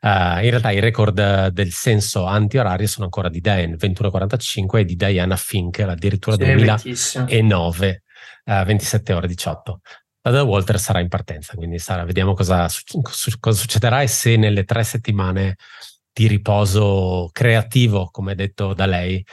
Uh, 0.00 0.06
in 0.08 0.50
realtà 0.50 0.70
i 0.70 0.80
record 0.80 1.48
del 1.48 1.70
senso 1.70 2.24
antiorario 2.24 2.86
sono 2.86 3.04
ancora 3.04 3.28
di 3.28 3.40
Diane 3.40 3.76
21.45 3.76 4.78
e 4.78 4.84
di 4.84 4.96
Diana 4.96 5.36
Fink 5.36 5.80
addirittura 5.80 6.36
sì, 6.36 6.44
2009 6.44 8.02
uh, 8.46 8.64
27 8.64 9.12
ore 9.12 9.26
18. 9.26 9.80
La 10.22 10.32
da 10.32 10.42
Walter 10.42 10.80
sarà 10.80 10.98
in 10.98 11.08
partenza, 11.08 11.54
quindi 11.54 11.78
sarà, 11.78 12.04
vediamo 12.04 12.34
cosa, 12.34 12.66
cosa 13.38 13.58
succederà 13.60 14.02
e 14.02 14.08
se 14.08 14.36
nelle 14.36 14.64
tre 14.64 14.82
settimane 14.82 15.56
di 16.12 16.26
riposo 16.26 17.28
creativo, 17.32 18.08
come 18.10 18.34
detto 18.34 18.74
da 18.74 18.86
lei, 18.86 19.24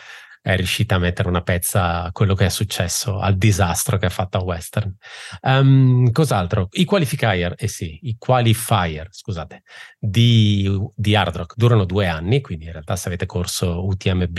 è 0.43 0.57
riuscita 0.57 0.95
a 0.95 0.99
mettere 0.99 1.29
una 1.29 1.41
pezza 1.41 2.03
a 2.03 2.11
quello 2.11 2.35
che 2.35 2.45
è 2.45 2.49
successo, 2.49 3.19
al 3.19 3.37
disastro 3.37 3.97
che 3.97 4.07
ha 4.07 4.09
fatto 4.09 4.37
a 4.37 4.43
Western. 4.43 4.93
Um, 5.41 6.11
cos'altro? 6.11 6.67
I 6.71 6.83
qualifier, 6.83 7.55
eh 7.57 7.69
sì, 7.69 7.97
i 8.03 8.17
qualifier, 8.17 9.07
scusate, 9.09 9.63
di, 9.97 10.69
di 10.93 11.15
Hard 11.15 11.37
Rock 11.37 11.53
durano 11.55 11.85
due 11.85 12.07
anni, 12.07 12.41
quindi 12.41 12.65
in 12.65 12.73
realtà 12.73 12.97
se 12.97 13.07
avete 13.07 13.25
corso 13.25 13.85
UTMB 13.85 14.37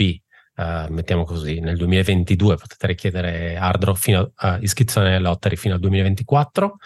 Uh, 0.55 0.91
mettiamo 0.91 1.25
così, 1.25 1.59
nel 1.59 1.75
2022 1.77 2.55
potete 2.55 2.87
richiedere 2.87 3.57
Hard 3.57 3.93
fino 3.95 4.31
a 4.35 4.55
uh, 4.55 4.63
iscrizione 4.63 5.09
alle 5.09 5.19
lottery 5.19 5.57
fino 5.57 5.73
al 5.73 5.81
2024, 5.81 6.65
uh, 6.65 6.79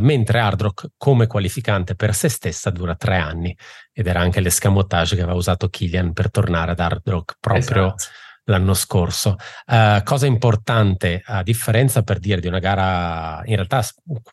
mentre 0.00 0.40
Hard 0.40 0.60
Rock 0.60 0.88
come 0.96 1.26
qualificante 1.26 1.94
per 1.94 2.14
se 2.14 2.28
stessa 2.28 2.70
dura 2.70 2.96
tre 2.96 3.16
anni 3.16 3.56
ed 3.92 4.06
era 4.06 4.20
anche 4.20 4.40
l'escamotage 4.40 5.14
che 5.14 5.22
aveva 5.22 5.36
usato 5.36 5.68
Killian 5.68 6.12
per 6.12 6.30
tornare 6.30 6.72
ad 6.72 6.80
Hard 6.80 7.02
Rock 7.04 7.36
proprio 7.38 7.94
esatto. 7.94 8.04
L'anno 8.50 8.74
scorso. 8.74 9.36
Uh, 9.66 10.02
cosa 10.02 10.26
importante, 10.26 11.22
a 11.24 11.42
differenza 11.42 12.02
per 12.02 12.18
dire 12.18 12.40
di 12.40 12.48
una 12.48 12.58
gara 12.58 13.40
in 13.44 13.54
realtà 13.54 13.82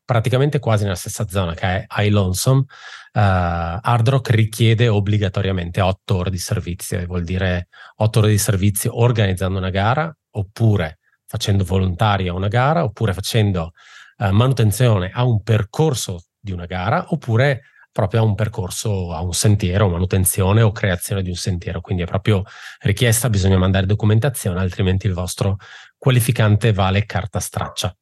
praticamente 0.03 0.59
quasi 0.59 0.83
nella 0.83 0.95
stessa 0.95 1.27
zona 1.27 1.53
che 1.53 1.65
è 1.65 1.85
High 1.95 2.11
Lonesome, 2.11 2.61
uh, 2.61 2.65
Hard 3.13 4.09
Rock 4.09 4.29
richiede 4.31 4.87
obbligatoriamente 4.87 5.79
otto 5.79 6.17
ore 6.17 6.31
di 6.31 6.39
servizio, 6.39 7.03
vuol 7.05 7.23
dire 7.23 7.69
otto 7.97 8.19
ore 8.19 8.29
di 8.29 8.37
servizio 8.37 8.99
organizzando 8.99 9.57
una 9.57 9.69
gara 9.69 10.13
oppure 10.31 10.99
facendo 11.25 11.63
volontaria 11.63 12.33
una 12.33 12.47
gara 12.47 12.83
oppure 12.83 13.13
facendo 13.13 13.71
uh, 14.17 14.29
manutenzione 14.29 15.11
a 15.13 15.23
un 15.23 15.41
percorso 15.43 16.23
di 16.39 16.51
una 16.51 16.65
gara 16.65 17.05
oppure 17.09 17.61
proprio 17.97 18.19
a 18.19 18.23
un 18.23 18.35
percorso, 18.35 19.11
a 19.11 19.21
un 19.21 19.33
sentiero, 19.33 19.89
manutenzione 19.89 20.61
o 20.61 20.71
creazione 20.71 21.23
di 21.23 21.29
un 21.29 21.35
sentiero. 21.35 21.81
Quindi 21.81 22.03
è 22.03 22.05
proprio 22.05 22.43
richiesta, 22.81 23.27
bisogna 23.27 23.57
mandare 23.57 23.87
documentazione, 23.87 24.59
altrimenti 24.59 25.07
il 25.07 25.13
vostro 25.13 25.57
qualificante 25.97 26.73
vale 26.73 27.07
carta 27.07 27.39
straccia. 27.39 27.97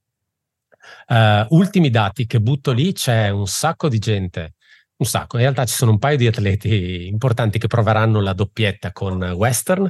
Uh, 1.08 1.46
ultimi 1.56 1.90
dati 1.90 2.26
che 2.26 2.42
butto 2.42 2.74
lì, 2.74 2.92
c'è 2.92 3.30
un 3.30 3.48
sacco 3.48 3.88
di 3.88 4.00
gente 4.00 4.56
un 4.98 5.06
sacco. 5.06 5.38
In 5.38 5.44
realtà 5.44 5.66
ci 5.66 5.76
sono 5.76 5.92
un 5.92 5.98
paio 5.98 6.18
di 6.18 6.28
atleti 6.28 7.08
importanti 7.08 7.58
che 7.58 7.68
proveranno 7.68 8.20
la 8.20 8.34
doppietta 8.34 8.92
con 8.92 9.22
Western 9.22 9.90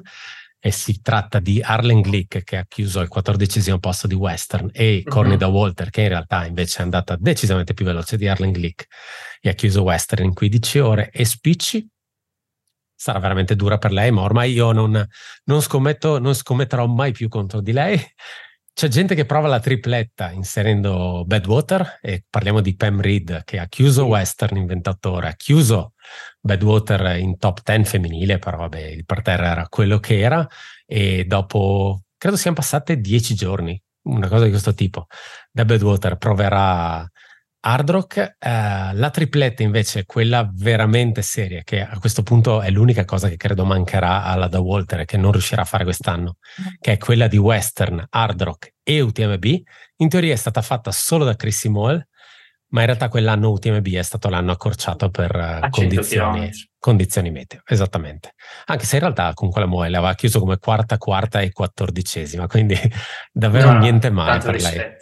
e 0.59 0.71
si 0.71 1.01
tratta 1.01 1.39
di 1.39 1.61
Arlen 1.61 2.01
Glick 2.01 2.43
che 2.43 2.57
ha 2.57 2.65
chiuso 2.67 2.99
al 2.99 3.07
quattordicesimo 3.07 3.79
posto 3.79 4.05
di 4.05 4.15
Western 4.15 4.69
e 4.71 5.03
uh-huh. 5.03 5.11
Cornida 5.11 5.47
Walter 5.47 5.89
che 5.89 6.01
in 6.01 6.09
realtà 6.09 6.45
invece 6.45 6.79
è 6.79 6.83
andata 6.83 7.15
decisamente 7.19 7.73
più 7.73 7.85
veloce 7.85 8.17
di 8.17 8.27
Arlen 8.27 8.51
Glick 8.51 8.87
e 9.47 9.51
ha 9.51 9.53
chiuso 9.53 9.83
Western 9.83 10.23
in 10.23 10.33
15 10.33 10.79
ore 10.79 11.09
e 11.11 11.23
Spicci 11.23 11.87
sarà 12.95 13.19
veramente 13.19 13.55
dura 13.55 13.77
per 13.77 13.91
lei 13.91 14.09
ma 14.09 14.21
ormai 14.21 14.51
io 14.51 14.71
non, 14.71 15.07
non, 15.43 15.61
scommetto, 15.61 16.17
non 16.17 16.33
scommetterò 16.33 16.87
mai 16.87 17.11
più 17.11 17.29
contro 17.29 17.61
di 17.61 17.71
lei. 17.71 18.01
C'è 18.73 18.87
gente 18.87 19.15
che 19.15 19.25
prova 19.25 19.47
la 19.47 19.59
tripletta 19.59 20.31
inserendo 20.31 21.23
Badwater 21.25 21.99
e 22.01 22.25
parliamo 22.27 22.59
di 22.59 22.75
Pam 22.75 22.99
Reed 22.99 23.43
che 23.45 23.59
ha 23.59 23.67
chiuso 23.67 24.05
Western 24.05 24.57
in 24.57 24.65
28 24.65 25.11
ore, 25.11 25.27
ha 25.27 25.33
chiuso 25.33 25.93
Badwater 26.41 27.17
in 27.17 27.37
top 27.37 27.61
10 27.63 27.83
femminile, 27.85 28.39
però 28.39 28.57
vabbè, 28.57 28.81
il 28.81 29.05
parterre 29.05 29.45
era 29.45 29.67
quello 29.69 29.99
che 29.99 30.19
era 30.19 30.45
e 30.85 31.23
dopo, 31.25 32.01
credo 32.17 32.35
siano 32.35 32.57
passate 32.57 32.99
10 32.99 33.35
giorni, 33.35 33.81
una 34.07 34.27
cosa 34.27 34.43
di 34.43 34.49
questo 34.49 34.73
tipo, 34.73 35.05
da 35.51 35.63
Badwater 35.63 36.17
proverà 36.17 37.09
Hard 37.67 37.89
Rock, 37.89 38.17
eh, 38.17 38.93
la 38.93 39.09
tripletta 39.09 39.63
invece, 39.63 40.05
quella 40.05 40.47
veramente 40.53 41.23
seria, 41.23 41.63
che 41.63 41.81
a 41.81 41.97
questo 41.97 42.21
punto 42.21 42.61
è 42.61 42.69
l'unica 42.69 43.05
cosa 43.05 43.27
che 43.27 43.37
credo 43.37 43.65
mancherà 43.65 44.23
alla 44.23 44.47
da 44.47 44.59
Walter 44.59 44.99
e 44.99 45.05
che 45.05 45.17
non 45.17 45.31
riuscirà 45.31 45.63
a 45.63 45.65
fare 45.65 45.83
quest'anno, 45.83 46.37
che 46.79 46.91
è 46.91 46.97
quella 46.99 47.27
di 47.27 47.37
Western, 47.37 48.05
Hard 48.07 48.43
Rock 48.43 48.73
e 48.83 49.01
UTMB, 49.01 49.45
in 49.97 50.09
teoria 50.09 50.33
è 50.33 50.35
stata 50.35 50.61
fatta 50.61 50.91
solo 50.91 51.25
da 51.25 51.35
Chrissy 51.35 51.69
Moell, 51.69 52.05
ma 52.67 52.81
in 52.81 52.85
realtà 52.85 53.07
quell'anno 53.07 53.49
UTMB 53.49 53.87
è 53.93 54.03
stato 54.03 54.29
l'anno 54.29 54.51
accorciato 54.51 55.09
per 55.09 55.35
uh, 55.35 55.69
condizioni, 55.69 56.51
condizioni, 56.77 57.31
meteo, 57.31 57.61
esattamente. 57.65 58.33
Anche 58.65 58.85
se 58.85 58.97
in 58.97 59.01
realtà 59.01 59.33
con 59.33 59.49
quella 59.49 59.65
Moell 59.65 59.93
aveva 59.95 60.13
chiuso 60.13 60.39
come 60.39 60.59
quarta, 60.59 60.99
quarta 60.99 61.41
e 61.41 61.51
quattordicesima, 61.51 62.45
quindi 62.45 62.77
davvero 63.33 63.71
no, 63.71 63.79
niente 63.79 64.11
male 64.11 64.37
per 64.37 64.53
rispetto. 64.53 64.77
lei. 64.77 64.97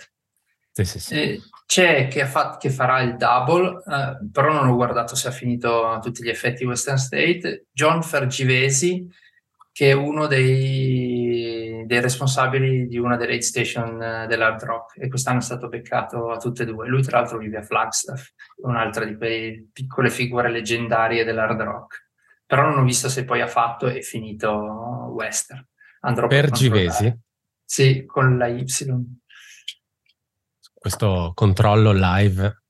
Sì, 0.71 0.85
sì, 0.85 0.99
sì. 0.99 1.13
Eh, 1.13 1.41
c'è 1.65 2.07
che, 2.07 2.25
fa, 2.25 2.57
che, 2.59 2.69
farà 2.69 3.01
il 3.01 3.15
double, 3.15 3.81
eh, 3.85 4.29
però 4.31 4.53
non 4.53 4.67
ho 4.67 4.75
guardato 4.75 5.15
se 5.15 5.27
ha 5.27 5.31
finito 5.31 5.87
a 5.87 5.99
tutti 5.99 6.23
gli 6.23 6.29
effetti 6.29 6.65
Western 6.65 6.97
State. 6.97 7.67
John 7.71 8.03
Fergivesi, 8.03 9.07
che 9.71 9.89
è 9.89 9.93
uno 9.93 10.27
dei, 10.27 11.83
dei 11.85 12.01
responsabili 12.01 12.87
di 12.87 12.97
una 12.97 13.17
delle 13.17 13.33
aid 13.33 13.41
station 13.41 14.01
eh, 14.01 14.27
dell'Hard 14.27 14.63
Rock 14.63 14.97
e 14.97 15.09
quest'anno 15.09 15.39
è 15.39 15.41
stato 15.41 15.67
beccato 15.67 16.29
a 16.29 16.37
tutte 16.37 16.63
e 16.63 16.65
due. 16.65 16.87
Lui 16.87 17.01
tra 17.01 17.19
l'altro 17.19 17.39
vive 17.39 17.57
a 17.57 17.63
Flagstaff, 17.63 18.29
un'altra 18.57 19.05
di 19.05 19.15
quelle 19.15 19.67
piccole 19.73 20.09
figure 20.09 20.51
leggendarie 20.51 21.23
dell'Hard 21.23 21.61
Rock. 21.61 22.09
Però 22.45 22.69
non 22.69 22.79
ho 22.79 22.83
visto 22.83 23.09
se 23.09 23.25
poi 23.25 23.41
ha 23.41 23.47
fatto 23.47 23.87
e 23.87 24.01
finito 24.01 24.51
Western. 25.15 25.65
Andrò? 26.01 26.27
Per 26.27 26.51
sì, 27.65 28.05
con 28.05 28.37
la 28.37 28.47
Y 28.47 28.65
questo 30.83 31.31
controllo 31.33 31.93
live? 31.93 32.63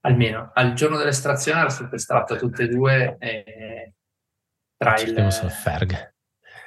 Almeno 0.00 0.50
al 0.52 0.74
giorno 0.74 0.98
dell'estrazione 0.98 1.60
era 1.60 1.70
stato 1.70 1.94
estratto 1.94 2.36
tutte 2.36 2.64
e 2.64 2.68
due 2.68 3.16
e 3.18 3.94
tra 4.76 5.00
il, 5.00 5.32
Ferg. 5.32 6.14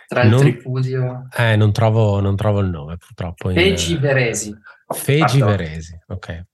Tra 0.08 0.24
il 0.24 0.30
non, 0.30 0.40
tripudio. 0.40 1.28
Eh, 1.38 1.56
non 1.56 1.72
trovo, 1.72 2.20
non 2.20 2.36
trovo 2.36 2.62
il 2.62 2.70
nome 2.70 2.98
purtroppo. 2.98 3.52
Fegi 3.52 3.94
in, 3.94 4.00
Veresi. 4.00 4.58
Fegi 4.88 5.40
Veresi, 5.40 6.00
ok. 6.08 6.46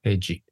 Fegi. 0.00 0.42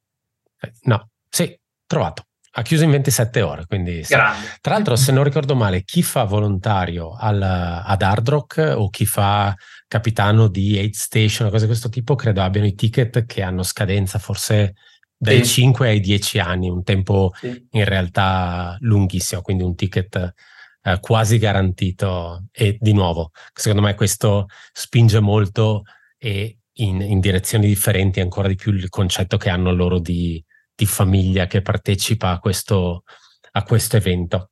Eh, 0.61 0.73
no, 0.83 1.11
sì, 1.29 1.59
trovato. 1.85 2.28
Ha 2.51 2.63
chiuso 2.63 2.85
in 2.85 2.91
27 2.91 3.43
ore, 3.43 3.67
quindi 3.67 4.03
tra 4.03 4.35
l'altro 4.63 4.97
se 4.97 5.13
non 5.13 5.23
ricordo 5.23 5.55
male 5.55 5.85
chi 5.85 6.03
fa 6.03 6.25
volontario 6.25 7.15
al, 7.17 7.41
ad 7.41 8.03
Hard 8.03 8.29
Rock 8.29 8.75
o 8.77 8.89
chi 8.89 9.07
fa 9.07 9.55
capitano 9.87 10.49
di 10.49 10.77
Aid 10.79 10.95
Station 10.95 11.47
o 11.47 11.51
cose 11.51 11.63
di 11.63 11.71
questo 11.71 11.89
tipo 11.89 12.15
credo 12.15 12.43
abbiano 12.43 12.67
i 12.67 12.75
ticket 12.75 13.27
che 13.27 13.43
hanno 13.43 13.63
scadenza 13.63 14.19
forse 14.19 14.75
dai 15.17 15.45
sì. 15.45 15.63
5 15.63 15.89
ai 15.89 16.01
10 16.01 16.39
anni, 16.39 16.69
un 16.69 16.83
tempo 16.83 17.33
sì. 17.35 17.67
in 17.73 17.85
realtà 17.85 18.77
lunghissimo, 18.81 19.43
quindi 19.43 19.65
un 19.65 19.75
ticket 19.75 20.35
eh, 20.83 20.99
quasi 21.01 21.39
garantito 21.39 22.45
e 22.53 22.77
di 22.81 22.93
nuovo 22.93 23.33
secondo 23.53 23.85
me 23.85 23.95
questo 23.95 24.47
spinge 24.73 25.21
molto 25.21 25.83
e 26.17 26.59
in, 26.79 27.01
in 27.01 27.21
direzioni 27.21 27.67
differenti 27.67 28.21
ancora 28.21 28.49
di 28.49 28.55
più 28.55 28.73
il 28.73 28.89
concetto 28.89 29.37
che 29.37 29.51
hanno 29.51 29.73
loro 29.73 29.99
di 29.99 30.43
di 30.79 30.87
famiglia 30.87 31.49
che 31.49 31.61
partecipa 31.61 32.31
a 32.31 32.39
questo, 32.39 33.03
a 33.51 33.65
questo 33.65 33.97
evento. 33.97 34.51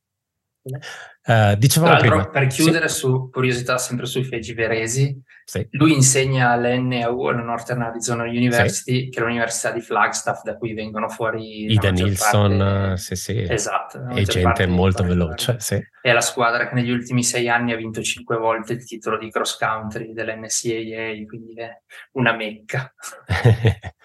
Uh, 1.27 1.55
dicevamo 1.55 1.97
prima, 1.97 2.27
per 2.27 2.47
chiudere 2.47 2.89
sì. 2.89 2.99
su 2.99 3.29
curiosità 3.29 3.77
sempre 3.77 4.05
sui 4.05 4.25
Fegi 4.25 4.53
Veresi, 4.53 5.17
sì. 5.45 5.65
lui 5.71 5.93
insegna 5.93 6.51
all'NAU, 6.51 7.27
alla 7.27 7.41
Northern 7.41 7.81
Arizona 7.81 8.23
University, 8.23 9.05
sì. 9.05 9.09
che 9.09 9.19
è 9.21 9.23
l'università 9.23 9.71
di 9.71 9.79
Flagstaff 9.79 10.43
da 10.43 10.57
cui 10.57 10.73
vengono 10.73 11.07
fuori 11.07 11.71
Ida 11.71 11.91
Nilsson, 11.91 12.57
parte... 12.57 12.97
sì, 12.97 13.15
sì. 13.15 13.45
Esatto, 13.47 14.05
e 14.09 14.23
gente 14.23 14.67
molto 14.67 15.03
veloce. 15.03 15.55
Sì. 15.59 15.81
È 16.01 16.11
la 16.11 16.21
squadra 16.21 16.67
che 16.67 16.75
negli 16.75 16.91
ultimi 16.91 17.23
sei 17.23 17.47
anni 17.47 17.71
ha 17.71 17.77
vinto 17.77 18.01
cinque 18.01 18.35
volte 18.35 18.73
il 18.73 18.85
titolo 18.85 19.17
di 19.17 19.31
cross 19.31 19.57
country 19.57 20.11
dell'NCAA, 20.11 21.25
quindi 21.25 21.53
è 21.55 21.69
una 22.11 22.35
mecca. 22.35 22.93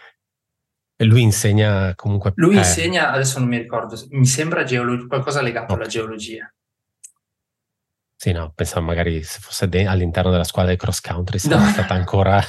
E 1.02 1.04
lui 1.04 1.22
insegna 1.22 1.96
comunque... 1.96 2.30
Lui 2.36 2.54
eh. 2.54 2.58
insegna, 2.58 3.10
adesso 3.10 3.40
non 3.40 3.48
mi 3.48 3.58
ricordo, 3.58 4.00
mi 4.10 4.24
sembra 4.24 4.62
geolo- 4.62 5.08
qualcosa 5.08 5.42
legato 5.42 5.72
okay. 5.72 5.76
alla 5.78 5.86
geologia. 5.86 6.54
Sì, 8.14 8.30
no, 8.30 8.52
pensavo 8.54 8.86
magari 8.86 9.20
se 9.24 9.40
fosse 9.40 9.68
de- 9.68 9.88
all'interno 9.88 10.30
della 10.30 10.44
squadra 10.44 10.70
di 10.70 10.78
cross 10.78 11.00
country 11.00 11.38
sarebbe 11.40 11.64
no. 11.66 11.70
stata 11.70 11.94
ancora, 11.94 12.40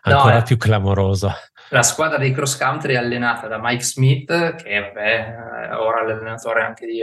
ancora 0.00 0.32
no, 0.36 0.38
eh. 0.38 0.42
più 0.42 0.56
clamoroso. 0.56 1.30
La 1.68 1.82
squadra 1.82 2.16
dei 2.16 2.32
cross 2.32 2.56
country 2.56 2.94
è 2.94 2.96
allenata 2.96 3.46
da 3.46 3.58
Mike 3.60 3.84
Smith, 3.84 4.54
che 4.54 4.80
vabbè, 4.80 5.68
eh, 5.68 5.74
ora 5.74 6.00
è 6.00 6.06
l'allenatore 6.06 6.62
anche 6.62 6.86
di, 6.86 7.02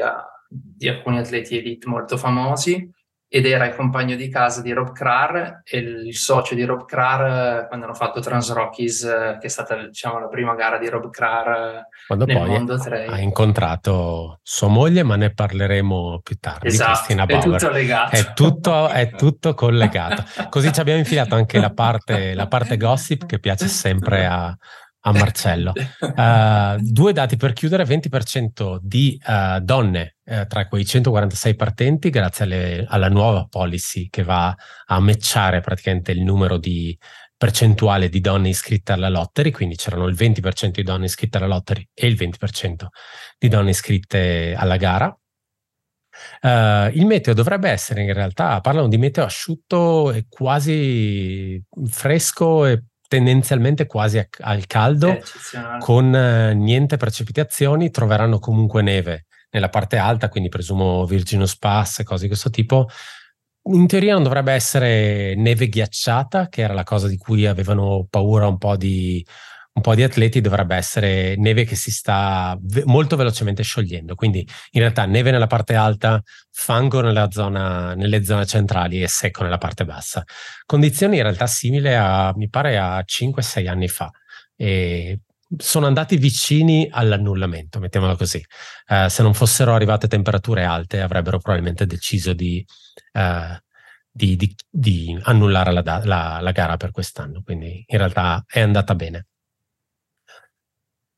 di 0.50 0.88
alcuni 0.88 1.20
atleti 1.20 1.56
elite 1.56 1.88
molto 1.88 2.18
famosi, 2.18 2.92
ed 3.28 3.46
era 3.46 3.66
il 3.66 3.76
compagno 3.76 4.16
di 4.16 4.30
casa 4.30 4.62
di 4.62 4.72
Rob 4.72 4.92
Krar 4.92 5.62
e 5.64 5.78
il 5.78 6.16
socio 6.16 6.54
di 6.54 6.64
Rob 6.64 6.86
Krar 6.86 7.64
eh, 7.64 7.68
quando 7.68 7.86
hanno 7.86 7.96
fatto 7.96 8.20
Trans 8.20 8.54
Rockies, 8.54 9.04
eh, 9.04 9.38
che 9.40 9.48
è 9.48 9.50
stata 9.50 9.76
diciamo, 9.88 10.20
la 10.20 10.28
prima 10.28 10.54
gara 10.54 10.78
di 10.78 10.88
Rob 10.88 11.10
Krar 11.10 11.48
eh, 11.48 11.88
quando 12.06 12.26
nel 12.26 12.46
mondo 12.46 12.78
trail. 12.78 13.12
Ha 13.12 13.20
incontrato 13.20 14.40
sua 14.44 14.68
moglie, 14.68 15.04
ma 15.04 15.16
ne 15.16 15.34
parleremo 15.34 16.22
più 16.24 16.38
tardi. 16.40 16.68
Esatto, 16.68 17.12
è 17.12 17.40
tutto 17.40 17.70
legato. 17.70 18.16
È 18.16 18.34
tutto, 18.34 18.88
è 18.90 19.10
tutto 19.12 19.54
collegato. 19.54 20.24
Così 20.50 20.72
ci 20.72 20.80
abbiamo 20.80 21.00
infilato 21.00 21.36
anche 21.36 21.60
la 21.60 21.72
parte, 21.72 22.34
la 22.36 22.48
parte 22.48 22.78
gossip 22.78 23.26
che 23.26 23.40
piace 23.40 23.68
sempre 23.68 24.26
a, 24.28 24.46
a 24.46 25.12
Marcello. 25.12 25.74
Uh, 26.00 26.78
due 26.80 27.12
dati 27.12 27.38
per 27.38 27.54
chiudere, 27.54 27.84
20% 27.84 28.78
di 28.82 29.20
uh, 29.26 29.60
donne 29.60 30.15
uh, 30.26 30.46
tra 30.48 30.68
quei 30.68 30.86
146 30.86 31.56
partenti 31.56 32.10
grazie 32.10 32.46
alle, 32.46 32.86
alla 32.88 33.10
nuova 33.10 33.48
policy 33.50 34.10
che 34.10 34.24
va 34.24 34.56
a 34.86 35.00
matchare 35.00 35.62
praticamente 35.62 36.12
il 36.12 36.22
numero 36.22 36.58
di 36.58 36.98
percentuale 37.38 38.10
di 38.10 38.22
donne 38.22 38.50
iscritte 38.50 38.94
alla 38.94 39.10
lottery, 39.10 39.52
quindi 39.52 39.76
c'erano 39.76 40.08
il 40.08 40.16
20% 40.16 40.70
di 40.70 40.84
donne 40.84 41.06
iscritte 41.06 41.38
alla 41.38 41.48
lottery 41.48 41.88
e 41.94 42.08
il 42.08 42.16
20% 42.16 42.86
di 43.38 43.48
donne 43.48 43.72
iscritte 43.72 44.56
alla 44.58 44.78
gara. 44.78 45.16
Uh, 46.42 46.88
il 46.94 47.06
meteo 47.06 47.34
dovrebbe 47.34 47.70
essere 47.70 48.04
in 48.04 48.14
realtà, 48.14 48.62
parlano 48.62 48.88
di 48.88 48.98
meteo 48.98 49.26
asciutto 49.26 50.14
e 50.14 50.28
quasi 50.30 51.62
fresco 51.88 52.66
e 52.66 52.84
tendenzialmente 53.08 53.86
quasi 53.86 54.18
a, 54.18 54.28
al 54.40 54.66
caldo, 54.66 55.20
con 55.80 56.16
eh, 56.16 56.54
niente 56.54 56.96
precipitazioni, 56.96 57.92
troveranno 57.92 58.40
comunque 58.40 58.82
neve 58.82 59.26
nella 59.56 59.70
parte 59.70 59.98
alta, 59.98 60.30
quindi 60.30 60.50
presumo 60.50 61.06
Virginus 61.06 61.58
Pass 61.58 62.00
e 62.00 62.04
cose 62.04 62.24
di 62.24 62.28
questo 62.28 62.50
tipo. 62.50 62.88
In 63.68 63.88
teoria 63.88 64.14
non 64.14 64.24
dovrebbe 64.24 64.54
essere 64.54 65.34
neve 65.36 65.70
ghiacciata, 65.70 66.50
che 66.50 66.62
era 66.62 66.74
la 66.74 66.84
cosa 66.84 67.08
di 67.08 67.18
cui 67.18 67.48
avevano 67.48 68.06
paura 68.08 68.48
un 68.48 68.58
po' 68.58 68.76
di 68.76 69.26
un 69.76 69.82
po' 69.82 69.94
di 69.94 70.04
atleti 70.04 70.40
dovrebbe 70.40 70.76
essere 70.78 71.36
neve 71.36 71.66
che 71.66 71.76
si 71.76 71.92
sta 71.92 72.58
ve- 72.62 72.84
molto 72.86 73.18
velocemente 73.18 73.62
sciogliendo. 73.62 74.16
Quindi 74.16 74.40
in 74.72 74.80
realtà 74.80 75.06
neve 75.06 75.32
nella 75.32 75.48
parte 75.48 75.76
alta, 75.76 76.22
fango 76.50 77.02
nella 77.02 77.30
zona, 77.30 77.94
nelle 77.94 78.24
zone 78.24 78.46
centrali 78.46 79.02
e 79.04 79.08
secco 79.10 79.44
nella 79.44 79.58
parte 79.58 79.84
bassa. 79.84 80.24
Condizioni 80.66 81.18
in 81.18 81.24
realtà 81.24 81.46
simili 81.48 81.94
a, 81.94 82.34
mi 82.38 82.48
pare, 82.48 82.78
a 82.78 83.04
5-6 83.06 83.68
anni 83.68 83.90
fa. 83.90 84.10
E 84.56 85.20
sono 85.58 85.86
andati 85.86 86.18
vicini 86.18 86.88
all'annullamento, 86.92 87.80
mettiamolo 87.80 88.16
così. 88.16 88.44
Uh, 88.88 89.08
se 89.08 89.24
non 89.24 89.34
fossero 89.34 89.74
arrivate 89.74 90.08
temperature 90.08 90.64
alte, 90.64 91.02
avrebbero 91.02 91.40
probabilmente 91.40 91.86
deciso 91.86 92.34
di, 92.34 92.66
uh, 93.14 93.56
di, 94.10 94.36
di, 94.36 94.56
di 94.70 95.20
annullare 95.24 95.72
la, 95.72 96.02
la, 96.04 96.40
la 96.42 96.52
gara 96.52 96.78
per 96.78 96.92
quest'anno. 96.92 97.42
Quindi 97.44 97.84
in 97.88 97.98
realtà 97.98 98.44
è 98.48 98.62
andata 98.62 98.96
bene. 98.96 99.28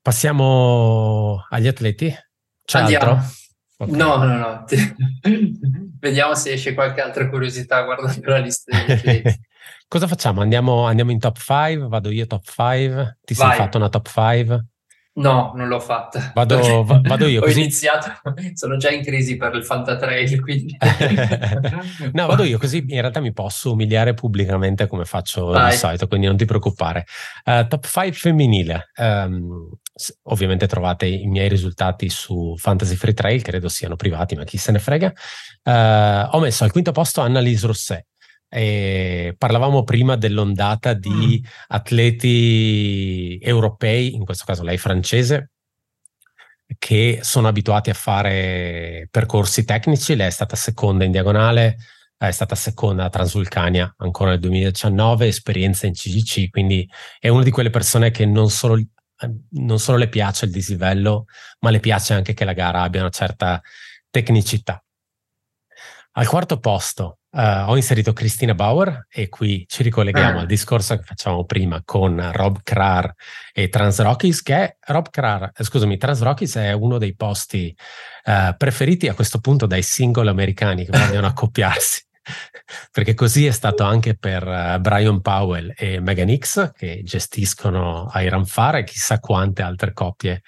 Passiamo 0.00 1.44
agli 1.48 1.66
atleti? 1.66 2.14
C'è 2.64 2.78
Andiamo. 2.80 3.10
altro? 3.10 3.30
Okay. 3.80 3.96
No, 3.96 4.16
no, 4.24 4.36
no. 4.36 4.64
Vediamo 6.00 6.34
se 6.34 6.52
esce 6.52 6.74
qualche 6.74 7.00
altra 7.00 7.28
curiosità 7.28 7.82
guardando 7.82 8.28
la 8.28 8.38
lista 8.38 8.76
degli 8.76 8.90
atleti. 8.98 9.40
Cosa 9.88 10.06
facciamo? 10.06 10.42
Andiamo, 10.42 10.84
andiamo, 10.84 11.10
in 11.12 11.18
top 11.18 11.38
5? 11.38 11.88
Vado 11.88 12.10
io 12.10 12.26
top 12.26 12.44
5? 12.44 13.18
Ti 13.24 13.32
Vai. 13.34 13.48
sei 13.48 13.56
fatto 13.56 13.78
una 13.78 13.88
top 13.88 14.06
5? 14.06 14.66
No, 15.14 15.52
non 15.54 15.66
l'ho 15.66 15.80
fatta. 15.80 16.30
Vado, 16.34 16.84
vado 16.84 17.26
io. 17.26 17.40
Ho 17.40 17.44
così... 17.44 17.60
iniziato, 17.60 18.12
sono 18.52 18.76
già 18.76 18.90
in 18.90 19.02
crisi 19.02 19.38
per 19.38 19.54
il 19.54 19.64
Fantatrail, 19.64 20.42
quindi... 20.42 20.76
no, 22.12 22.26
vado 22.26 22.44
io, 22.44 22.58
così 22.58 22.84
in 22.86 23.00
realtà 23.00 23.20
mi 23.20 23.32
posso 23.32 23.72
umiliare 23.72 24.12
pubblicamente 24.12 24.86
come 24.86 25.06
faccio 25.06 25.46
Vai. 25.46 25.70
di 25.70 25.76
solito, 25.76 26.06
quindi 26.06 26.26
non 26.26 26.36
ti 26.36 26.44
preoccupare. 26.44 27.06
Uh, 27.46 27.66
top 27.66 27.86
5 27.86 28.12
femminile. 28.12 28.90
Um, 28.96 29.70
ovviamente 30.24 30.66
trovate 30.66 31.06
i 31.06 31.26
miei 31.26 31.48
risultati 31.48 32.10
su 32.10 32.54
Fantasy 32.58 32.94
Free 32.94 33.14
Trail, 33.14 33.40
credo 33.40 33.70
siano 33.70 33.96
privati, 33.96 34.36
ma 34.36 34.44
chi 34.44 34.58
se 34.58 34.70
ne 34.70 34.78
frega. 34.80 35.12
Uh, 35.64 36.36
ho 36.36 36.40
messo 36.40 36.64
al 36.64 36.72
quinto 36.72 36.92
posto 36.92 37.22
Annalise 37.22 37.66
Rosset. 37.66 38.06
E 38.48 39.34
parlavamo 39.36 39.84
prima 39.84 40.16
dell'ondata 40.16 40.94
di 40.94 41.42
mm. 41.42 41.50
atleti 41.68 43.38
europei, 43.42 44.14
in 44.14 44.24
questo 44.24 44.44
caso 44.46 44.62
lei 44.62 44.78
francese, 44.78 45.50
che 46.78 47.20
sono 47.22 47.48
abituati 47.48 47.90
a 47.90 47.94
fare 47.94 49.08
percorsi 49.10 49.64
tecnici. 49.64 50.16
Lei 50.16 50.28
è 50.28 50.30
stata 50.30 50.56
seconda 50.56 51.04
in 51.04 51.10
diagonale, 51.10 51.76
è 52.16 52.30
stata 52.30 52.54
seconda 52.54 53.04
a 53.04 53.10
Transvulcania 53.10 53.94
ancora 53.98 54.30
nel 54.30 54.40
2019, 54.40 55.26
esperienza 55.26 55.86
in 55.86 55.92
CGC, 55.92 56.50
quindi 56.50 56.88
è 57.18 57.28
una 57.28 57.44
di 57.44 57.50
quelle 57.50 57.70
persone 57.70 58.10
che 58.10 58.26
non 58.26 58.50
solo, 58.50 58.82
non 59.50 59.78
solo 59.78 59.98
le 59.98 60.08
piace 60.08 60.46
il 60.46 60.50
dislivello, 60.50 61.26
ma 61.60 61.70
le 61.70 61.80
piace 61.80 62.14
anche 62.14 62.34
che 62.34 62.44
la 62.44 62.54
gara 62.54 62.82
abbia 62.82 63.00
una 63.00 63.10
certa 63.10 63.60
tecnicità. 64.10 64.82
Al 66.18 66.26
quarto 66.26 66.58
posto 66.58 67.14
Uh, 67.30 67.68
ho 67.68 67.76
inserito 67.76 68.14
Cristina 68.14 68.54
Bauer 68.54 69.06
e 69.10 69.28
qui 69.28 69.66
ci 69.68 69.82
ricolleghiamo 69.82 70.38
ah. 70.38 70.40
al 70.40 70.46
discorso 70.46 70.96
che 70.96 71.02
facciamo 71.02 71.44
prima 71.44 71.82
con 71.84 72.30
Rob 72.32 72.60
Krar 72.62 73.12
e 73.52 73.68
Trans 73.68 74.00
Rockies, 74.00 74.40
che 74.40 74.54
è 74.54 74.76
Rob 74.86 75.10
Krar, 75.10 75.52
eh, 75.54 75.62
scusami, 75.62 75.98
Trans 75.98 76.22
Rockies 76.22 76.56
è 76.56 76.72
uno 76.72 76.96
dei 76.96 77.14
posti 77.14 77.76
uh, 78.24 78.56
preferiti 78.56 79.08
a 79.08 79.14
questo 79.14 79.40
punto 79.40 79.66
dai 79.66 79.82
single 79.82 80.30
americani 80.30 80.86
che 80.86 80.98
vogliono 80.98 81.26
accoppiarsi. 81.28 82.02
Perché 82.90 83.12
così 83.12 83.44
è 83.44 83.52
stato 83.52 83.84
anche 83.84 84.16
per 84.16 84.46
uh, 84.46 84.80
Brian 84.80 85.20
Powell 85.20 85.74
e 85.76 86.00
Megan 86.00 86.34
X 86.34 86.72
che 86.72 87.02
gestiscono 87.04 88.10
Iron 88.14 88.46
Far 88.46 88.76
e 88.76 88.84
chissà 88.84 89.20
quante 89.20 89.60
altre 89.60 89.92
coppie 89.92 90.40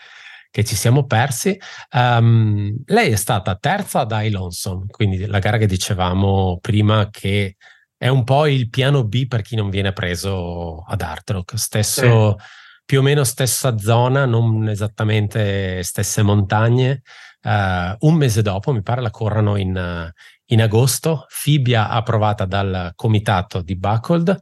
che 0.50 0.64
ci 0.64 0.74
siamo 0.74 1.04
persi. 1.04 1.58
Um, 1.92 2.74
lei 2.86 3.12
è 3.12 3.16
stata 3.16 3.54
terza 3.56 4.04
da 4.04 4.22
Ilonson, 4.22 4.86
quindi 4.88 5.24
la 5.26 5.38
gara 5.38 5.56
che 5.56 5.66
dicevamo 5.66 6.58
prima 6.60 7.08
che 7.10 7.56
è 7.96 8.08
un 8.08 8.24
po' 8.24 8.46
il 8.46 8.68
piano 8.68 9.04
B 9.04 9.26
per 9.26 9.42
chi 9.42 9.56
non 9.56 9.70
viene 9.70 9.92
preso 9.92 10.82
ad 10.86 11.02
Hard 11.02 11.30
Rock. 11.30 11.58
Stesso, 11.58 12.36
sì. 12.38 12.44
più 12.84 13.00
o 13.00 13.02
meno 13.02 13.24
stessa 13.24 13.78
zona, 13.78 14.24
non 14.26 14.68
esattamente 14.68 15.82
stesse 15.82 16.22
montagne. 16.22 17.02
Uh, 17.42 17.94
un 18.06 18.14
mese 18.14 18.42
dopo, 18.42 18.72
mi 18.72 18.82
pare 18.82 19.00
la 19.00 19.10
corrano 19.10 19.56
in, 19.56 20.12
in 20.46 20.62
agosto, 20.62 21.26
Fibia 21.28 21.88
approvata 21.88 22.44
dal 22.44 22.92
comitato 22.94 23.62
di 23.62 23.76
Buckled 23.76 24.38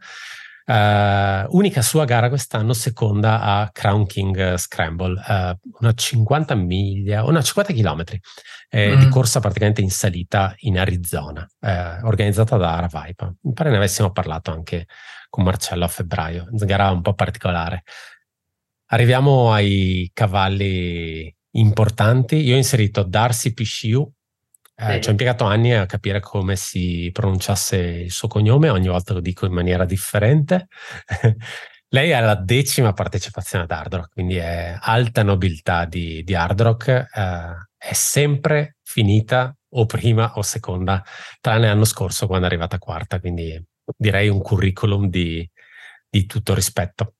Uh, 0.68 1.46
unica 1.57 1.81
sua 1.81 2.04
gara 2.04 2.28
quest'anno, 2.28 2.74
seconda 2.74 3.40
a 3.40 3.70
Crown 3.72 4.04
King 4.04 4.57
Scramble, 4.57 5.12
uh, 5.14 5.59
una 5.81 5.94
50 5.94 6.54
miglia, 6.57 7.24
una 7.24 7.40
50 7.40 7.72
chilometri 7.72 8.20
eh, 8.68 8.94
mm. 8.94 8.98
di 8.98 9.09
corsa 9.09 9.40
praticamente 9.40 9.81
in 9.81 9.90
salita 9.90 10.54
in 10.59 10.78
Arizona, 10.78 11.48
eh, 11.61 12.02
organizzata 12.02 12.59
da 12.59 12.76
Aravaipa. 12.76 13.35
Mi 13.40 13.54
pare 13.54 13.70
ne 13.70 13.76
avessimo 13.76 14.11
parlato 14.11 14.50
anche 14.50 14.87
con 15.31 15.44
Marcello 15.44 15.87
a 15.87 15.88
febbraio, 15.88 16.48
una 16.50 16.66
gara 16.66 16.90
un 16.90 17.00
po' 17.00 17.14
particolare. 17.14 17.85
Arriviamo 18.90 19.50
ai 19.50 20.11
cavalli 20.12 21.35
importanti. 21.52 22.37
Io 22.44 22.54
ho 22.54 22.59
inserito 22.59 23.04
Darcy 23.04 23.54
Pisciu, 23.54 24.07
eh, 24.81 25.01
ci 25.01 25.09
ho 25.09 25.11
impiegato 25.11 25.45
anni 25.45 25.73
a 25.73 25.87
capire 25.87 26.21
come 26.21 26.55
si 26.55 27.11
pronunciasse 27.12 27.77
il 27.77 28.12
suo 28.12 28.29
cognome, 28.29 28.69
ogni 28.69 28.87
volta 28.87 29.12
lo 29.12 29.21
dico 29.21 29.45
in 29.45 29.53
maniera 29.53 29.85
differente. 29.85 30.69
Lei 31.91 32.11
è 32.11 32.21
la 32.21 32.37
decima 32.37 32.93
partecipazione 32.93 33.64
ad 33.64 33.71
Hard 33.73 33.95
Rock, 33.95 34.12
quindi 34.12 34.37
è 34.37 34.77
alta 34.79 35.25
nobiltà 35.25 35.85
di, 35.85 36.23
di 36.23 36.35
Hard 36.35 36.61
Rock, 36.61 36.88
eh, 36.88 37.69
è 37.77 37.93
sempre 37.93 38.77
finita 38.83 39.53
o 39.71 39.87
prima 39.87 40.35
o 40.35 40.43
seconda, 40.43 41.03
tranne 41.41 41.67
l'anno 41.67 41.85
scorso 41.85 42.27
quando 42.27 42.47
è 42.47 42.49
arrivata 42.49 42.79
quarta, 42.79 43.19
quindi 43.19 43.61
direi 43.97 44.29
un 44.29 44.41
curriculum 44.41 45.09
di, 45.09 45.49
di 46.09 46.25
tutto 46.27 46.55
rispetto. 46.55 47.14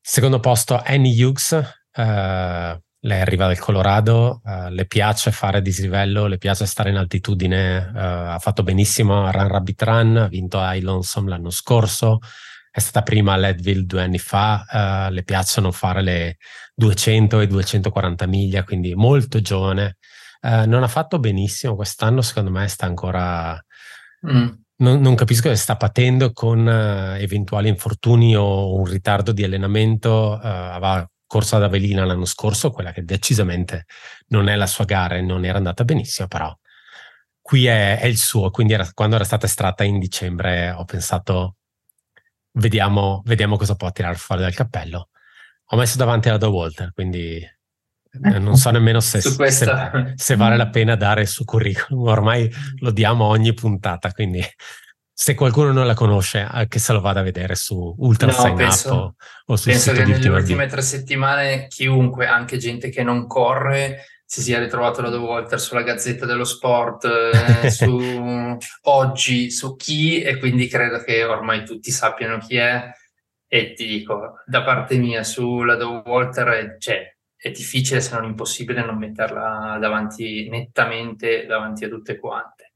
Secondo 0.00 0.40
posto 0.40 0.80
Annie 0.82 1.22
Hughes, 1.22 1.52
eh, 1.92 2.80
lei 3.06 3.20
arriva 3.20 3.46
dal 3.46 3.58
Colorado, 3.58 4.40
uh, 4.44 4.68
le 4.68 4.84
piace 4.86 5.30
fare 5.30 5.62
dislivello, 5.62 6.26
le 6.26 6.38
piace 6.38 6.66
stare 6.66 6.90
in 6.90 6.96
altitudine, 6.96 7.90
uh, 7.94 7.96
ha 7.96 8.38
fatto 8.40 8.64
benissimo 8.64 9.24
a 9.24 9.30
Run 9.30 9.48
Rabbit 9.48 9.82
Run, 9.82 10.16
ha 10.16 10.26
vinto 10.26 10.58
a 10.58 10.74
Lonesome 10.80 11.30
l'anno 11.30 11.50
scorso, 11.50 12.18
è 12.70 12.80
stata 12.80 13.02
prima 13.02 13.32
a 13.32 13.36
Leadville 13.36 13.84
due 13.84 14.02
anni 14.02 14.18
fa, 14.18 15.06
uh, 15.08 15.12
le 15.12 15.22
piacciono 15.22 15.70
fare 15.70 16.02
le 16.02 16.36
200 16.74 17.40
e 17.40 17.46
240 17.46 18.26
miglia, 18.26 18.64
quindi 18.64 18.94
molto 18.94 19.40
giovane. 19.40 19.96
non 20.42 20.82
ha 20.82 20.88
fatto 20.88 21.18
benissimo 21.18 21.74
quest'anno, 21.74 22.20
secondo 22.22 22.50
me 22.50 22.68
sta 22.68 22.86
ancora... 22.86 23.58
Mm. 24.30 24.48
Non, 24.78 25.00
non, 25.00 25.14
capisco 25.14 25.48
se 25.48 25.56
sta 25.56 25.76
patendo 25.76 26.32
con 26.32 26.68
eventuali 26.68 27.68
infortuni 27.70 28.36
o 28.36 28.74
un 28.74 28.84
ritardo 28.84 29.32
di 29.32 29.42
allenamento. 29.42 30.34
aveva 30.34 31.08
corsa 31.26 31.58
da 31.58 31.68
velina 31.68 32.04
l'anno 32.04 32.24
scorso, 32.24 32.70
quella 32.70 32.92
che 32.92 33.04
decisamente 33.04 33.86
non 34.28 34.48
è 34.48 34.56
la 34.56 34.66
sua 34.66 34.84
gara 34.84 35.16
e 35.16 35.22
non 35.22 35.44
era 35.44 35.58
andata 35.58 35.84
benissimo, 35.84 36.28
però 36.28 36.56
qui 37.40 37.66
è, 37.66 37.98
è 37.98 38.06
il 38.06 38.16
suo, 38.18 38.50
quindi 38.50 38.72
era, 38.72 38.88
quando 38.92 39.16
era 39.16 39.24
stata 39.24 39.46
estratta 39.46 39.84
in 39.84 39.98
dicembre 39.98 40.70
ho 40.70 40.84
pensato 40.84 41.56
vediamo, 42.56 43.22
vediamo 43.24 43.56
cosa 43.56 43.74
può 43.74 43.90
tirare 43.92 44.16
fuori 44.16 44.42
dal 44.42 44.54
cappello. 44.54 45.10
Ho 45.70 45.76
messo 45.76 45.96
davanti 45.96 46.28
la 46.28 46.38
The 46.38 46.46
Walter, 46.46 46.92
quindi 46.92 47.36
eh, 47.38 48.38
non 48.38 48.56
so 48.56 48.70
nemmeno 48.70 49.00
se, 49.00 49.20
se, 49.20 50.12
se, 50.14 50.36
vale 50.36 50.56
la 50.56 50.68
pena 50.68 50.94
dare 50.94 51.22
il 51.22 51.28
suo 51.28 51.44
curriculum, 51.44 52.06
ormai 52.06 52.50
lo 52.78 52.90
diamo 52.90 53.24
ogni 53.24 53.52
puntata, 53.52 54.12
quindi 54.12 54.42
se 55.18 55.34
qualcuno 55.34 55.72
non 55.72 55.86
la 55.86 55.94
conosce, 55.94 56.46
eh, 56.52 56.68
che 56.68 56.78
se 56.78 56.92
lo 56.92 57.00
vada 57.00 57.20
a 57.20 57.22
vedere 57.22 57.54
su 57.54 57.94
Ultra 57.96 58.26
no, 58.26 58.32
Sign 58.34 58.54
penso, 58.54 58.88
Up 58.92 58.96
o, 58.96 59.14
o 59.46 59.56
sul 59.56 59.72
penso 59.72 59.92
che 59.92 60.04
nelle 60.04 60.28
ultime 60.28 60.66
tre 60.66 60.82
settimane 60.82 61.68
chiunque, 61.68 62.26
anche 62.26 62.58
gente 62.58 62.90
che 62.90 63.02
non 63.02 63.26
corre, 63.26 64.04
si 64.26 64.42
sia 64.42 64.58
ritrovato 64.58 65.00
la 65.00 65.08
due 65.08 65.20
Walter 65.20 65.58
sulla 65.58 65.80
Gazzetta 65.80 66.26
dello 66.26 66.44
Sport, 66.44 67.06
eh, 67.32 67.70
su 67.70 67.96
oggi, 68.82 69.50
su 69.50 69.74
chi, 69.76 70.20
e 70.20 70.36
quindi 70.36 70.68
credo 70.68 70.98
che 70.98 71.24
ormai 71.24 71.64
tutti 71.64 71.90
sappiano 71.90 72.36
chi 72.36 72.56
è. 72.58 72.90
E 73.48 73.72
ti 73.72 73.86
dico, 73.86 74.42
da 74.44 74.64
parte 74.64 74.98
mia, 74.98 75.24
sulla 75.24 75.76
due 75.76 76.02
Walter 76.04 76.46
è, 76.48 76.76
cioè, 76.78 77.16
è 77.34 77.50
difficile 77.52 78.02
se 78.02 78.14
non 78.14 78.24
impossibile 78.26 78.84
non 78.84 78.98
metterla 78.98 79.78
davanti 79.80 80.46
nettamente 80.50 81.46
davanti 81.46 81.86
a 81.86 81.88
tutte 81.88 82.18
quante. 82.18 82.74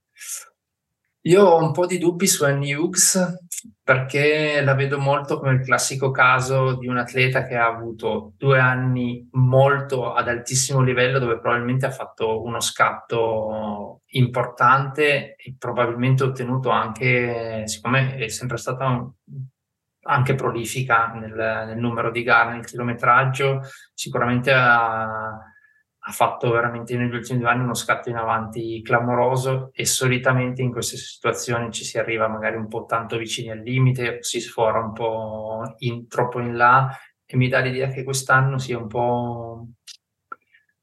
Io 1.24 1.42
ho 1.44 1.62
un 1.62 1.72
po' 1.72 1.84
di 1.84 1.98
dubbi 1.98 2.26
su 2.26 2.44
Annie 2.44 2.74
Hughes 2.74 3.44
perché 3.82 4.62
la 4.62 4.74
vedo 4.74 4.98
molto 4.98 5.38
come 5.38 5.52
il 5.52 5.60
classico 5.60 6.10
caso 6.10 6.76
di 6.78 6.86
un 6.86 6.96
atleta 6.96 7.44
che 7.44 7.56
ha 7.56 7.66
avuto 7.66 8.32
due 8.38 8.58
anni 8.58 9.28
molto 9.32 10.14
ad 10.14 10.28
altissimo 10.28 10.80
livello 10.80 11.18
dove 11.18 11.38
probabilmente 11.38 11.84
ha 11.84 11.90
fatto 11.90 12.42
uno 12.42 12.58
scatto 12.60 14.00
importante 14.12 15.34
e 15.36 15.54
probabilmente 15.58 16.24
ottenuto 16.24 16.70
anche, 16.70 17.64
siccome 17.66 18.16
è 18.16 18.28
sempre 18.28 18.56
stata 18.56 19.06
anche 20.02 20.34
prolifica 20.34 21.12
nel, 21.12 21.34
nel 21.34 21.78
numero 21.78 22.10
di 22.10 22.22
gare, 22.22 22.54
nel 22.54 22.64
chilometraggio, 22.64 23.60
sicuramente 23.92 24.52
ha 24.52 25.38
ha 26.10 26.12
fatto 26.12 26.50
veramente 26.50 26.96
negli 26.96 27.14
ultimi 27.14 27.38
due 27.38 27.48
anni 27.48 27.62
uno 27.62 27.74
scatto 27.74 28.08
in 28.08 28.16
avanti 28.16 28.82
clamoroso 28.82 29.70
e 29.72 29.86
solitamente 29.86 30.60
in 30.60 30.72
queste 30.72 30.96
situazioni 30.96 31.70
ci 31.70 31.84
si 31.84 31.98
arriva 31.98 32.26
magari 32.26 32.56
un 32.56 32.66
po' 32.66 32.84
tanto 32.84 33.16
vicini 33.16 33.50
al 33.50 33.60
limite, 33.60 34.18
si 34.22 34.40
sfora 34.40 34.80
un 34.80 34.92
po' 34.92 35.74
in, 35.78 36.08
troppo 36.08 36.40
in 36.40 36.56
là 36.56 36.90
e 37.24 37.36
mi 37.36 37.48
dà 37.48 37.60
l'idea 37.60 37.88
che 37.88 38.02
quest'anno 38.02 38.58
sia 38.58 38.76
un 38.76 38.88
po', 38.88 39.68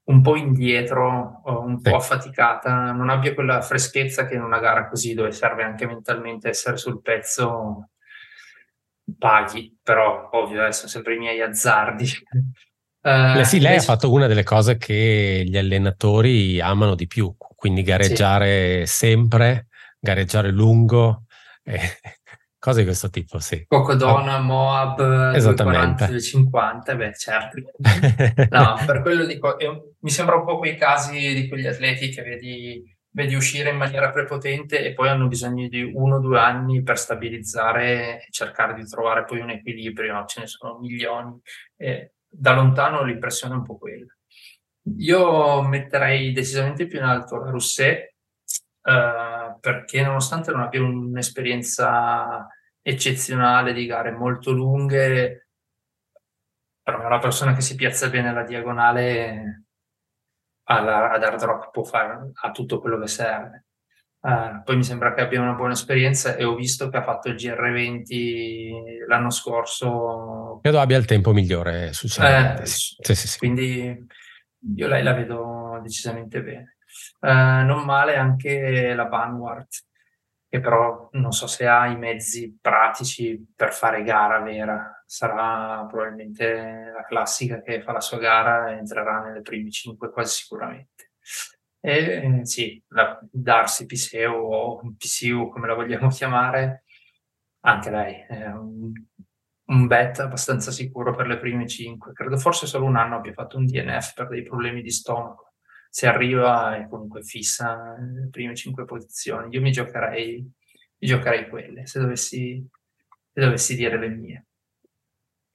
un 0.06 0.22
po' 0.22 0.36
indietro, 0.38 1.42
un 1.44 1.82
po' 1.82 1.96
affaticata, 1.98 2.94
non 2.94 3.10
abbia 3.10 3.34
quella 3.34 3.62
freschezza 3.62 4.26
che 4.26 4.36
in 4.36 4.44
una 4.44 4.60
gara 4.60 4.88
così 4.88 5.14
dove 5.14 5.32
serve 5.34 5.64
anche 5.64 5.86
mentalmente 5.86 6.48
essere 6.48 6.78
sul 6.78 7.02
pezzo 7.02 7.90
paghi, 9.18 9.78
però 9.84 10.30
ovvio, 10.32 10.72
sono 10.72 10.88
sempre 10.88 11.16
i 11.16 11.18
miei 11.18 11.42
azzardi. 11.42 12.08
Uh, 13.08 13.44
sì, 13.44 13.60
lei 13.60 13.74
invece... 13.74 13.92
ha 13.92 13.94
fatto 13.94 14.12
una 14.12 14.28
delle 14.28 14.44
cose 14.44 14.78
che 14.78 15.44
gli 15.46 15.58
allenatori 15.58 16.60
amano 16.60 16.96
di 16.96 17.08
più, 17.08 17.34
quindi 17.38 17.82
gareggiare 17.82 18.86
sì. 18.86 18.94
sempre, 18.94 19.68
gareggiare 20.00 20.52
lungo. 20.52 21.24
E, 21.68 21.82
Cose 22.60 22.80
di 22.80 22.86
questo 22.86 23.10
tipo, 23.12 23.38
sì. 23.38 23.66
Cocodona, 23.68 24.40
Moab, 24.40 25.32
240, 26.08 26.96
beh 26.96 27.14
certo. 27.14 27.62
no, 28.50 28.84
per 28.84 29.02
quello 29.04 29.26
dico, 29.26 29.56
mi 30.00 30.10
sembra 30.10 30.36
un 30.38 30.44
po' 30.44 30.58
quei 30.58 30.76
casi 30.76 31.36
di 31.36 31.48
quegli 31.48 31.68
atleti 31.68 32.10
che 32.10 32.24
vedi, 32.24 32.84
vedi 33.12 33.36
uscire 33.36 33.70
in 33.70 33.78
maniera 33.78 34.10
prepotente 34.10 34.84
e 34.84 34.94
poi 34.94 35.08
hanno 35.08 35.28
bisogno 35.28 35.68
di 35.68 35.84
uno 35.84 36.16
o 36.16 36.20
due 36.20 36.40
anni 36.40 36.82
per 36.82 36.98
stabilizzare 36.98 38.26
e 38.26 38.28
cercare 38.32 38.74
di 38.74 38.86
trovare 38.86 39.24
poi 39.24 39.40
un 39.40 39.52
equilibrio, 39.52 40.26
ce 40.26 40.40
ne 40.40 40.48
sono 40.48 40.80
milioni. 40.80 41.40
E 41.78 42.16
da 42.38 42.54
lontano 42.54 43.04
l'impressione 43.04 43.56
è 43.56 43.58
un 43.58 43.64
po' 43.64 43.78
quella. 43.78 44.16
Io 44.98 45.62
metterei 45.64 46.32
decisamente 46.32 46.88
più 46.88 47.00
in 47.00 47.06
alto 47.06 47.38
la 47.38 47.50
Rousset, 47.50 48.14
eh, 48.82 49.58
perché 49.60 50.02
nonostante 50.04 50.52
non 50.52 50.62
abbia 50.62 50.82
un'esperienza 50.82 52.48
eccezionale 52.82 53.74
di 53.74 53.86
gare 53.86 54.12
molto 54.12 54.52
lunghe, 54.52 55.50
per 56.82 56.98
me 56.98 57.06
una 57.06 57.20
persona 57.20 57.54
che 57.54 57.62
si 57.62 57.76
piazza 57.76 58.10
bene 58.10 58.30
alla 58.30 58.44
diagonale 58.44 59.64
alla, 60.70 61.12
ad 61.12 61.24
hard 61.24 61.44
rock 61.44 61.72
può 61.72 61.84
fare 61.84 62.32
a 62.34 62.52
tutto 62.52 62.80
quello 62.80 63.00
che 63.00 63.08
serve. 63.08 63.67
Uh, 64.20 64.64
poi 64.64 64.76
mi 64.76 64.84
sembra 64.84 65.14
che 65.14 65.22
abbia 65.22 65.42
una 65.42 65.54
buona 65.54 65.74
esperienza 65.74 66.36
e 66.36 66.44
ho 66.44 66.56
visto 66.56 66.90
che 66.90 66.98
ha 66.98 67.04
fatto 67.04 67.30
il 67.30 67.36
GR20 67.36 69.06
l'anno 69.08 69.30
scorso. 69.30 70.60
Credo 70.62 70.80
abbia 70.80 70.98
il 70.98 71.06
tempo 71.06 71.32
migliore 71.34 71.94
sul 71.94 72.10
eh, 72.24 72.66
sì, 72.66 72.96
sì, 73.00 73.16
sì, 73.16 73.38
Quindi 73.38 74.06
io 74.76 74.88
lei 74.88 75.04
la 75.04 75.14
vedo 75.14 75.80
decisamente 75.82 76.42
bene. 76.42 76.78
Uh, 77.20 77.64
non 77.66 77.86
male 77.86 78.16
anche 78.16 78.94
la 78.94 79.06
Vanguard, 79.06 79.68
che 80.50 80.60
però 80.60 81.10
non 81.14 81.32
so 81.32 81.46
se 81.46 81.68
ha 81.68 81.88
i 81.88 81.98
mezzi 81.98 82.58
pratici 82.60 83.54
per 83.56 83.72
fare 83.72 84.04
gara 84.04 84.42
vera. 84.42 85.04
Sarà 85.06 85.86
probabilmente 85.86 86.92
la 86.94 87.06
classica 87.06 87.62
che 87.62 87.82
fa 87.82 87.94
la 87.94 88.02
sua 88.02 88.18
gara 88.18 88.72
e 88.72 88.78
entrerà 88.78 89.22
nelle 89.22 89.42
prime 89.42 89.70
cinque 89.70 90.10
quasi 90.10 90.42
sicuramente. 90.42 91.12
E 91.88 92.42
sì, 92.44 92.84
la 92.90 93.18
Darsi 93.32 93.86
Piseu 93.86 94.34
o 94.34 94.94
Piseu 94.98 95.48
come 95.48 95.68
la 95.68 95.74
vogliamo 95.74 96.10
chiamare, 96.10 96.84
anche 97.62 97.90
lei 97.90 98.26
è 98.28 98.48
un, 98.48 98.92
un 99.68 99.88
bet 99.88 100.20
abbastanza 100.20 100.70
sicuro 100.72 101.16
per 101.16 101.28
le 101.28 101.38
prime 101.38 101.66
cinque. 101.66 102.12
Credo 102.12 102.36
forse 102.36 102.68
solo 102.68 102.84
un 102.84 102.98
anno 102.98 103.16
abbia 103.16 103.32
fatto 103.32 103.56
un 103.56 103.66
DNF 103.66 104.16
per 104.16 104.28
dei 104.28 104.44
problemi 104.44 104.82
di 104.82 104.92
stomaco. 104.92 105.54
Se 105.90 106.08
arriva 106.08 106.76
è 106.76 106.90
comunque 106.90 107.24
fissa 107.24 107.96
nelle 107.98 108.28
prime 108.32 108.54
cinque 108.54 108.84
posizioni. 108.84 109.56
Io 109.56 109.62
mi 109.62 109.72
giocherei, 109.72 110.42
mi 110.42 111.08
giocherei 111.08 111.48
quelle, 111.48 111.86
se 111.86 112.02
dovessi, 112.02 112.68
se 113.32 113.42
dovessi 113.42 113.78
dire 113.78 113.98
le 113.98 114.10
mie 114.10 114.47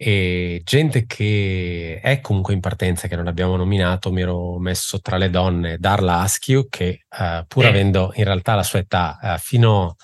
e 0.05 0.63
gente 0.65 1.07
che 1.07 2.01
è 2.03 2.21
comunque 2.21 2.55
in 2.55 2.59
partenza, 2.59 3.07
che 3.07 3.15
non 3.15 3.29
abbiamo 3.29 3.55
nominato, 3.55 4.11
mi 4.11 4.23
ero 4.23 4.59
messo 4.59 5.01
tra 5.01 5.17
le 5.17 5.31
donne 5.31 5.79
Darla 5.79 6.19
Askew, 6.23 6.67
che 6.69 7.05
uh, 7.09 7.47
pur 7.47 7.67
eh. 7.67 7.69
avendo 7.69 8.11
in 8.17 8.25
realtà 8.25 8.57
la 8.57 8.65
sua 8.65 8.81
età, 8.81 9.17
uh, 9.23 9.39
fino 9.39 9.95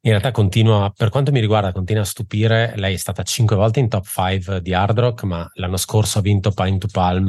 in 0.00 0.10
realtà 0.12 0.30
continua, 0.30 0.90
per 0.96 1.10
quanto 1.10 1.30
mi 1.30 1.40
riguarda, 1.40 1.72
continua 1.72 2.00
a 2.00 2.06
stupire. 2.06 2.72
Lei 2.76 2.94
è 2.94 2.96
stata 2.96 3.22
cinque 3.22 3.54
volte 3.54 3.80
in 3.80 3.90
top 3.90 4.06
5 4.06 4.62
di 4.62 4.72
hard 4.72 4.98
rock, 4.98 5.24
ma 5.24 5.46
l'anno 5.56 5.76
scorso 5.76 6.20
ha 6.20 6.22
vinto 6.22 6.50
Pine 6.52 6.78
to 6.78 6.88
Palm, 6.90 7.28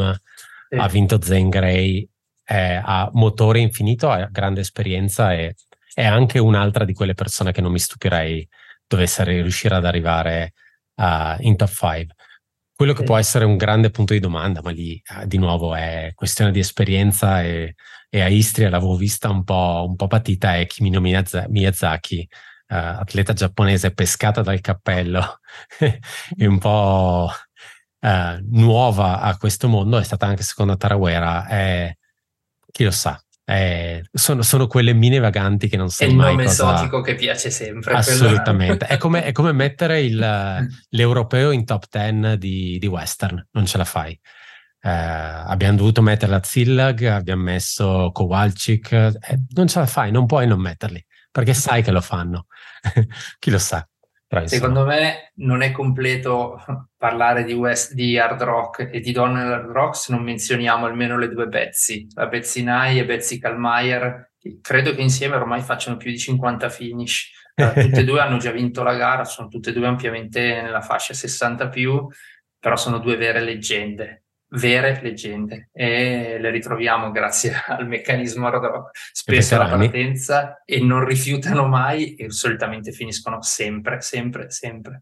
eh. 0.69 0.77
ha 0.77 0.87
vinto 0.87 1.21
Zen 1.21 1.49
Grey, 1.49 2.07
ha 2.45 3.09
motore 3.11 3.59
infinito, 3.59 4.09
ha 4.09 4.29
grande 4.31 4.61
esperienza 4.61 5.33
e 5.33 5.55
è 5.93 6.05
anche 6.05 6.39
un'altra 6.39 6.85
di 6.85 6.93
quelle 6.93 7.13
persone 7.13 7.51
che 7.51 7.59
non 7.59 7.73
mi 7.73 7.79
stupirei 7.79 8.47
dovesse 8.87 9.25
riuscire 9.25 9.75
ad 9.75 9.85
arrivare 9.85 10.53
uh, 10.95 11.35
in 11.39 11.55
top 11.55 11.69
5. 11.69 12.15
Quello 12.75 12.93
che 12.93 12.99
sì. 12.99 13.05
può 13.05 13.17
essere 13.17 13.45
un 13.45 13.57
grande 13.57 13.89
punto 13.89 14.13
di 14.13 14.19
domanda, 14.19 14.61
ma 14.61 14.71
lì 14.71 15.01
uh, 15.15 15.25
di 15.25 15.37
nuovo 15.37 15.75
è 15.75 16.11
questione 16.13 16.51
di 16.51 16.59
esperienza 16.59 17.41
e, 17.41 17.75
e 18.09 18.21
a 18.21 18.27
Istria 18.27 18.69
l'avevo 18.69 18.95
vista 18.95 19.29
un 19.29 19.43
po', 19.43 19.85
un 19.87 19.95
po 19.95 20.07
patita, 20.07 20.57
è 20.57 20.65
Kimino 20.65 20.99
Miyazaki, 20.99 22.27
uh, 22.67 22.75
atleta 22.75 23.33
giapponese 23.33 23.93
pescata 23.93 24.41
dal 24.41 24.61
cappello 24.61 25.39
e 25.79 26.45
un 26.45 26.57
po' 26.57 27.29
nuova 28.51 29.19
a 29.19 29.35
questo 29.35 29.67
mondo, 29.67 29.97
è 29.97 30.03
stata 30.03 30.27
anche 30.27 30.43
seconda 30.43 30.75
Tarawera, 30.75 31.47
è, 31.47 31.91
chi 32.71 32.83
lo 32.83 32.91
sa, 32.91 33.19
eh, 33.47 34.03
sono, 34.11 34.41
sono, 34.41 34.65
quelle 34.65 34.93
mine 34.93 35.19
vaganti 35.19 35.67
che 35.67 35.77
non 35.77 35.89
sai 35.89 36.11
mai. 36.13 36.27
È 36.27 36.29
il 36.29 36.35
nome 36.35 36.45
cosa... 36.45 36.73
esotico 36.73 37.01
che 37.01 37.13
piace 37.13 37.51
sempre. 37.51 37.93
Assolutamente. 37.93 38.87
è, 38.87 38.97
come, 38.97 39.23
è, 39.25 39.31
come, 39.31 39.51
mettere 39.51 40.01
il, 40.01 40.67
l'europeo 40.89 41.51
in 41.51 41.63
top 41.63 41.85
10 41.89 42.37
di, 42.39 42.79
di, 42.79 42.87
western, 42.87 43.47
non 43.51 43.65
ce 43.67 43.77
la 43.77 43.85
fai. 43.85 44.19
Eh, 44.81 44.89
abbiamo 44.89 45.77
dovuto 45.77 46.01
mettere 46.01 46.31
la 46.31 46.41
Zillag, 46.43 47.03
abbiamo 47.03 47.43
messo 47.43 48.09
Kowalczyk, 48.11 48.91
eh, 48.91 49.39
non 49.49 49.67
ce 49.67 49.79
la 49.79 49.85
fai, 49.85 50.11
non 50.11 50.25
puoi 50.25 50.47
non 50.47 50.59
metterli, 50.59 51.03
perché 51.31 51.53
sai 51.53 51.83
che 51.83 51.91
lo 51.91 52.01
fanno. 52.01 52.47
Chi 53.37 53.51
lo 53.51 53.59
sa. 53.59 53.87
Secondo 54.45 54.85
me 54.85 55.31
non 55.35 55.61
è 55.61 55.71
completo 55.71 56.61
parlare 56.97 57.43
di, 57.43 57.53
West, 57.53 57.93
di 57.93 58.17
hard 58.17 58.41
rock 58.41 58.89
e 58.91 58.99
di 58.99 59.11
donne 59.11 59.41
hard 59.41 59.69
rock 59.69 59.95
se 59.95 60.13
non 60.13 60.23
menzioniamo 60.23 60.85
almeno 60.85 61.17
le 61.17 61.29
due 61.29 61.47
Betsy, 61.47 62.07
la 62.13 62.27
Betsy 62.27 62.63
Nye 62.63 62.99
e 62.99 63.05
Betsy 63.05 63.39
Kalmaier, 63.39 64.33
che 64.37 64.59
credo 64.61 64.93
che 64.93 65.01
insieme 65.01 65.35
ormai 65.35 65.61
facciano 65.61 65.97
più 65.97 66.11
di 66.11 66.17
50 66.17 66.69
finish. 66.69 67.31
Tutte 67.55 68.01
e 68.01 68.03
due 68.03 68.19
hanno 68.19 68.37
già 68.37 68.51
vinto 68.51 68.83
la 68.83 68.95
gara, 68.95 69.23
sono 69.23 69.47
tutte 69.47 69.69
e 69.69 69.73
due 69.73 69.87
ampiamente 69.87 70.61
nella 70.61 70.81
fascia 70.81 71.13
60 71.13 71.69
più, 71.69 72.05
però 72.59 72.75
sono 72.75 72.97
due 72.99 73.15
vere 73.15 73.39
leggende 73.39 74.24
vere 74.55 74.99
leggende 75.01 75.69
e 75.71 76.37
le 76.39 76.49
ritroviamo 76.49 77.11
grazie 77.11 77.53
al 77.67 77.87
meccanismo 77.87 78.49
spesso 79.11 79.55
alla 79.55 79.67
partenza 79.67 80.61
e 80.65 80.81
non 80.81 81.05
rifiutano 81.05 81.67
mai 81.67 82.15
e 82.15 82.29
solitamente 82.31 82.91
finiscono 82.91 83.41
sempre, 83.41 84.01
sempre, 84.01 84.49
sempre. 84.49 85.01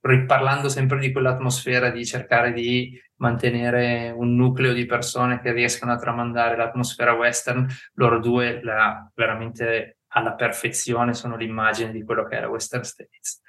Riparlando 0.00 0.68
sempre 0.68 0.98
di 0.98 1.12
quell'atmosfera 1.12 1.90
di 1.90 2.04
cercare 2.04 2.52
di 2.52 3.00
mantenere 3.16 4.12
un 4.14 4.34
nucleo 4.34 4.72
di 4.72 4.84
persone 4.84 5.40
che 5.40 5.52
riescono 5.52 5.92
a 5.92 5.96
tramandare 5.96 6.56
l'atmosfera 6.56 7.12
western, 7.12 7.66
loro 7.94 8.18
due 8.18 8.60
la, 8.62 9.08
veramente 9.14 9.98
alla 10.08 10.34
perfezione 10.34 11.14
sono 11.14 11.36
l'immagine 11.36 11.92
di 11.92 12.02
quello 12.02 12.24
che 12.24 12.36
è 12.36 12.40
la 12.40 12.48
Western 12.48 12.82
States. 12.82 13.40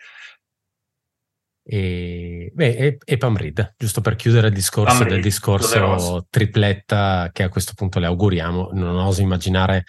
E, 1.65 2.51
beh, 2.53 2.75
e, 2.75 2.97
e 3.03 3.17
Pamrid, 3.17 3.75
giusto 3.77 4.01
per 4.01 4.15
chiudere 4.15 4.47
il 4.47 4.53
discorso 4.53 4.97
Pamrid, 4.97 5.13
del 5.13 5.21
discorso 5.21 5.79
doveroso. 5.79 6.27
tripletta 6.29 7.29
che 7.31 7.43
a 7.43 7.49
questo 7.49 7.71
punto 7.73 7.99
le 7.99 8.05
auguriamo, 8.05 8.71
non 8.73 8.97
oso 8.97 9.21
immaginare 9.21 9.85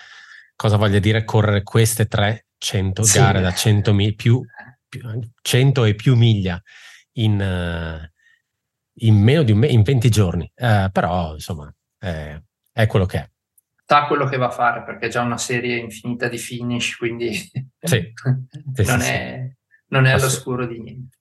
cosa 0.54 0.76
voglia 0.76 1.00
dire 1.00 1.24
correre 1.24 1.64
queste 1.64 2.06
300 2.06 3.02
sì. 3.02 3.18
gare 3.18 3.40
da 3.40 3.52
100, 3.52 3.92
mi, 3.92 4.14
più, 4.14 4.40
più, 4.88 5.00
100 5.42 5.84
e 5.84 5.94
più 5.94 6.14
miglia 6.14 6.62
in, 7.14 7.40
uh, 7.40 8.08
in 9.04 9.16
meno 9.16 9.42
di 9.42 9.50
un 9.50 9.58
me- 9.58 9.66
in 9.66 9.82
20 9.82 10.08
giorni, 10.10 10.50
uh, 10.54 10.90
però 10.92 11.34
insomma 11.34 11.74
eh, 11.98 12.42
è 12.72 12.86
quello 12.86 13.06
che 13.06 13.18
è. 13.18 13.30
Sa 13.86 14.06
quello 14.06 14.26
che 14.26 14.36
va 14.36 14.46
a 14.46 14.50
fare 14.50 14.82
perché 14.84 15.06
è 15.06 15.10
già 15.10 15.22
una 15.22 15.36
serie 15.36 15.76
infinita 15.76 16.28
di 16.28 16.38
finish, 16.38 16.96
quindi 16.96 17.34
sì. 17.34 17.66
Sì, 17.84 18.12
non, 18.86 19.00
è, 19.02 19.50
non 19.88 20.06
è 20.06 20.12
all'oscuro 20.12 20.66
di 20.66 20.80
niente. 20.80 21.18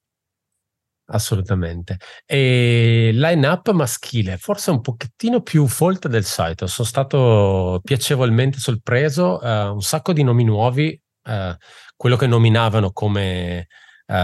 Assolutamente. 1.06 1.98
E 2.24 3.10
line-up 3.12 3.70
maschile, 3.72 4.38
forse 4.38 4.70
un 4.70 4.80
pochettino 4.80 5.42
più 5.42 5.66
folta 5.66 6.08
del 6.08 6.24
solito. 6.24 6.66
Sono 6.66 6.88
stato 6.88 7.80
piacevolmente 7.84 8.58
sorpreso, 8.58 9.38
uh, 9.42 9.74
un 9.74 9.82
sacco 9.82 10.14
di 10.14 10.22
nomi 10.22 10.44
nuovi, 10.44 10.98
uh, 11.24 11.54
quello 11.94 12.16
che 12.16 12.26
nominavano 12.26 12.90
come 12.92 13.66
uh, 14.06 14.14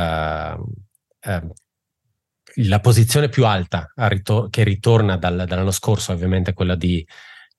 la 2.55 2.81
posizione 2.81 3.29
più 3.29 3.45
alta 3.45 3.93
ritor- 3.95 4.49
che 4.49 4.65
ritorna 4.65 5.19
dal, 5.19 5.45
dall'anno 5.47 5.71
scorso, 5.71 6.13
ovviamente 6.13 6.55
quella 6.55 6.77
di 6.77 7.07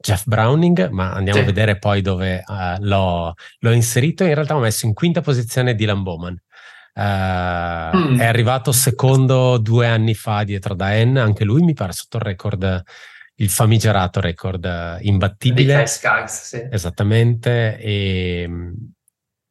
Jeff 0.02 0.24
Browning, 0.26 0.90
ma 0.90 1.14
andiamo 1.14 1.38
sì. 1.38 1.44
a 1.44 1.48
vedere 1.48 1.78
poi 1.78 2.02
dove 2.02 2.44
l'ho, 2.80 3.36
l'ho, 3.60 3.72
inserito. 3.72 4.24
In 4.24 4.34
realtà 4.34 4.56
ho 4.56 4.60
messo 4.60 4.88
in 4.88 4.94
quinta 4.94 5.22
posizione 5.22 5.76
Dylan 5.76 6.02
Bowman. 6.02 6.42
Uh, 6.94 7.96
mm. 7.96 8.20
È 8.20 8.26
arrivato 8.26 8.72
secondo 8.72 9.58
due 9.58 9.88
anni 9.88 10.14
fa 10.14 10.44
dietro 10.44 10.76
da 10.76 11.04
N, 11.04 11.18
anche 11.18 11.44
lui 11.44 11.62
mi 11.62 11.74
pare 11.74 11.94
sotto 11.94 12.18
il 12.18 12.24
record, 12.24 12.84
il 13.36 13.50
famigerato 13.50 14.20
record 14.20 14.64
uh, 14.66 15.06
imbattibile. 15.06 15.86
Skaggs, 15.86 16.42
sì. 16.44 16.68
Esattamente. 16.70 17.78
E, 17.78 18.46
mm, 18.48 18.74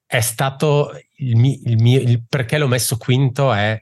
è 0.07 0.21
stato 0.21 0.93
il 1.19 1.37
mio, 1.37 1.57
il 1.65 1.81
mio 1.81 2.01
il 2.01 2.25
perché 2.29 2.59
l'ho 2.59 2.67
messo 2.67 2.97
quinto 2.97 3.53
è 3.53 3.81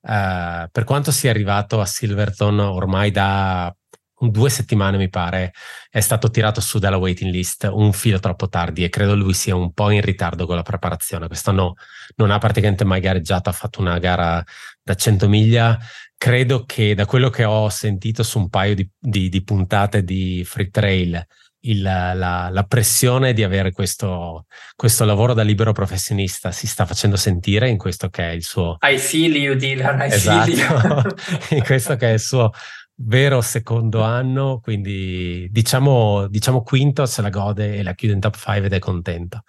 uh, 0.00 0.68
per 0.72 0.84
quanto 0.84 1.10
sia 1.10 1.30
arrivato 1.30 1.82
a 1.82 1.86
Silverton 1.86 2.58
ormai 2.60 3.10
da 3.10 3.74
due 4.18 4.48
settimane 4.48 4.96
mi 4.96 5.08
pare 5.08 5.52
è 5.90 6.00
stato 6.00 6.30
tirato 6.30 6.60
su 6.60 6.78
dalla 6.78 6.96
waiting 6.96 7.30
list 7.30 7.68
un 7.70 7.92
filo 7.92 8.18
troppo 8.18 8.48
tardi 8.48 8.84
e 8.84 8.88
credo 8.88 9.14
lui 9.14 9.34
sia 9.34 9.54
un 9.54 9.72
po' 9.72 9.90
in 9.90 10.00
ritardo 10.00 10.46
con 10.46 10.56
la 10.56 10.62
preparazione. 10.62 11.26
Quest'anno 11.26 11.74
non 12.16 12.30
ha 12.30 12.38
praticamente 12.38 12.84
mai 12.84 13.00
gareggiato, 13.00 13.50
ha 13.50 13.52
fatto 13.52 13.80
una 13.80 13.98
gara 13.98 14.42
da 14.82 14.94
100 14.94 15.28
miglia. 15.28 15.78
Credo 16.16 16.64
che 16.64 16.94
da 16.94 17.04
quello 17.04 17.28
che 17.28 17.44
ho 17.44 17.68
sentito 17.68 18.22
su 18.22 18.38
un 18.38 18.48
paio 18.48 18.74
di, 18.74 18.88
di, 18.98 19.28
di 19.28 19.42
puntate 19.42 20.02
di 20.02 20.42
Free 20.46 20.70
Trail, 20.70 21.26
il, 21.66 21.82
la, 21.82 22.48
la, 22.50 22.64
pressione 22.64 23.32
di 23.32 23.42
avere 23.42 23.72
questo, 23.72 24.46
questo, 24.74 25.04
lavoro 25.04 25.34
da 25.34 25.42
libero 25.42 25.72
professionista 25.72 26.52
si 26.52 26.66
sta 26.66 26.86
facendo 26.86 27.16
sentire 27.16 27.68
in 27.68 27.76
questo 27.76 28.08
che 28.08 28.30
è 28.30 28.32
il 28.32 28.44
suo... 28.44 28.76
I 28.80 28.98
feel 28.98 29.34
you, 29.34 29.54
Dylan, 29.56 30.00
I 30.00 30.12
esatto, 30.12 31.14
in 31.54 31.64
questo 31.64 31.96
che 31.96 32.10
è 32.10 32.12
il 32.12 32.20
suo 32.20 32.52
vero 32.96 33.40
secondo 33.40 34.02
anno, 34.02 34.60
quindi 34.60 35.48
diciamo, 35.50 36.26
diciamo 36.28 36.62
quinto 36.62 37.06
se 37.06 37.22
la 37.22 37.30
gode 37.30 37.76
e 37.76 37.82
la 37.82 37.94
chiude 37.94 38.14
in 38.14 38.20
top 38.20 38.36
5 38.36 38.66
ed 38.66 38.72
è 38.72 38.78
contento. 38.78 39.42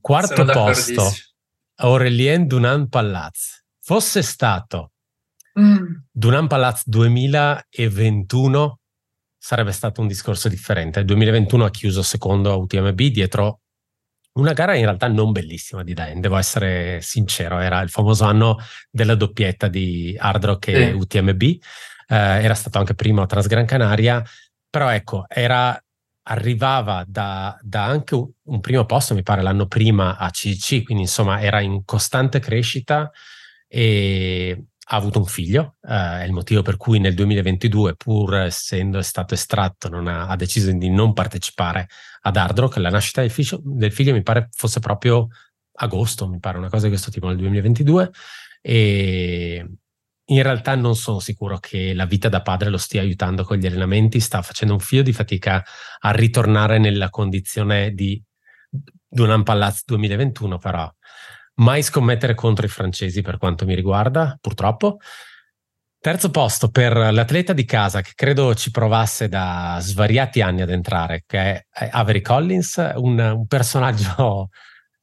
Quarto 0.00 0.44
posto, 0.44 1.10
Aurelien 1.76 2.46
Dunan 2.46 2.88
Palaz. 2.88 3.64
Fosse 3.80 4.22
stato 4.22 4.92
mm. 5.58 5.94
Dunan 6.10 6.46
Palaz 6.46 6.82
2021 6.86 8.78
sarebbe 9.36 9.72
stato 9.72 10.00
un 10.00 10.06
discorso 10.06 10.48
differente. 10.48 11.00
Il 11.00 11.06
2021 11.06 11.64
ha 11.64 11.70
chiuso 11.70 12.02
secondo 12.02 12.52
a 12.52 12.56
UTMB 12.56 13.00
dietro 13.00 13.62
una 14.34 14.52
gara 14.52 14.74
in 14.74 14.84
realtà 14.84 15.08
non 15.08 15.32
bellissima 15.32 15.82
di 15.82 15.92
Dan, 15.92 16.20
devo 16.20 16.36
essere 16.36 17.00
sincero, 17.02 17.58
era 17.58 17.80
il 17.82 17.90
famoso 17.90 18.24
anno 18.24 18.56
della 18.90 19.14
doppietta 19.14 19.68
di 19.68 20.16
Hard 20.18 20.44
Rock 20.44 20.68
e 20.68 20.86
sì. 20.86 20.92
UTMB, 20.92 21.42
eh, 22.08 22.16
era 22.16 22.54
stato 22.54 22.78
anche 22.78 22.94
primo 22.94 23.22
a 23.22 23.26
Transgran 23.26 23.66
Canaria, 23.66 24.22
però 24.68 24.88
ecco, 24.90 25.24
era, 25.28 25.78
arrivava 26.24 27.04
da, 27.06 27.58
da 27.62 27.84
anche 27.84 28.14
un, 28.14 28.60
primo 28.60 28.84
posto, 28.86 29.14
mi 29.14 29.22
pare 29.22 29.42
l'anno 29.42 29.66
prima 29.66 30.16
a 30.16 30.30
CC, 30.30 30.82
quindi 30.82 31.04
insomma 31.04 31.40
era 31.40 31.60
in 31.60 31.84
costante 31.84 32.38
crescita 32.38 33.10
e 33.68 34.64
ha 34.84 34.96
avuto 34.96 35.18
un 35.18 35.26
figlio, 35.26 35.76
eh, 35.82 36.22
è 36.22 36.24
il 36.24 36.32
motivo 36.32 36.62
per 36.62 36.76
cui 36.76 36.98
nel 36.98 37.14
2022, 37.14 37.96
pur 37.96 38.34
essendo 38.36 39.00
stato 39.02 39.34
estratto, 39.34 39.88
ha, 39.88 40.28
ha, 40.28 40.36
deciso 40.36 40.70
di 40.72 40.90
non 40.90 41.12
partecipare 41.12 41.88
ad 42.22 42.36
Hard 42.36 42.58
Rock. 42.58 42.76
La 42.76 42.90
nascita 42.90 43.20
del 43.20 43.30
figlio, 43.30 43.60
del 43.62 43.92
figlio, 43.92 44.12
mi 44.12 44.22
pare 44.22 44.48
fosse 44.52 44.80
proprio 44.80 45.28
agosto, 45.74 46.28
mi 46.28 46.40
pare 46.40 46.58
una 46.58 46.68
cosa 46.68 46.84
di 46.84 46.90
questo 46.90 47.10
tipo 47.10 47.28
nel 47.28 47.36
2022 47.36 48.10
e 48.60 49.66
in 50.26 50.42
realtà 50.42 50.74
non 50.74 50.96
sono 50.96 51.18
sicuro 51.18 51.58
che 51.58 51.94
la 51.94 52.06
vita 52.06 52.28
da 52.28 52.42
padre 52.42 52.70
lo 52.70 52.78
stia 52.78 53.00
aiutando 53.00 53.44
con 53.44 53.56
gli 53.56 53.66
allenamenti, 53.66 54.20
sta 54.20 54.42
facendo 54.42 54.74
un 54.74 54.80
filo 54.80 55.02
di 55.02 55.12
fatica 55.12 55.64
a 56.00 56.10
ritornare 56.12 56.78
nella 56.78 57.10
condizione 57.10 57.92
di 57.92 58.22
Dunan 59.08 59.42
Palazzo 59.42 59.82
2021, 59.86 60.58
però 60.58 60.90
Mai 61.54 61.82
scommettere 61.82 62.34
contro 62.34 62.64
i 62.64 62.70
francesi 62.70 63.20
per 63.20 63.36
quanto 63.36 63.66
mi 63.66 63.74
riguarda, 63.74 64.38
purtroppo. 64.40 64.98
Terzo 66.00 66.30
posto 66.30 66.70
per 66.70 66.96
l'atleta 66.96 67.52
di 67.52 67.64
casa 67.64 68.00
che 68.00 68.12
credo 68.14 68.54
ci 68.54 68.70
provasse 68.70 69.28
da 69.28 69.76
svariati 69.80 70.40
anni 70.40 70.62
ad 70.62 70.70
entrare, 70.70 71.24
che 71.26 71.66
è 71.68 71.88
Avery 71.92 72.22
Collins, 72.22 72.92
un, 72.96 73.18
un 73.18 73.46
personaggio 73.46 74.48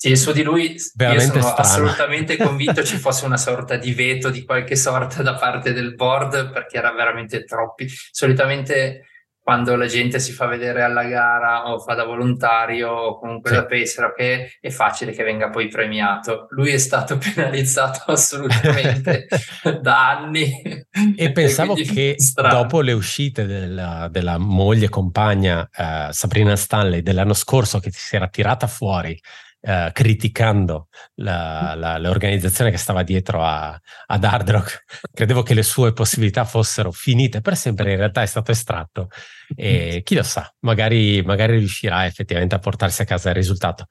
sì, 0.01 0.15
su 0.15 0.31
di 0.31 0.43
lui 0.43 0.77
veramente 0.95 1.39
io 1.39 1.41
sono 1.41 1.53
strano. 1.55 1.69
assolutamente 1.69 2.37
convinto 2.39 2.85
ci 2.85 2.95
fosse 2.95 3.25
una 3.25 3.35
sorta 3.35 3.75
di 3.75 3.91
veto 3.91 4.29
di 4.29 4.45
qualche 4.45 4.77
sorta 4.77 5.21
da 5.21 5.35
parte 5.35 5.73
del 5.73 5.93
board 5.93 6.53
perché 6.53 6.77
era 6.77 6.93
veramente 6.93 7.43
troppi. 7.43 7.85
Solitamente 8.09 9.03
quando 9.41 9.75
la 9.75 9.87
gente 9.87 10.19
si 10.19 10.31
fa 10.31 10.45
vedere 10.45 10.83
alla 10.83 11.03
gara 11.03 11.69
o 11.69 11.79
fa 11.79 11.95
da 11.95 12.05
volontario 12.05 12.89
o 12.89 13.19
comunque 13.19 13.49
sì. 13.49 13.55
da 13.57 13.65
pacer, 13.65 14.13
che 14.15 14.51
è 14.61 14.69
facile 14.69 15.11
che 15.11 15.23
venga 15.23 15.49
poi 15.49 15.67
premiato. 15.67 16.47
Lui 16.51 16.71
è 16.71 16.77
stato 16.77 17.17
penalizzato 17.19 18.09
assolutamente 18.13 19.27
da 19.81 20.11
anni. 20.11 20.85
E 21.17 21.31
pensavo 21.33 21.73
che 21.73 22.15
strano. 22.19 22.53
dopo 22.53 22.79
le 22.79 22.93
uscite 22.93 23.45
della, 23.45 24.07
della 24.09 24.37
moglie 24.37 24.87
compagna 24.87 25.67
uh, 25.75 26.11
Sabrina 26.11 26.55
Stanley 26.55 27.01
dell'anno 27.01 27.33
scorso 27.33 27.79
che 27.79 27.91
si 27.91 28.15
era 28.15 28.29
tirata 28.29 28.65
fuori 28.65 29.19
Uh, 29.61 29.91
criticando 29.91 30.87
la, 31.15 31.73
la, 31.75 31.97
l'organizzazione 31.97 32.71
che 32.71 32.77
stava 32.77 33.03
dietro 33.03 33.43
a, 33.43 33.77
ad 34.05 34.23
Hard 34.23 34.63
credevo 35.13 35.43
che 35.43 35.53
le 35.53 35.63
sue 35.63 35.91
possibilità 35.91 36.45
fossero 36.45 36.93
finite 36.93 37.41
per 37.41 37.57
sempre, 37.57 37.91
in 37.91 37.97
realtà 37.97 38.21
è 38.21 38.25
stato 38.25 38.51
estratto. 38.51 39.09
E 39.53 40.01
chi 40.05 40.15
lo 40.15 40.23
sa, 40.23 40.49
magari, 40.59 41.21
magari 41.23 41.57
riuscirà 41.57 42.05
effettivamente 42.05 42.55
a 42.55 42.59
portarsi 42.59 43.01
a 43.01 43.05
casa 43.05 43.29
il 43.29 43.35
risultato. 43.35 43.87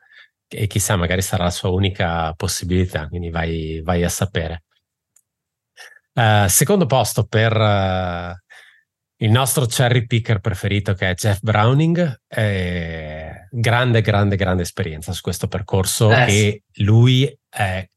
E 0.49 0.67
chissà, 0.67 0.97
magari 0.97 1.21
sarà 1.21 1.45
la 1.45 1.51
sua 1.51 1.69
unica 1.69 2.33
possibilità, 2.33 3.07
quindi 3.07 3.29
vai, 3.29 3.83
vai 3.85 4.03
a 4.05 4.09
sapere. 4.09 4.63
Uh, 6.15 6.49
secondo 6.49 6.87
posto 6.87 7.27
per 7.27 7.55
uh, 7.55 8.35
il 9.21 9.31
nostro 9.31 9.67
cherry 9.67 10.07
picker 10.07 10.41
preferito 10.41 10.95
che 10.95 11.11
è 11.11 11.15
Jeff 11.15 11.41
Browning, 11.41 12.23
eh, 12.29 13.28
grande, 13.51 14.01
grande, 14.01 14.37
grande 14.37 14.63
esperienza 14.63 15.13
su 15.13 15.21
questo 15.21 15.49
percorso 15.49 16.11
eh, 16.13 16.33
e 16.33 16.63
lui 16.83 17.39
è, 17.49 17.89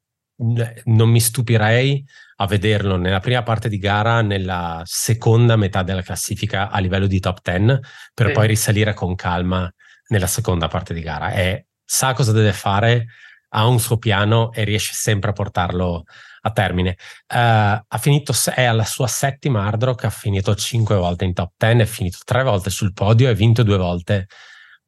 non 0.86 1.10
mi 1.10 1.20
stupirei 1.20 2.04
a 2.38 2.48
vederlo 2.48 2.98
nella 2.98 3.20
prima 3.20 3.44
parte 3.44 3.70
di 3.70 3.78
gara, 3.78 4.22
nella 4.22 4.82
seconda 4.86 5.56
metà 5.56 5.84
della 5.84 6.02
classifica 6.02 6.70
a 6.70 6.80
livello 6.80 7.08
di 7.08 7.20
top 7.20 7.40
10, 7.44 7.80
per 8.14 8.28
sì. 8.28 8.34
poi 8.34 8.48
risalire 8.48 8.94
con 8.94 9.16
calma 9.16 9.72
nella 10.08 10.28
seconda 10.28 10.68
parte 10.68 10.94
di 10.94 11.02
gara. 11.02 11.32
E 11.32 11.68
sa 11.84 12.14
cosa 12.14 12.32
deve 12.32 12.54
fare, 12.54 13.08
ha 13.50 13.68
un 13.68 13.80
suo 13.80 13.98
piano 13.98 14.52
e 14.54 14.64
riesce 14.64 14.94
sempre 14.94 15.30
a 15.30 15.34
portarlo 15.34 16.04
a 16.42 16.52
termine. 16.52 16.98
Uh, 17.28 17.80
ha 17.88 17.98
finito, 18.00 18.34
è 18.54 18.64
alla 18.64 18.86
sua 18.86 19.08
settima 19.08 19.66
hard 19.66 19.84
rock, 19.84 20.06
ha 20.06 20.10
finito 20.10 20.56
cinque 20.56 20.96
volte 20.96 21.26
in 21.26 21.34
top 21.34 21.54
10, 21.58 21.82
è 21.82 21.86
finito 21.86 22.18
tre 22.26 22.44
volte 22.44 22.70
sul 22.70 22.94
podio 22.94 23.28
e 23.28 23.32
ha 23.32 23.36
vinto 23.36 23.64
due 23.64 23.78
volte. 23.78 24.28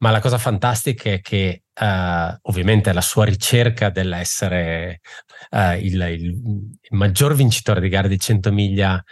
Ma 0.04 0.10
la 0.10 0.20
cosa 0.20 0.36
fantastica 0.36 1.08
è 1.08 1.22
che 1.22 1.62
uh, 1.80 2.36
ovviamente 2.42 2.92
la 2.92 3.00
sua 3.00 3.24
ricerca 3.24 3.88
dell'essere 3.88 5.00
uh, 5.48 5.78
il, 5.78 5.94
il, 5.94 6.24
il, 6.24 6.78
maggior 6.90 7.34
vincitore 7.34 7.80
di 7.80 7.88
gare 7.88 8.08
di 8.08 8.20
100 8.20 8.52
miglia 8.52 9.02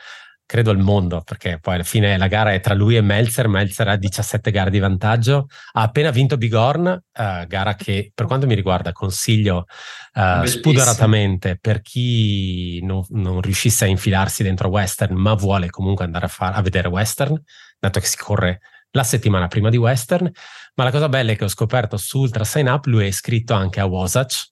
credo 0.44 0.70
al 0.70 0.76
mondo, 0.76 1.22
perché 1.22 1.58
poi 1.58 1.76
alla 1.76 1.82
fine 1.82 2.18
la 2.18 2.26
gara 2.26 2.52
è 2.52 2.60
tra 2.60 2.74
lui 2.74 2.96
e 2.96 3.00
Melzer, 3.00 3.48
Melzer 3.48 3.88
ha 3.88 3.96
17 3.96 4.50
gare 4.50 4.68
di 4.68 4.80
vantaggio, 4.80 5.46
ha 5.72 5.80
appena 5.80 6.10
vinto 6.10 6.36
Bigorn, 6.36 6.84
uh, 6.86 7.46
gara 7.46 7.74
che 7.74 8.12
per 8.14 8.26
quanto 8.26 8.46
mi 8.46 8.54
riguarda 8.54 8.92
consiglio 8.92 9.64
uh, 10.12 10.44
spudoratamente 10.44 11.56
per 11.58 11.80
chi 11.80 12.84
non, 12.84 13.02
non, 13.12 13.40
riuscisse 13.40 13.86
a 13.86 13.88
infilarsi 13.88 14.42
dentro 14.42 14.68
Western, 14.68 15.14
ma 15.14 15.32
vuole 15.32 15.70
comunque 15.70 16.04
andare 16.04 16.26
a, 16.26 16.28
far, 16.28 16.54
a 16.54 16.60
vedere 16.60 16.88
Western, 16.88 17.42
dato 17.78 17.98
che 17.98 18.06
si 18.06 18.18
corre 18.18 18.60
la 18.92 19.04
settimana 19.04 19.48
prima 19.48 19.68
di 19.68 19.76
Western, 19.76 20.30
ma 20.74 20.84
la 20.84 20.90
cosa 20.90 21.08
bella 21.08 21.32
è 21.32 21.36
che 21.36 21.44
ho 21.44 21.48
scoperto 21.48 21.96
su 21.96 22.20
Ultra 22.20 22.44
Sign 22.44 22.68
Up 22.68 22.86
lui 22.86 23.04
è 23.04 23.08
iscritto 23.08 23.54
anche 23.54 23.80
a 23.80 23.84
Wasatch 23.86 24.50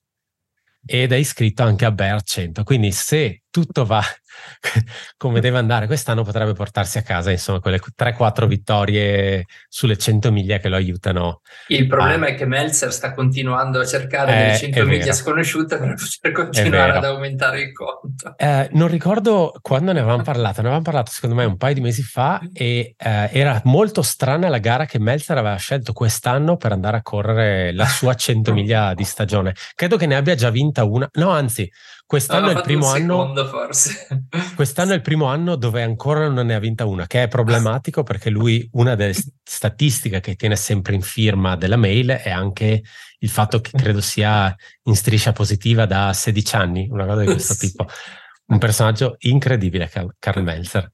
ed 0.85 1.11
è 1.11 1.15
iscritto 1.15 1.63
anche 1.63 1.85
a 1.85 1.91
Bear 1.91 2.21
100, 2.21 2.63
quindi 2.63 2.91
se 2.91 3.43
tutto 3.49 3.85
va 3.85 4.03
come 5.17 5.39
deve 5.39 5.57
andare 5.57 5.87
quest'anno 5.87 6.23
potrebbe 6.23 6.53
portarsi 6.53 6.97
a 6.97 7.01
casa 7.01 7.31
insomma 7.31 7.59
quelle 7.59 7.79
3-4 7.79 8.45
vittorie 8.45 9.45
sulle 9.67 9.97
100 9.97 10.31
miglia 10.31 10.57
che 10.57 10.69
lo 10.69 10.75
aiutano. 10.75 11.41
Il 11.67 11.87
problema 11.87 12.27
a... 12.27 12.29
è 12.29 12.35
che 12.35 12.45
Melzer 12.45 12.91
sta 12.91 13.13
continuando 13.13 13.79
a 13.79 13.85
cercare 13.85 14.31
eh, 14.31 14.35
delle 14.35 14.57
100 14.57 14.85
miglia 14.85 15.13
sconosciute 15.13 15.77
per 15.77 15.95
poter 15.95 16.31
continuare 16.31 16.97
ad 16.97 17.05
aumentare 17.05 17.61
il 17.61 17.71
conto. 17.73 18.35
Eh, 18.37 18.69
non 18.73 18.87
ricordo 18.87 19.53
quando 19.61 19.91
ne 19.91 19.99
avevamo 19.99 20.23
parlato, 20.23 20.61
ne 20.61 20.67
avevamo 20.67 20.83
parlato 20.83 21.11
secondo 21.11 21.35
me 21.35 21.45
un 21.45 21.57
paio 21.57 21.73
di 21.73 21.81
mesi 21.81 22.01
fa 22.01 22.39
e 22.53 22.95
eh, 22.97 23.29
era 23.31 23.61
molto 23.65 24.01
strana 24.01 24.49
la 24.49 24.59
gara 24.59 24.85
che 24.85 24.99
Melzer 24.99 25.37
aveva 25.37 25.55
scelto 25.55 25.93
quest'anno 25.93 26.57
per 26.57 26.71
andare 26.71 26.97
a 26.97 27.01
correre 27.01 27.73
la 27.73 27.85
sua 27.85 28.13
100 28.13 28.53
miglia 28.53 28.93
di 28.93 29.03
stagione. 29.03 29.55
Credo 29.75 29.97
che 29.97 30.05
ne 30.05 30.15
abbia 30.15 30.35
già 30.35 30.49
vinta 30.49 30.83
una, 30.83 31.07
no 31.13 31.29
anzi 31.29 31.69
Quest'anno 32.11 32.49
è 32.49 32.55
il 32.55 32.61
primo 32.61 32.87
anno. 32.87 33.33
Forse. 33.47 34.27
Quest'anno 34.53 34.91
è 34.91 34.95
il 34.95 35.01
primo 35.01 35.27
anno 35.27 35.55
dove 35.55 35.81
ancora 35.81 36.27
non 36.27 36.47
ne 36.47 36.55
ha 36.55 36.59
vinta 36.59 36.83
una, 36.83 37.07
che 37.07 37.23
è 37.23 37.27
problematico 37.29 38.03
perché 38.03 38.29
lui, 38.29 38.67
una 38.73 38.95
delle 38.95 39.15
statistiche 39.41 40.19
che 40.19 40.35
tiene 40.35 40.57
sempre 40.57 40.93
in 40.93 41.03
firma 41.03 41.55
della 41.55 41.77
mail 41.77 42.09
è 42.09 42.29
anche 42.29 42.83
il 43.17 43.29
fatto 43.29 43.61
che 43.61 43.71
credo 43.71 44.01
sia 44.03 44.53
in 44.83 44.95
striscia 44.97 45.31
positiva 45.31 45.85
da 45.85 46.11
16 46.11 46.55
anni, 46.57 46.89
una 46.91 47.05
cosa 47.05 47.21
di 47.21 47.27
questo 47.27 47.55
tipo. 47.55 47.87
Un 48.47 48.57
personaggio 48.57 49.15
incredibile, 49.19 49.89
Carl 50.19 50.43
Melzer. 50.43 50.91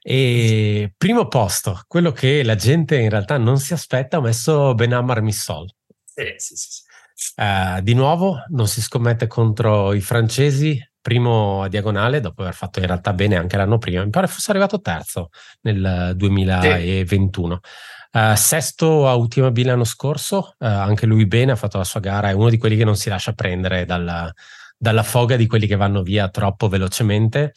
E 0.00 0.94
primo 0.96 1.26
posto, 1.26 1.80
quello 1.88 2.12
che 2.12 2.44
la 2.44 2.54
gente 2.54 2.98
in 2.98 3.10
realtà 3.10 3.36
non 3.36 3.58
si 3.58 3.72
aspetta, 3.72 4.18
ha 4.18 4.20
messo 4.20 4.74
Benamar 4.74 5.22
Missol. 5.22 5.68
Sì, 6.04 6.34
sì, 6.36 6.54
sì. 6.54 6.90
Uh, 7.36 7.80
di 7.80 7.94
nuovo 7.94 8.42
non 8.48 8.66
si 8.66 8.80
scommette 8.82 9.26
contro 9.26 9.92
i 9.92 10.00
francesi, 10.00 10.78
primo 11.00 11.62
a 11.62 11.68
diagonale 11.68 12.20
dopo 12.20 12.42
aver 12.42 12.54
fatto 12.54 12.78
in 12.78 12.86
realtà 12.86 13.12
bene 13.12 13.36
anche 13.36 13.56
l'anno 13.56 13.78
prima. 13.78 14.04
Mi 14.04 14.10
pare 14.10 14.26
fosse 14.26 14.50
arrivato 14.50 14.80
terzo 14.80 15.30
nel 15.62 16.12
2021. 16.16 17.60
Sì. 17.62 18.18
Uh, 18.18 18.34
sesto 18.34 19.08
a 19.08 19.14
Ultima 19.14 19.50
B 19.50 19.62
l'anno 19.64 19.84
scorso, 19.84 20.54
uh, 20.58 20.66
anche 20.66 21.06
lui 21.06 21.26
bene, 21.26 21.52
ha 21.52 21.56
fatto 21.56 21.78
la 21.78 21.84
sua 21.84 22.00
gara, 22.00 22.28
è 22.28 22.32
uno 22.32 22.50
di 22.50 22.58
quelli 22.58 22.76
che 22.76 22.84
non 22.84 22.96
si 22.96 23.08
lascia 23.08 23.32
prendere 23.32 23.84
dalla, 23.84 24.30
dalla 24.76 25.02
foga 25.02 25.36
di 25.36 25.46
quelli 25.46 25.66
che 25.66 25.76
vanno 25.76 26.02
via 26.02 26.28
troppo 26.28 26.68
velocemente. 26.68 27.54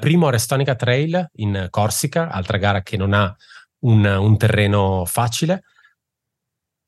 Primo 0.00 0.26
a 0.26 0.32
Restonica 0.32 0.74
Trail 0.74 1.30
in 1.34 1.68
Corsica, 1.70 2.30
altra 2.30 2.58
gara 2.58 2.82
che 2.82 2.96
non 2.96 3.12
ha 3.12 3.32
un, 3.84 4.04
un 4.04 4.36
terreno 4.36 5.04
facile. 5.06 5.62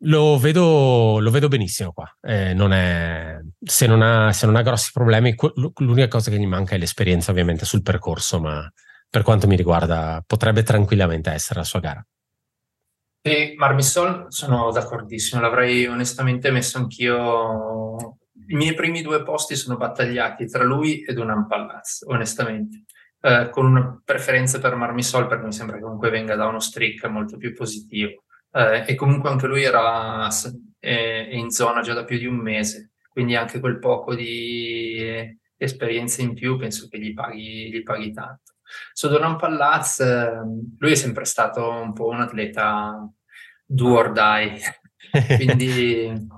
Lo 0.04 0.38
vedo, 0.38 1.18
lo 1.20 1.30
vedo, 1.30 1.48
benissimo 1.48 1.92
qua. 1.92 2.10
Eh, 2.22 2.54
non 2.54 2.72
è, 2.72 3.38
se, 3.62 3.86
non 3.86 4.00
ha, 4.00 4.32
se, 4.32 4.46
non 4.46 4.56
ha, 4.56 4.62
grossi 4.62 4.90
problemi, 4.92 5.34
l'unica 5.76 6.08
cosa 6.08 6.30
che 6.30 6.38
gli 6.38 6.46
manca 6.46 6.74
è 6.74 6.78
l'esperienza 6.78 7.30
ovviamente 7.30 7.66
sul 7.66 7.82
percorso, 7.82 8.40
ma 8.40 8.72
per 9.10 9.22
quanto 9.22 9.46
mi 9.46 9.56
riguarda 9.56 10.22
potrebbe 10.26 10.62
tranquillamente 10.62 11.30
essere 11.30 11.58
la 11.60 11.66
sua 11.66 11.80
gara. 11.80 12.06
Sì, 13.22 13.54
Marmissol 13.58 14.26
sono 14.28 14.70
d'accordissimo, 14.70 15.42
l'avrei 15.42 15.86
onestamente 15.86 16.50
messo 16.50 16.78
anch'io. 16.78 18.16
I 18.46 18.54
miei 18.54 18.72
primi 18.72 19.02
due 19.02 19.22
posti 19.22 19.54
sono 19.54 19.76
battagliati 19.76 20.46
tra 20.46 20.64
lui 20.64 21.02
ed 21.02 21.18
un 21.18 21.46
Palaz, 21.46 22.04
onestamente. 22.06 22.84
Eh, 23.20 23.50
con 23.50 23.66
una 23.66 24.00
preferenza 24.02 24.58
per 24.58 24.76
Marmisol 24.76 25.26
perché 25.26 25.44
mi 25.44 25.52
sembra 25.52 25.76
che 25.76 25.82
comunque 25.82 26.08
venga 26.08 26.36
da 26.36 26.46
uno 26.46 26.58
streak 26.58 27.04
molto 27.04 27.36
più 27.36 27.52
positivo. 27.52 28.24
Eh, 28.52 28.84
e 28.86 28.94
comunque 28.94 29.30
anche 29.30 29.46
lui 29.46 29.62
era 29.62 30.28
eh, 30.80 31.28
in 31.32 31.50
zona 31.50 31.82
già 31.82 31.94
da 31.94 32.04
più 32.04 32.18
di 32.18 32.26
un 32.26 32.36
mese, 32.36 32.92
quindi 33.08 33.36
anche 33.36 33.60
quel 33.60 33.78
poco 33.78 34.14
di 34.14 35.38
esperienza 35.56 36.22
in 36.22 36.34
più 36.34 36.56
penso 36.56 36.88
che 36.88 36.98
gli 36.98 37.12
paghi, 37.12 37.70
gli 37.70 37.82
paghi 37.82 38.12
tanto. 38.12 38.54
Su 38.92 39.08
Donan 39.08 39.36
Pallaz, 39.36 40.00
ehm, 40.00 40.76
lui 40.78 40.92
è 40.92 40.94
sempre 40.94 41.24
stato 41.24 41.68
un 41.68 41.92
po' 41.92 42.08
un 42.08 42.20
atleta 42.20 43.08
do 43.64 43.88
or 43.94 44.12
die, 44.12 44.58
quindi 45.36 46.28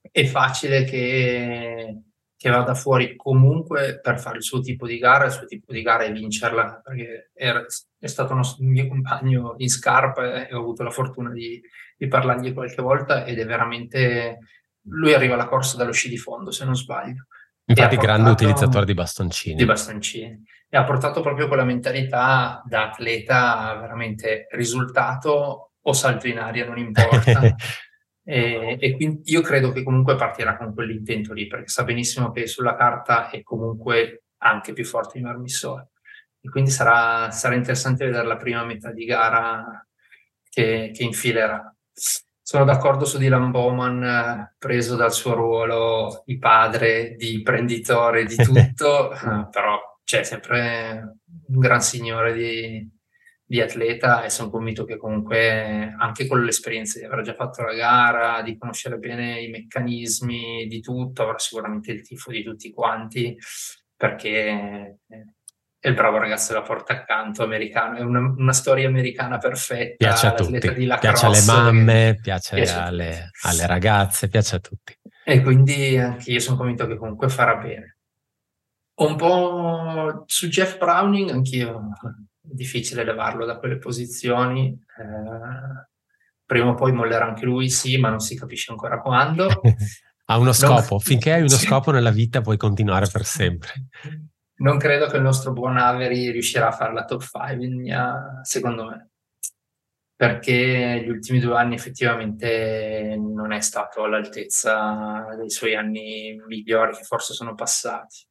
è 0.00 0.24
facile 0.26 0.84
che, 0.84 2.02
che, 2.42 2.50
vada 2.50 2.74
fuori 2.74 3.14
comunque 3.16 4.00
per 4.00 4.18
fare 4.18 4.38
il 4.38 4.42
suo 4.42 4.60
tipo 4.60 4.86
di 4.86 4.98
gara, 4.98 5.26
il 5.26 5.32
suo 5.32 5.46
tipo 5.46 5.72
di 5.72 5.82
gara 5.82 6.04
è 6.04 6.12
vincerla, 6.12 6.80
perché 6.82 7.30
è, 7.32 7.52
è 7.98 8.06
stato 8.06 8.34
un 8.34 8.42
mio 8.58 8.88
compagno 8.88 9.54
in 9.58 9.68
scarpa 9.68 10.46
e 10.46 10.54
ho 10.54 10.58
avuto 10.58 10.82
la 10.82 10.90
fortuna 10.90 11.30
di, 11.30 11.60
di 11.96 12.08
parlargli 12.08 12.52
qualche 12.52 12.82
volta 12.82 13.24
ed 13.24 13.38
è 13.38 13.46
veramente... 13.46 14.38
Lui 14.86 15.14
arriva 15.14 15.34
alla 15.34 15.46
corsa 15.46 15.76
dallo 15.76 15.92
sci 15.92 16.08
di 16.08 16.16
fondo, 16.16 16.50
se 16.50 16.64
non 16.64 16.74
sbaglio. 16.74 17.26
Infatti, 17.66 17.96
grande 17.96 18.30
utilizzatore 18.30 18.84
di 18.84 18.94
bastoncini. 18.94 19.54
Di 19.54 19.64
bastoncini 19.64 20.44
e 20.74 20.78
ha 20.78 20.84
portato 20.84 21.20
proprio 21.20 21.48
quella 21.48 21.64
mentalità 21.64 22.62
da 22.64 22.84
atleta 22.88 23.76
veramente 23.78 24.46
risultato 24.52 25.72
o 25.78 25.92
salto 25.92 26.28
in 26.28 26.38
aria, 26.38 26.64
non 26.64 26.78
importa. 26.78 27.42
e, 28.24 28.76
e, 28.80 28.94
quindi 28.94 29.32
io 29.32 29.40
credo 29.40 29.72
che 29.72 29.82
comunque 29.82 30.14
partirà 30.14 30.56
con 30.56 30.72
quell'intento 30.74 31.32
lì, 31.32 31.46
perché 31.46 31.68
sa 31.68 31.84
benissimo 31.84 32.30
che 32.30 32.46
sulla 32.46 32.76
carta 32.76 33.30
è 33.30 33.42
comunque 33.42 34.24
anche 34.38 34.72
più 34.72 34.84
forte 34.84 35.18
di 35.18 35.24
Marmissore. 35.24 35.90
E 36.40 36.48
quindi 36.48 36.70
sarà, 36.70 37.30
sarà 37.30 37.54
interessante 37.54 38.04
vedere 38.04 38.26
la 38.26 38.36
prima 38.36 38.64
metà 38.64 38.92
di 38.92 39.04
gara 39.04 39.86
che, 40.48 40.90
che 40.94 41.02
infilerà. 41.02 41.74
Sono 41.92 42.64
d'accordo 42.64 43.04
su 43.04 43.18
Dylan 43.18 43.50
Bowman, 43.50 44.54
preso 44.58 44.96
dal 44.96 45.12
suo 45.12 45.34
ruolo 45.34 46.22
di 46.26 46.38
padre, 46.38 47.14
di 47.16 47.34
imprenditore, 47.34 48.24
di 48.24 48.36
tutto, 48.42 49.10
però 49.50 49.78
c'è 50.04 50.22
sempre 50.24 51.18
un 51.46 51.58
gran 51.58 51.80
signore 51.80 52.32
di, 52.32 52.90
di 53.52 53.60
atleta 53.60 54.24
e 54.24 54.30
sono 54.30 54.48
convinto 54.48 54.86
che 54.86 54.96
comunque 54.96 55.94
anche 55.98 56.26
con 56.26 56.42
l'esperienza 56.42 56.98
di 56.98 57.04
aver 57.04 57.20
già 57.20 57.34
fatto 57.34 57.62
la 57.62 57.74
gara, 57.74 58.40
di 58.40 58.56
conoscere 58.56 58.96
bene 58.96 59.42
i 59.42 59.50
meccanismi, 59.50 60.66
di 60.66 60.80
tutto, 60.80 61.24
avrà 61.24 61.38
sicuramente 61.38 61.92
il 61.92 62.00
tifo 62.00 62.30
di 62.30 62.42
tutti 62.42 62.72
quanti 62.72 63.36
perché 63.94 64.96
è 65.78 65.86
il 65.86 65.94
bravo 65.94 66.16
ragazzo 66.16 66.54
della 66.54 66.64
porta 66.64 66.94
accanto 66.94 67.42
americano, 67.42 67.98
è 67.98 68.00
una, 68.00 68.20
una 68.20 68.54
storia 68.54 68.88
americana 68.88 69.36
perfetta. 69.36 69.96
Piace 69.98 70.26
a 70.28 70.32
tutti, 70.32 70.58
piace 70.58 71.26
alle 71.26 71.44
mamme, 71.44 72.18
piace, 72.22 72.54
piace 72.54 72.78
alle, 72.78 73.30
alle 73.42 73.66
ragazze, 73.66 74.28
piace 74.28 74.56
a 74.56 74.60
tutti. 74.60 74.96
E 75.26 75.42
quindi 75.42 75.98
anche 75.98 76.32
io 76.32 76.40
sono 76.40 76.56
convinto 76.56 76.86
che 76.86 76.96
comunque 76.96 77.28
farà 77.28 77.56
bene. 77.56 77.98
Un 78.94 79.14
po' 79.16 80.22
su 80.24 80.48
Jeff 80.48 80.78
Browning, 80.78 81.28
anch'io 81.28 81.90
difficile 82.42 83.04
levarlo 83.04 83.44
da 83.44 83.58
quelle 83.58 83.78
posizioni. 83.78 84.68
Eh, 84.68 85.88
prima 86.44 86.70
o 86.70 86.74
poi 86.74 86.92
mollerà 86.92 87.26
anche 87.26 87.44
lui, 87.44 87.70
sì, 87.70 87.96
ma 87.96 88.10
non 88.10 88.20
si 88.20 88.36
capisce 88.36 88.72
ancora 88.72 89.00
quando. 89.00 89.48
ha 90.26 90.36
uno 90.36 90.52
scopo, 90.52 90.86
non... 90.90 91.00
finché 91.00 91.32
hai 91.32 91.40
uno 91.40 91.48
scopo 91.48 91.90
nella 91.90 92.10
vita 92.10 92.40
puoi 92.40 92.56
continuare 92.56 93.06
per 93.10 93.24
sempre. 93.24 93.72
Non 94.56 94.78
credo 94.78 95.06
che 95.06 95.16
il 95.16 95.22
nostro 95.22 95.52
buon 95.52 95.78
Avery 95.78 96.30
riuscirà 96.30 96.68
a 96.68 96.72
fare 96.72 96.92
la 96.92 97.04
top 97.04 97.22
5, 97.22 98.40
secondo 98.42 98.84
me, 98.84 99.10
perché 100.14 101.02
gli 101.04 101.08
ultimi 101.08 101.40
due 101.40 101.56
anni 101.56 101.74
effettivamente 101.74 103.16
non 103.18 103.50
è 103.50 103.60
stato 103.60 104.04
all'altezza 104.04 105.34
dei 105.36 105.50
suoi 105.50 105.74
anni 105.74 106.36
migliori 106.46 106.94
che 106.94 107.02
forse 107.02 107.34
sono 107.34 107.54
passati 107.54 108.28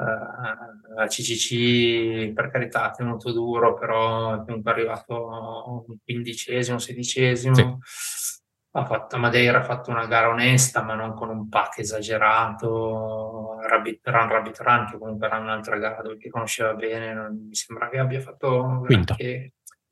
a 0.00 1.06
CCC 1.06 2.32
per 2.32 2.50
carità 2.50 2.84
ha 2.84 2.90
tenuto 2.90 3.32
duro, 3.32 3.74
però 3.74 4.34
è 4.34 4.44
comunque 4.44 4.70
arrivato 4.70 5.84
un 5.86 5.96
quindicesimo, 6.02 6.78
sedicesimo. 6.78 7.54
Sì. 7.54 8.38
Ha 8.72 8.84
fatto, 8.84 9.18
Madeira 9.18 9.58
ha 9.58 9.64
fatto 9.64 9.90
una 9.90 10.06
gara 10.06 10.28
onesta, 10.28 10.82
ma 10.82 10.94
non 10.94 11.12
con 11.14 11.28
un 11.28 11.48
pack 11.48 11.78
esagerato. 11.78 13.58
Rabbit 13.68 14.00
Run, 14.04 14.28
Rabbit 14.28 14.60
Run, 14.60 14.86
che 14.90 14.98
comunque 14.98 15.26
era 15.26 15.38
un'altra 15.38 15.76
gara 15.76 16.02
dove 16.02 16.18
conosceva 16.30 16.74
bene, 16.74 17.12
non 17.12 17.46
mi 17.48 17.54
sembra 17.54 17.88
che 17.88 17.98
abbia 17.98 18.20
fatto 18.20 18.82
Quinto. 18.84 19.16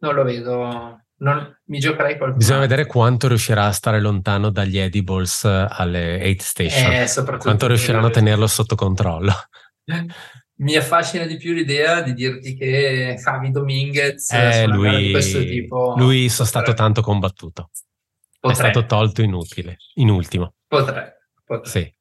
Non 0.01 0.15
lo 0.15 0.23
vedo, 0.23 1.01
non, 1.17 1.59
mi 1.65 1.81
giocherei 1.81 2.17
qualcosa. 2.17 2.39
Bisogna 2.39 2.61
vedere 2.61 2.87
quanto 2.87 3.27
riuscirà 3.27 3.65
a 3.65 3.73
stare 3.73 4.01
lontano 4.01 4.51
dagli 4.51 4.79
edibles 4.79 5.45
alle 5.45 6.21
8 6.23 6.37
station. 6.39 6.93
Eh, 6.93 7.39
quanto 7.39 7.67
riusciranno 7.67 8.07
a 8.07 8.11
tenerlo 8.11 8.47
sotto 8.47 8.77
controllo 8.77 9.33
mi 10.61 10.77
affascina 10.77 11.25
di 11.25 11.37
più 11.37 11.53
l'idea 11.53 12.03
di 12.03 12.15
dirti 12.15 12.55
che 12.55 13.17
Javi 13.23 13.51
Dominguez 13.51 14.31
eh, 14.33 14.67
lui, 14.67 14.97
di 14.97 15.11
questo 15.13 15.41
tipo 15.45 15.95
lui 15.97 16.29
sono 16.29 16.49
stato 16.49 16.75
tanto 16.75 17.01
combattuto 17.01 17.71
potrei. 18.41 18.57
è 18.57 18.71
stato 18.71 18.87
tolto 18.87 19.23
inutile 19.23 19.77
in 19.95 20.11
ultimo 20.11 20.55
potrei, 20.67 21.07
potrei. 21.45 21.71
Sì. 21.71 21.97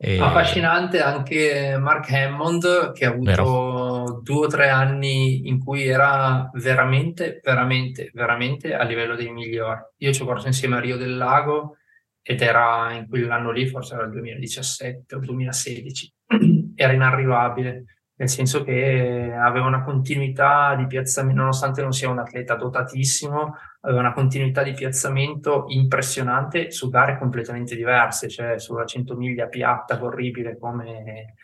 E... 0.00 0.20
affascinante 0.20 1.02
anche 1.02 1.76
Mark 1.76 2.10
Hammond 2.12 2.92
che 2.92 3.04
ha 3.04 3.10
avuto 3.10 3.30
Vero. 3.30 4.20
due 4.22 4.46
o 4.46 4.48
tre 4.48 4.68
anni 4.68 5.48
in 5.48 5.58
cui 5.58 5.86
era 5.86 6.48
veramente 6.54 7.40
veramente 7.42 8.10
veramente 8.14 8.74
a 8.74 8.84
livello 8.84 9.16
dei 9.16 9.32
migliori 9.32 9.80
io 9.96 10.12
ci 10.12 10.22
ho 10.22 10.24
corso 10.24 10.46
insieme 10.46 10.76
a 10.76 10.80
Rio 10.80 10.96
del 10.96 11.16
Lago 11.16 11.78
ed 12.22 12.40
era 12.42 12.92
in 12.92 13.08
quell'anno 13.08 13.50
lì 13.50 13.66
forse 13.66 13.94
era 13.94 14.04
il 14.04 14.12
2017 14.12 15.14
o 15.16 15.18
2016 15.18 16.14
era 16.78 16.92
inarrivabile, 16.92 17.84
nel 18.14 18.28
senso 18.28 18.62
che 18.62 19.32
aveva 19.36 19.66
una 19.66 19.82
continuità 19.82 20.74
di 20.76 20.86
piazzamento, 20.86 21.40
nonostante 21.40 21.82
non 21.82 21.92
sia 21.92 22.08
un 22.08 22.18
atleta 22.18 22.54
dotatissimo, 22.54 23.56
aveva 23.80 24.00
una 24.00 24.12
continuità 24.12 24.62
di 24.62 24.72
piazzamento 24.72 25.64
impressionante 25.68 26.70
su 26.70 26.88
gare 26.88 27.18
completamente 27.18 27.74
diverse, 27.74 28.28
cioè 28.28 28.58
sulla 28.58 28.84
100 28.84 29.16
miglia 29.16 29.46
piatta, 29.46 29.98
corribile 29.98 30.56
come 30.56 31.34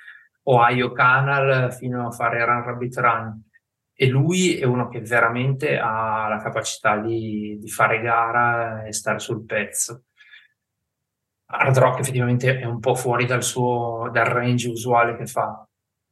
Ohio 0.45 0.93
Canal 0.93 1.73
fino 1.73 2.07
a 2.07 2.11
fare 2.11 2.45
Run 2.45 2.65
Rabbit 2.65 2.97
Run. 2.99 3.43
E 3.97 4.09
lui 4.09 4.59
è 4.59 4.65
uno 4.65 4.89
che 4.89 5.01
veramente 5.01 5.79
ha 5.79 6.29
la 6.29 6.41
capacità 6.43 6.97
di, 6.97 7.57
di 7.61 7.69
fare 7.69 8.01
gara 8.01 8.85
e 8.85 8.93
stare 8.93 9.19
sul 9.19 9.45
pezzo. 9.45 10.07
Hard 11.57 11.79
Rock 11.79 12.01
effettivamente 12.01 12.59
è 12.59 12.65
un 12.65 12.81
po' 12.81 12.95
fuori 12.95 13.27
dal 13.27 13.43
suo 13.43 14.09
dal 14.13 14.27
range 14.27 14.69
usuale 14.69 15.17
che 15.17 15.27
fa, 15.27 15.67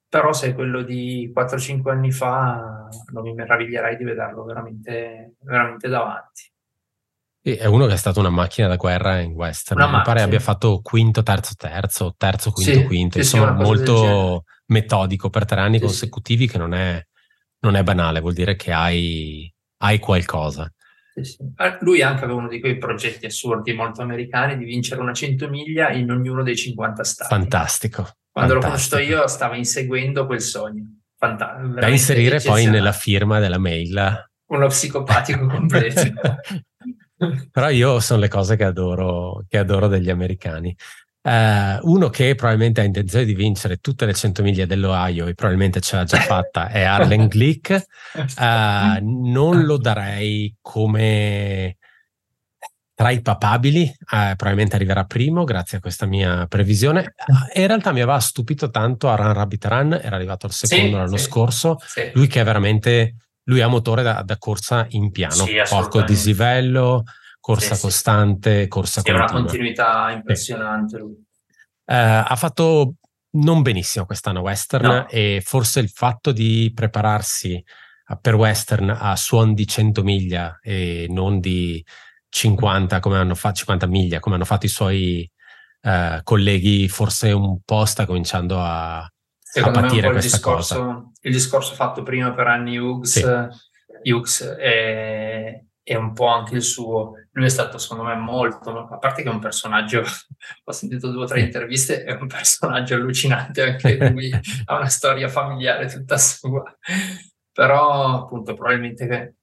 però 0.09 0.33
se 0.33 0.49
è 0.49 0.55
quello 0.55 0.83
di 0.83 1.33
4-5 1.35 1.91
anni 1.91 2.11
fa 2.11 2.89
non 3.13 3.23
mi 3.23 3.35
meraviglierei 3.35 3.97
di 3.97 4.05
vederlo 4.05 4.45
veramente, 4.45 5.37
veramente 5.41 5.89
davanti. 5.89 6.51
E 7.45 7.59
è 7.59 7.65
uno 7.65 7.87
che 7.87 7.95
è 7.95 7.97
stato 7.97 8.21
una 8.21 8.31
macchina 8.31 8.69
da 8.69 8.77
guerra 8.77 9.19
in 9.19 9.33
western, 9.33 9.91
mi 9.91 10.03
pare 10.03 10.23
abbia 10.23 10.39
fatto 10.39 10.81
quinto, 10.81 11.23
terzo, 11.23 11.55
terzo, 11.57 12.15
terzo, 12.17 12.53
quinto, 12.53 12.73
sì, 12.73 12.85
quinto, 12.85 13.13
sì, 13.15 13.19
insomma 13.19 13.57
sì, 13.57 13.63
molto 13.63 14.45
metodico 14.67 15.29
per 15.29 15.45
tre 15.45 15.61
anni 15.61 15.81
consecutivi 15.81 16.47
che 16.47 16.59
non 16.59 16.73
è, 16.73 17.05
non 17.61 17.75
è, 17.75 17.83
banale, 17.83 18.21
vuol 18.21 18.35
dire 18.35 18.55
che 18.55 18.73
hai, 18.73 19.53
hai 19.79 19.99
qualcosa. 19.99 20.73
Sì, 21.15 21.25
sì. 21.25 21.37
Ah, 21.57 21.77
lui 21.83 22.01
anche 22.01 22.25
aveva 22.25 22.39
uno 22.39 22.49
di 22.49 22.59
quei 22.61 22.79
progetti 22.79 23.27
assurdi 23.27 23.75
molto 23.75 24.01
americani 24.01 24.57
di 24.57 24.65
vincere 24.65 25.01
una 25.01 25.13
100 25.13 25.49
miglia 25.49 25.91
in 25.91 26.11
ognuno 26.11 26.43
dei 26.43 26.57
50 26.57 27.05
stati. 27.05 27.35
Fantastico. 27.35 28.09
Quando 28.31 28.55
Fantastico. 28.55 28.97
l'ho 28.97 29.01
conosciuto 29.01 29.23
io 29.23 29.29
stava 29.29 29.57
inseguendo 29.57 30.27
quel 30.27 30.41
sogno. 30.41 30.85
Fantastico. 31.19 31.81
Da 31.81 31.89
inserire 31.89 32.41
poi 32.41 32.67
nella 32.67 32.93
firma 32.93 33.39
della 33.39 33.59
mail. 33.59 34.27
Uno 34.47 34.67
psicopatico 34.69 35.47
completo. 35.47 36.01
Però 37.51 37.69
io 37.69 38.01
sono 38.01 38.21
le 38.21 38.29
cose 38.29 38.57
che 38.57 38.65
adoro, 38.65 39.45
che 39.49 39.59
adoro 39.59 39.87
degli 39.87 40.11
americani. 40.11 40.75
Uh, 41.23 41.79
uno 41.83 42.09
che 42.09 42.35
probabilmente 42.35 42.81
ha 42.81 42.85
intenzione 42.85 43.25
di 43.25 43.35
vincere 43.35 43.77
tutte 43.77 44.07
le 44.07 44.13
100 44.13 44.43
miglia 44.43 44.67
dell'Ohio 44.67 45.29
e 45.29 45.35
probabilmente 45.35 45.81
ce 45.81 45.95
l'ha 45.95 46.03
già 46.03 46.19
fatta 46.21 46.69
è 46.69 46.83
Arlen 46.83 47.29
Glick. 47.29 47.85
Uh, 48.15 48.99
non 49.01 49.63
lo 49.63 49.77
darei 49.77 50.57
come 50.61 51.77
tra 52.95 53.11
i 53.11 53.21
papabili, 53.21 53.83
uh, 53.83 54.35
probabilmente 54.35 54.75
arriverà 54.75 55.05
primo 55.05 55.45
grazie 55.45 55.79
a 55.79 55.81
questa 55.81 56.07
mia 56.07 56.47
previsione. 56.47 57.15
in 57.55 57.67
realtà 57.69 57.93
mi 57.93 58.01
aveva 58.01 58.19
stupito 58.19 58.71
tanto 58.71 59.09
a 59.09 59.15
Run 59.15 59.33
Rabbit 59.33 59.65
Run, 59.65 60.01
era 60.03 60.17
arrivato 60.17 60.47
al 60.47 60.53
secondo 60.53 60.85
sì, 60.85 60.93
l'anno 60.93 61.17
sì, 61.17 61.25
scorso. 61.25 61.79
Sì. 61.87 62.11
Lui 62.15 62.27
che 62.27 62.41
è 62.41 62.45
veramente, 62.45 63.15
lui 63.45 63.61
ha 63.61 63.69
motore 63.69 64.03
da, 64.03 64.23
da 64.23 64.37
corsa 64.39 64.87
in 64.91 65.13
piano, 65.13 65.45
poco 65.69 66.03
dislivello 66.03 67.05
corsa 67.43 67.75
sì, 67.75 67.81
costante, 67.81 68.69
corsa 68.69 69.01
sì, 69.01 69.11
continua. 69.11 69.31
una 69.31 69.41
continuità 69.41 70.11
impressionante 70.13 70.99
lui. 70.99 71.11
Uh, 71.85 72.23
ha 72.25 72.37
fatto 72.37 72.95
non 73.33 73.63
benissimo 73.63 74.07
quest'anno 74.07 74.41
Western 74.41 74.87
no. 74.87 75.09
e 75.09 75.43
forse 75.45 75.81
il 75.81 75.89
fatto 75.89 76.31
di 76.31 76.71
prepararsi 76.73 77.63
per 78.21 78.35
Western 78.35 78.91
a 78.91 79.17
suon 79.17 79.55
di 79.55 79.67
100 79.67 80.03
miglia 80.03 80.59
e 80.63 81.07
non 81.09 81.41
di 81.41 81.85
50 82.29 83.01
come 83.01 83.17
hanno 83.17 83.35
fatto 83.35 83.57
50 83.57 83.87
miglia 83.87 84.21
come 84.21 84.37
hanno 84.37 84.45
fatto 84.45 84.67
i 84.67 84.69
suoi 84.69 85.29
uh, 85.83 86.23
colleghi 86.23 86.89
forse 86.89 87.33
un 87.33 87.61
po' 87.65 87.85
sta 87.87 88.07
cominciando 88.07 88.61
a, 88.61 88.99
a 88.99 89.71
patire 89.71 90.11
questa 90.11 90.37
discorso, 90.37 90.75
cosa. 90.75 91.11
Il 91.23 91.33
discorso 91.33 91.75
fatto 91.75 92.03
prima 92.03 92.33
per 92.33 92.47
Annie 92.47 92.79
Hughes, 92.79 93.11
sì. 93.11 94.11
Hughes 94.11 94.43
è, 94.43 95.65
è 95.83 95.95
un 95.95 96.13
po' 96.13 96.27
anche 96.27 96.55
il 96.55 96.63
suo. 96.63 97.15
Lui 97.33 97.47
è 97.47 97.49
stato, 97.49 97.79
secondo 97.79 98.05
me, 98.05 98.15
molto, 98.15 98.87
a 98.89 98.99
parte 98.99 99.23
che 99.23 99.29
è 99.29 99.33
un 99.33 99.41
personaggio, 99.41 100.03
ho 100.65 100.73
sentito 100.73 101.11
due 101.11 101.25
o 101.25 101.27
tre 101.27 101.41
interviste, 101.41 102.05
è 102.05 102.13
un 102.13 102.27
personaggio 102.27 102.95
allucinante, 102.95 103.63
anche 103.63 104.11
lui 104.11 104.31
ha 104.67 104.77
una 104.77 104.89
storia 104.89 105.29
familiare 105.29 105.87
tutta 105.87 106.17
sua. 106.19 106.63
Però, 107.53 108.23
appunto, 108.23 108.55
probabilmente 108.55 109.37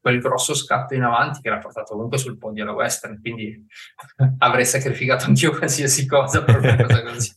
quel 0.00 0.20
grosso 0.20 0.54
scatto 0.54 0.94
in 0.94 1.02
avanti 1.02 1.40
che 1.42 1.50
l'ha 1.50 1.58
portato 1.58 1.92
comunque 1.92 2.16
sul 2.16 2.38
podio 2.38 2.62
alla 2.62 2.72
Western, 2.72 3.20
quindi 3.20 3.66
avrei 4.38 4.64
sacrificato 4.64 5.26
anch'io 5.26 5.56
qualsiasi 5.56 6.06
cosa 6.06 6.42
per 6.42 6.58
una 6.58 6.76
cosa 6.76 7.02
così. 7.02 7.32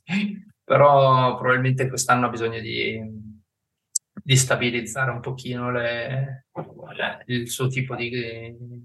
Però 0.63 1.35
probabilmente 1.35 1.89
quest'anno 1.89 2.27
ha 2.27 2.29
bisogno 2.29 2.59
di 2.59 3.32
di 4.23 4.37
stabilizzare 4.37 5.11
un 5.11 5.19
pochino 5.19 5.69
le, 5.69 6.45
il 7.25 7.49
suo 7.49 7.67
tipo 7.67 7.95
di, 7.95 8.09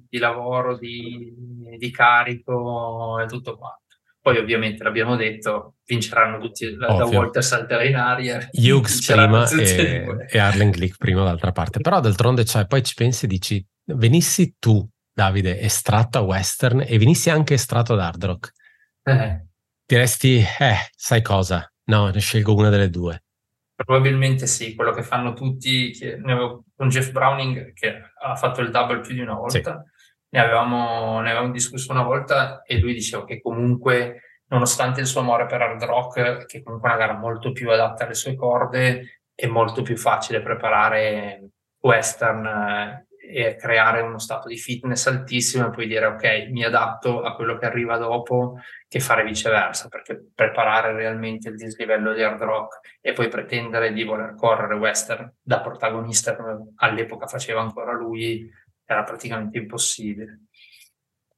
di 0.08 0.18
lavoro, 0.18 0.76
di, 0.76 1.32
di, 1.78 1.90
carico 1.90 3.20
e 3.20 3.26
tutto 3.26 3.56
quanto. 3.56 3.84
Poi 4.20 4.36
ovviamente 4.36 4.82
l'abbiamo 4.82 5.14
detto, 5.14 5.76
vinceranno 5.86 6.38
tutti, 6.38 6.66
Ovvio. 6.66 6.96
da 6.96 7.04
Walter 7.04 7.44
salterà 7.44 7.84
in 7.84 7.94
aria. 7.94 8.48
Hughes 8.52 9.06
prima 9.06 9.48
e, 9.48 10.26
e 10.28 10.38
Arlen 10.38 10.70
Glick 10.70 10.96
prima 10.98 11.22
dall'altra 11.22 11.52
parte. 11.52 11.80
Però 11.80 12.00
d'altronde 12.00 12.44
cioè, 12.44 12.66
poi 12.66 12.82
ci 12.82 12.94
pensi 12.94 13.26
e 13.26 13.28
dici, 13.28 13.64
venissi 13.84 14.56
tu 14.58 14.86
Davide 15.18 15.58
estratto 15.58 16.18
a 16.18 16.20
western 16.20 16.84
e 16.86 16.96
venissi 16.96 17.28
anche 17.28 17.54
estratto 17.54 17.94
ad 17.94 17.98
hard 17.98 18.24
rock. 18.24 18.52
Eh. 19.02 19.46
Diresti, 19.84 20.36
eh, 20.36 20.76
sai 20.94 21.22
cosa? 21.22 21.68
No, 21.86 22.08
ne 22.10 22.20
scelgo 22.20 22.54
una 22.54 22.68
delle 22.68 22.88
due. 22.88 23.24
Probabilmente 23.84 24.48
sì, 24.48 24.74
quello 24.74 24.90
che 24.90 25.04
fanno 25.04 25.34
tutti, 25.34 25.92
che 25.92 26.16
ne 26.16 26.32
avevo, 26.32 26.64
con 26.74 26.88
Jeff 26.88 27.12
Browning 27.12 27.72
che 27.74 28.02
ha 28.20 28.34
fatto 28.34 28.60
il 28.60 28.72
double 28.72 28.98
più 29.00 29.14
di 29.14 29.20
una 29.20 29.34
volta, 29.34 29.84
sì. 29.84 29.90
ne, 30.30 30.40
avevamo, 30.40 31.20
ne 31.20 31.30
avevamo 31.30 31.52
discusso 31.52 31.92
una 31.92 32.02
volta 32.02 32.62
e 32.62 32.78
lui 32.80 32.92
diceva 32.92 33.24
che 33.24 33.40
comunque, 33.40 34.42
nonostante 34.48 35.00
il 35.00 35.06
suo 35.06 35.20
amore 35.20 35.46
per 35.46 35.62
hard 35.62 35.84
rock, 35.84 36.46
che 36.46 36.60
comunque 36.62 36.90
è 36.90 36.94
una 36.94 37.06
gara 37.06 37.16
molto 37.18 37.52
più 37.52 37.70
adatta 37.70 38.04
alle 38.04 38.14
sue 38.14 38.34
corde, 38.34 39.20
è 39.32 39.46
molto 39.46 39.82
più 39.82 39.96
facile 39.96 40.42
preparare 40.42 41.50
western 41.78 42.44
eh, 42.46 43.06
e 43.28 43.56
creare 43.56 44.00
uno 44.00 44.18
stato 44.18 44.48
di 44.48 44.56
fitness 44.56 45.06
altissimo 45.06 45.66
e 45.66 45.70
poi 45.70 45.86
dire 45.86 46.06
ok, 46.06 46.48
mi 46.50 46.64
adatto 46.64 47.22
a 47.22 47.34
quello 47.34 47.58
che 47.58 47.66
arriva 47.66 47.96
dopo 47.98 48.58
che 48.88 49.00
fare 49.00 49.24
viceversa, 49.24 49.88
perché 49.88 50.30
preparare 50.34 50.92
realmente 50.92 51.50
il 51.50 51.56
dislivello 51.56 52.14
di 52.14 52.22
hard 52.22 52.40
rock 52.40 52.80
e 53.00 53.12
poi 53.12 53.28
pretendere 53.28 53.92
di 53.92 54.02
voler 54.02 54.34
correre 54.34 54.74
western 54.74 55.30
da 55.40 55.60
protagonista 55.60 56.34
come 56.34 56.72
all'epoca 56.76 57.26
faceva 57.26 57.60
ancora 57.60 57.92
lui 57.92 58.50
era 58.84 59.04
praticamente 59.04 59.58
impossibile. 59.58 60.44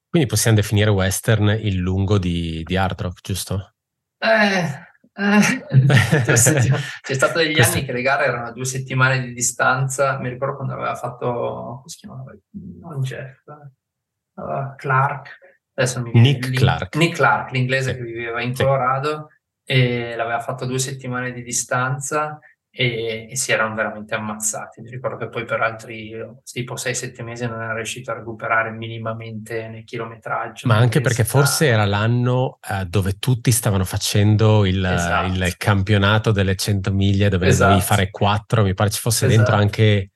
Quindi 0.08 0.28
possiamo 0.28 0.56
definire 0.56 0.90
western 0.90 1.48
il 1.48 1.76
lungo 1.76 2.18
di, 2.18 2.62
di 2.64 2.76
hard 2.76 3.00
rock, 3.00 3.20
giusto? 3.22 3.74
Eh, 4.18 4.89
c'è 6.22 6.36
stato 6.36 7.38
degli 7.38 7.54
Questo... 7.54 7.76
anni 7.76 7.84
che 7.84 7.92
le 7.92 8.02
gare 8.02 8.24
erano 8.24 8.46
a 8.46 8.52
due 8.52 8.64
settimane 8.64 9.20
di 9.20 9.32
distanza. 9.32 10.18
Mi 10.18 10.28
ricordo 10.28 10.56
quando 10.56 10.74
aveva 10.74 10.94
fatto, 10.94 11.26
come 11.26 11.82
si 11.86 11.98
chiamava? 11.98 12.32
Non 12.80 13.00
Jeff, 13.02 13.44
uh, 13.46 14.74
Clark. 14.76 15.38
Adesso 15.74 16.02
mi 16.02 16.12
Nick 16.14 16.50
Clark. 16.52 16.96
Nick 16.96 17.16
Clark, 17.16 17.50
l'inglese 17.52 17.92
sì. 17.92 17.96
che 17.96 18.04
viveva 18.04 18.42
in 18.42 18.54
Colorado 18.54 19.28
sì. 19.64 19.72
e 19.72 20.16
l'aveva 20.16 20.40
fatto 20.40 20.64
a 20.64 20.66
due 20.66 20.78
settimane 20.78 21.32
di 21.32 21.42
distanza 21.42 22.38
e, 22.72 23.26
e, 23.28 23.36
si 23.36 23.50
erano 23.50 23.74
veramente 23.74 24.14
ammazzati. 24.14 24.80
Mi 24.80 24.90
ricordo 24.90 25.16
che 25.16 25.28
poi 25.28 25.44
per 25.44 25.60
altri 25.60 26.14
tipo 26.44 26.74
6-7 26.74 27.22
mesi 27.22 27.46
non 27.46 27.60
era 27.60 27.74
riuscito 27.74 28.12
a 28.12 28.14
recuperare 28.14 28.70
minimamente 28.70 29.68
nel 29.68 29.84
chilometraggio. 29.84 30.68
Ma 30.68 30.76
anche 30.76 31.00
perché 31.00 31.24
forse 31.24 31.66
era 31.66 31.84
l'anno 31.84 32.58
uh, 32.68 32.84
dove 32.84 33.18
tutti 33.18 33.50
stavano 33.50 33.84
facendo 33.84 34.64
il, 34.64 34.84
esatto. 34.84 35.32
il, 35.32 35.56
campionato 35.56 36.30
delle 36.30 36.54
100 36.54 36.92
miglia 36.92 37.28
dove 37.28 37.48
esatto. 37.48 37.70
dovevi 37.70 37.84
fare 37.84 38.10
4, 38.10 38.62
mi 38.62 38.74
pare 38.74 38.90
ci 38.90 39.00
fosse 39.00 39.26
esatto. 39.26 39.42
dentro 39.42 39.60
anche 39.60 40.10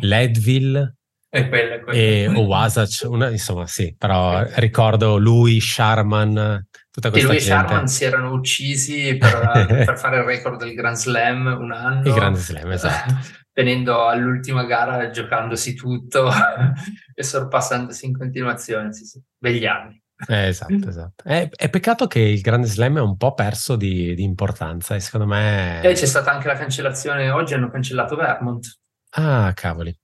Leadville. 0.00 0.94
E, 1.30 1.46
quelle, 1.46 1.82
quelle. 1.82 2.22
e 2.22 2.26
Owasac, 2.26 3.02
una, 3.04 3.28
insomma 3.28 3.66
sì, 3.66 3.94
però 3.98 4.46
ricordo 4.54 5.18
lui, 5.18 5.60
Sharman, 5.60 6.66
tutta 6.98 7.10
questa 7.10 7.28
lui 7.28 7.38
gente. 7.38 7.52
e 7.52 7.56
Sharman 7.56 7.86
si 7.86 8.04
erano 8.04 8.32
uccisi 8.32 9.16
per, 9.16 9.66
per, 9.86 9.98
fare 9.98 10.18
il 10.18 10.24
record 10.24 10.58
del 10.58 10.74
Grand 10.74 10.96
Slam 10.96 11.46
un 11.46 11.72
anno. 11.72 12.06
Il 12.06 12.12
Grand 12.12 12.36
Slam, 12.36 12.70
esatto. 12.72 13.14
venendo 13.54 14.06
all'ultima 14.06 14.64
gara, 14.64 15.10
giocandosi 15.10 15.74
tutto 15.74 16.28
e 17.14 17.22
sorpassandosi 17.22 18.06
in 18.06 18.18
continuazione. 18.18 18.92
Sì, 18.92 19.04
sì. 19.04 19.22
Begli 19.38 19.64
anni. 19.64 20.02
Eh, 20.26 20.48
esatto, 20.48 20.88
esatto. 20.88 21.22
È, 21.22 21.48
è, 21.48 21.70
peccato 21.70 22.08
che 22.08 22.18
il 22.18 22.40
Grande 22.40 22.66
Slam 22.66 22.98
è 22.98 23.00
un 23.00 23.16
po' 23.16 23.34
perso 23.34 23.76
di, 23.76 24.14
di 24.16 24.24
importanza 24.24 24.96
e 24.96 25.00
secondo 25.00 25.28
me... 25.28 25.80
E 25.80 25.92
c'è 25.92 26.06
stata 26.06 26.32
anche 26.32 26.48
la 26.48 26.56
cancellazione, 26.56 27.30
oggi 27.30 27.54
hanno 27.54 27.70
cancellato 27.70 28.16
Vermont. 28.16 28.80
Ah, 29.10 29.52
cavoli. 29.54 29.96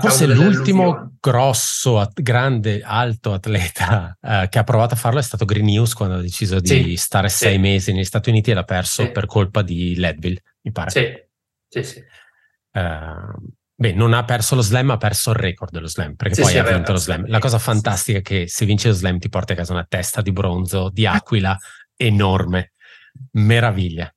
Forse 0.00 0.26
l'ultimo 0.26 1.12
grosso, 1.20 2.10
grande, 2.12 2.82
alto 2.82 3.32
atleta 3.32 4.18
uh, 4.20 4.48
che 4.48 4.58
ha 4.58 4.64
provato 4.64 4.94
a 4.94 4.96
farlo 4.96 5.20
è 5.20 5.22
stato 5.22 5.44
Green 5.44 5.66
News 5.66 5.94
quando 5.94 6.16
ha 6.16 6.20
deciso 6.20 6.58
di 6.58 6.66
sì, 6.66 6.96
stare 6.96 7.28
sì. 7.28 7.44
sei 7.44 7.58
mesi 7.58 7.92
negli 7.92 8.04
Stati 8.04 8.28
Uniti 8.30 8.50
e 8.50 8.54
l'ha 8.54 8.64
perso 8.64 9.04
sì. 9.04 9.10
per 9.12 9.26
colpa 9.26 9.62
di 9.62 9.94
Leadville, 9.96 10.42
mi 10.62 10.72
pare. 10.72 10.90
Sì, 10.90 11.14
sì, 11.68 11.82
sì. 11.84 12.04
Uh, 12.72 13.32
beh, 13.76 13.92
non 13.92 14.12
ha 14.12 14.24
perso 14.24 14.56
lo 14.56 14.60
slam, 14.60 14.90
ha 14.90 14.96
perso 14.96 15.30
il 15.30 15.36
record 15.36 15.70
dello 15.70 15.88
slam, 15.88 16.16
perché 16.16 16.42
poi 16.42 16.58
ha 16.58 16.64
vinto 16.64 16.90
lo 16.90 16.98
slam. 16.98 17.28
La 17.28 17.38
cosa 17.38 17.60
fantastica 17.60 18.18
è 18.18 18.22
che 18.22 18.48
se 18.48 18.64
vinci 18.64 18.88
lo 18.88 18.94
slam 18.94 19.18
ti 19.18 19.28
porti 19.28 19.52
a 19.52 19.54
casa 19.54 19.72
una 19.72 19.86
testa 19.88 20.20
di 20.20 20.32
bronzo, 20.32 20.90
di 20.92 21.06
aquila, 21.06 21.56
enorme. 21.94 22.72
Meraviglia. 23.32 24.12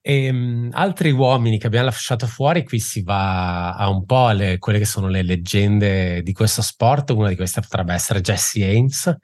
E, 0.00 0.28
um, 0.30 0.70
altri 0.72 1.10
uomini 1.10 1.58
che 1.58 1.66
abbiamo 1.66 1.86
lasciato 1.86 2.26
fuori, 2.26 2.64
qui 2.64 2.78
si 2.80 3.02
va 3.02 3.74
a 3.74 3.88
un 3.88 4.04
po' 4.04 4.26
alle 4.28 4.58
quelle 4.58 4.78
che 4.78 4.84
sono 4.84 5.08
le 5.08 5.22
leggende 5.22 6.22
di 6.22 6.32
questo 6.32 6.62
sport. 6.62 7.10
Una 7.10 7.28
di 7.28 7.36
queste 7.36 7.60
potrebbe 7.60 7.94
essere 7.94 8.20
Jesse 8.20 8.64
Haynes, 8.64 9.16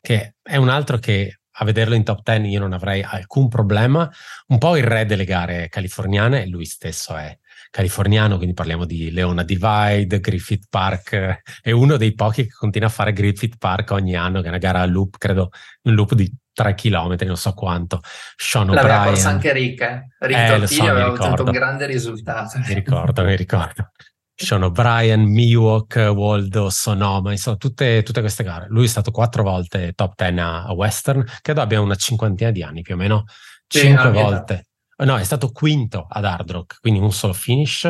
che 0.00 0.36
è 0.42 0.56
un 0.56 0.68
altro 0.68 0.98
che 0.98 1.38
a 1.56 1.64
vederlo 1.64 1.94
in 1.94 2.04
top 2.04 2.22
10 2.22 2.48
io 2.48 2.60
non 2.60 2.72
avrei 2.72 3.02
alcun 3.02 3.48
problema. 3.48 4.10
Un 4.48 4.58
po' 4.58 4.76
il 4.76 4.84
re 4.84 5.04
delle 5.06 5.24
gare 5.24 5.68
californiane, 5.68 6.46
lui 6.46 6.64
stesso 6.64 7.16
è 7.16 7.36
californiano, 7.70 8.36
quindi 8.36 8.54
parliamo 8.54 8.84
di 8.84 9.10
Leona 9.10 9.42
Divide, 9.42 10.20
Griffith 10.20 10.66
Park, 10.68 11.42
è 11.62 11.70
uno 11.70 11.96
dei 11.96 12.14
pochi 12.14 12.44
che 12.44 12.52
continua 12.52 12.88
a 12.88 12.90
fare 12.90 13.12
Griffith 13.12 13.56
Park 13.56 13.92
ogni 13.92 14.14
anno, 14.14 14.40
che 14.40 14.46
è 14.46 14.48
una 14.50 14.58
gara 14.58 14.80
a 14.80 14.86
loop, 14.86 15.16
credo 15.16 15.50
un 15.84 15.94
loop 15.94 16.14
di 16.14 16.30
3 16.52 16.74
km, 16.74 17.16
non 17.24 17.36
so 17.36 17.52
quanto. 17.52 18.00
Sean 18.36 18.66
L'aveva 18.66 18.82
O'Brien. 18.82 19.04
corsa 19.04 19.28
anche 19.28 19.52
Rick, 19.52 19.80
eh? 19.80 20.06
Rick 20.18 20.38
eh, 20.38 20.46
Tortini 20.46 20.86
so, 20.86 20.90
aveva 20.90 21.10
ottenuto 21.10 21.44
un 21.44 21.50
grande 21.50 21.86
risultato. 21.86 22.58
Mi 22.58 22.74
ricordo, 22.74 23.24
mi 23.24 23.36
ricordo. 23.36 23.90
Sean 24.34 24.62
O'Brien, 24.62 25.22
Miwok, 25.22 26.10
Waldo, 26.14 26.68
Sonoma, 26.70 27.30
insomma 27.30 27.56
tutte, 27.56 28.02
tutte, 28.02 28.20
queste 28.20 28.42
gare. 28.42 28.66
Lui 28.68 28.84
è 28.84 28.88
stato 28.88 29.10
quattro 29.10 29.42
volte 29.42 29.92
top 29.92 30.14
10 30.16 30.38
a, 30.38 30.64
a 30.64 30.72
Western, 30.72 31.24
credo 31.40 31.60
abbia 31.60 31.80
una 31.80 31.94
cinquantina 31.94 32.50
di 32.50 32.62
anni 32.62 32.82
più 32.82 32.94
o 32.94 32.96
meno, 32.96 33.24
cinque 33.66 34.10
volte. 34.10 34.66
No, 35.04 35.16
è 35.16 35.24
stato 35.24 35.50
quinto 35.50 36.06
ad 36.08 36.24
Hard 36.24 36.50
Rock, 36.50 36.80
quindi 36.80 37.00
un 37.00 37.12
solo 37.12 37.32
finish. 37.32 37.84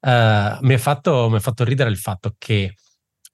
Uh, 0.00 0.58
mi, 0.60 0.74
ha 0.74 0.78
fatto, 0.78 1.34
fatto 1.40 1.64
ridere 1.64 1.90
il 1.90 1.96
fatto 1.96 2.34
che 2.36 2.74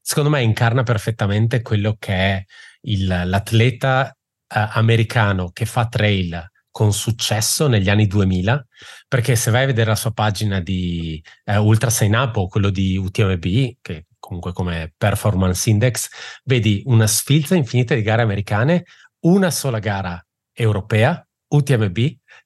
secondo 0.00 0.30
me 0.30 0.42
incarna 0.42 0.82
perfettamente 0.82 1.62
quello 1.62 1.96
che 1.98 2.12
è 2.12 2.44
il, 2.82 3.06
l'atleta 3.06 4.16
americano 4.50 5.50
che 5.52 5.64
fa 5.64 5.86
trail 5.86 6.50
con 6.70 6.92
successo 6.92 7.66
negli 7.66 7.90
anni 7.90 8.06
2000, 8.06 8.66
perché 9.08 9.36
se 9.36 9.50
vai 9.50 9.64
a 9.64 9.66
vedere 9.66 9.90
la 9.90 9.96
sua 9.96 10.12
pagina 10.12 10.60
di 10.60 11.22
uh, 11.46 11.58
Ultra 11.60 11.90
Sign 11.90 12.14
Up 12.14 12.36
o 12.36 12.48
quello 12.48 12.70
di 12.70 12.96
UTMB, 12.96 13.42
che 13.80 14.06
comunque 14.18 14.52
come 14.52 14.92
performance 14.96 15.68
index, 15.68 16.08
vedi 16.44 16.82
una 16.86 17.06
sfilza 17.06 17.56
infinita 17.56 17.94
di 17.94 18.02
gare 18.02 18.22
americane, 18.22 18.84
una 19.20 19.50
sola 19.50 19.78
gara 19.80 20.24
europea, 20.52 21.26
UTMB, 21.48 21.98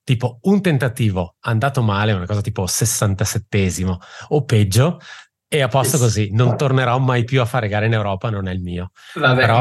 tipo 0.03 0.39
un 0.43 0.61
tentativo 0.61 1.35
andato 1.41 1.83
male, 1.83 2.13
una 2.13 2.25
cosa 2.25 2.41
tipo 2.41 2.65
67esimo 2.65 3.97
o 4.29 4.43
peggio, 4.43 4.99
e 5.47 5.61
a 5.61 5.67
posto 5.67 5.99
così, 5.99 6.31
non 6.31 6.57
tornerò 6.57 6.97
mai 6.97 7.23
più 7.23 7.39
a 7.39 7.45
fare 7.45 7.67
gare 7.67 7.85
in 7.85 7.93
Europa, 7.93 8.31
non 8.31 8.47
è 8.47 8.51
il 8.51 8.61
mio. 8.61 8.91
Vabbè, 9.13 9.39
Però... 9.41 9.57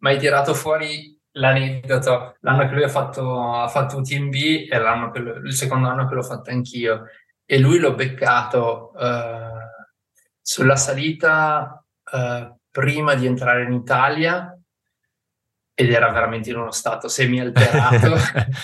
ma 0.00 0.10
hai 0.10 0.18
tirato 0.18 0.52
fuori 0.52 1.17
l'aneddoto. 1.38 2.36
L'anno 2.40 2.68
che 2.68 2.74
lui 2.74 2.84
ha 2.84 2.88
fatto, 2.88 3.54
ha 3.54 3.68
fatto 3.68 3.98
UTMB 3.98 4.34
e 4.70 4.78
l'anno 4.78 5.10
che, 5.10 5.18
il 5.18 5.54
secondo 5.54 5.88
anno 5.88 6.06
che 6.06 6.14
l'ho 6.14 6.22
fatto 6.22 6.50
anch'io. 6.50 7.04
E 7.44 7.58
lui 7.58 7.78
l'ho 7.78 7.94
beccato 7.94 8.94
eh, 8.98 9.48
sulla 10.40 10.76
salita 10.76 11.82
eh, 12.12 12.54
prima 12.70 13.14
di 13.14 13.26
entrare 13.26 13.64
in 13.64 13.72
Italia 13.72 14.52
ed 15.74 15.92
era 15.92 16.10
veramente 16.10 16.50
in 16.50 16.56
uno 16.56 16.72
stato 16.72 17.06
semi-alterato, 17.06 18.14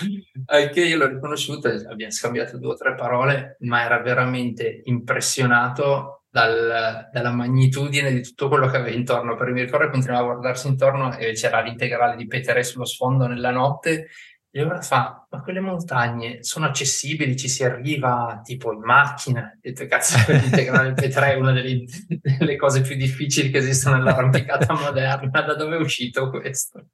anche 0.47 0.81
io 0.81 0.97
l'ho 0.97 1.07
riconosciuto, 1.07 1.69
abbiamo 1.69 2.11
scambiato 2.11 2.57
due 2.57 2.73
o 2.73 2.75
tre 2.75 2.93
parole, 2.93 3.55
ma 3.61 3.83
era 3.83 4.01
veramente 4.01 4.81
impressionato 4.83 6.14
dal, 6.35 7.07
dalla 7.13 7.31
magnitudine 7.31 8.11
di 8.11 8.21
tutto 8.21 8.49
quello 8.49 8.67
che 8.67 8.75
aveva 8.75 8.93
intorno. 8.93 9.37
Per 9.37 9.49
mi 9.51 9.61
ricordo 9.61 9.89
continuava 9.89 10.23
a 10.23 10.33
guardarsi 10.33 10.67
intorno 10.67 11.15
e 11.15 11.31
c'era 11.31 11.61
l'integrale 11.61 12.17
di 12.17 12.27
Petere 12.27 12.61
sullo 12.65 12.83
sfondo 12.83 13.25
nella 13.25 13.51
notte 13.51 14.07
e 14.51 14.61
ora 14.61 14.81
fa, 14.81 15.25
ma 15.29 15.41
quelle 15.41 15.61
montagne 15.61 16.43
sono 16.43 16.65
accessibili, 16.65 17.37
ci 17.37 17.47
si 17.47 17.63
arriva 17.63 18.41
tipo 18.43 18.73
in 18.73 18.81
macchina. 18.81 19.57
E 19.61 19.71
detto, 19.71 19.87
cazzo, 19.87 20.17
l'integrale 20.29 20.91
P3 20.91 21.21
è 21.21 21.35
una 21.35 21.53
delle, 21.53 21.85
delle, 22.21 22.57
cose 22.57 22.81
più 22.81 22.97
difficili 22.97 23.49
che 23.49 23.59
esistono 23.59 23.95
nell'arrampicata 23.95 24.73
moderna. 24.75 25.41
Da 25.41 25.55
dove 25.55 25.77
è 25.77 25.79
uscito 25.79 26.29
questo? 26.29 26.87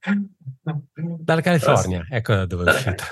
Dalla 0.94 1.42
California, 1.42 2.06
ecco 2.08 2.36
da 2.36 2.46
dove 2.46 2.72
è 2.72 2.76
uscito. 2.76 3.04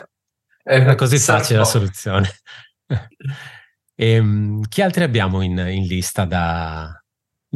È 0.61 0.93
così 0.93 1.17
facile 1.17 1.57
la 1.57 1.65
soluzione. 1.65 2.30
Ehm, 4.01 4.61
chi 4.69 4.81
altri 4.81 5.03
abbiamo 5.03 5.41
in, 5.41 5.57
in, 5.57 5.85
lista 5.85 6.23
da 6.23 6.93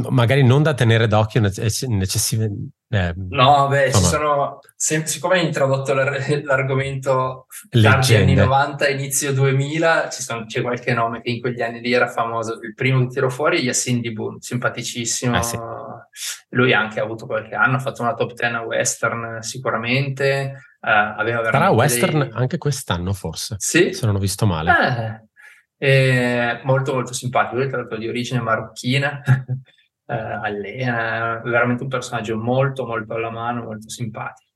magari 0.10 0.44
non 0.44 0.62
da 0.62 0.74
tenere 0.74 1.08
d'occhio 1.08 1.40
necessariamente? 1.40 2.72
Eh, 2.90 3.14
no, 3.16 3.68
beh, 3.70 3.94
ci 3.94 4.04
sono, 4.04 4.60
se, 4.76 5.08
siccome 5.08 5.36
hai 5.40 5.46
introdotto 5.46 5.94
l'ar- 5.94 6.20
l'argomento 6.44 7.46
tardi 7.70 8.16
anni 8.16 8.34
90, 8.34 8.90
inizio 8.90 9.32
2000, 9.32 10.10
ci 10.10 10.22
sono, 10.22 10.46
c'è 10.46 10.62
qualche 10.62 10.94
nome 10.94 11.22
che 11.22 11.30
in 11.30 11.40
quegli 11.40 11.62
anni 11.62 11.80
lì 11.80 11.94
era 11.94 12.10
famoso. 12.10 12.60
Il 12.62 12.74
primo 12.74 13.00
che 13.00 13.08
tiro 13.08 13.30
fuori 13.30 13.60
è 13.60 13.62
Yassine 13.62 14.12
Boone, 14.12 14.38
simpaticissimo. 14.42 15.38
Eh 15.38 15.44
sì. 15.44 15.58
Lui 16.50 16.74
anche 16.74 17.00
ha 17.00 17.04
avuto 17.04 17.26
qualche 17.26 17.56
anno, 17.56 17.78
ha 17.78 17.80
fatto 17.80 18.02
una 18.02 18.16
top 18.16 18.34
10 18.34 18.54
a 18.54 18.62
Western 18.64 19.42
sicuramente. 19.42 20.58
Uh, 20.82 21.18
aveva 21.18 21.42
Sarà 21.46 21.70
Western 21.70 22.20
dei... 22.20 22.32
anche 22.34 22.58
quest'anno 22.58 23.14
forse, 23.14 23.56
sì? 23.58 23.94
se 23.94 24.06
non 24.06 24.16
ho 24.16 24.20
visto 24.20 24.46
male. 24.46 24.72
Eh, 24.72 25.33
e 25.84 26.62
molto 26.64 26.94
molto 26.94 27.12
simpatico, 27.12 27.58
lui 27.58 27.68
tra 27.68 27.80
l'altro 27.80 27.98
di 27.98 28.08
origine 28.08 28.40
marocchina, 28.40 29.22
eh, 30.08 30.14
allena, 30.16 31.42
veramente 31.44 31.84
un 31.84 31.90
personaggio 31.90 32.38
molto 32.38 32.86
molto 32.86 33.16
alla 33.16 33.30
mano, 33.30 33.64
molto 33.64 33.90
simpatico. 33.90 34.50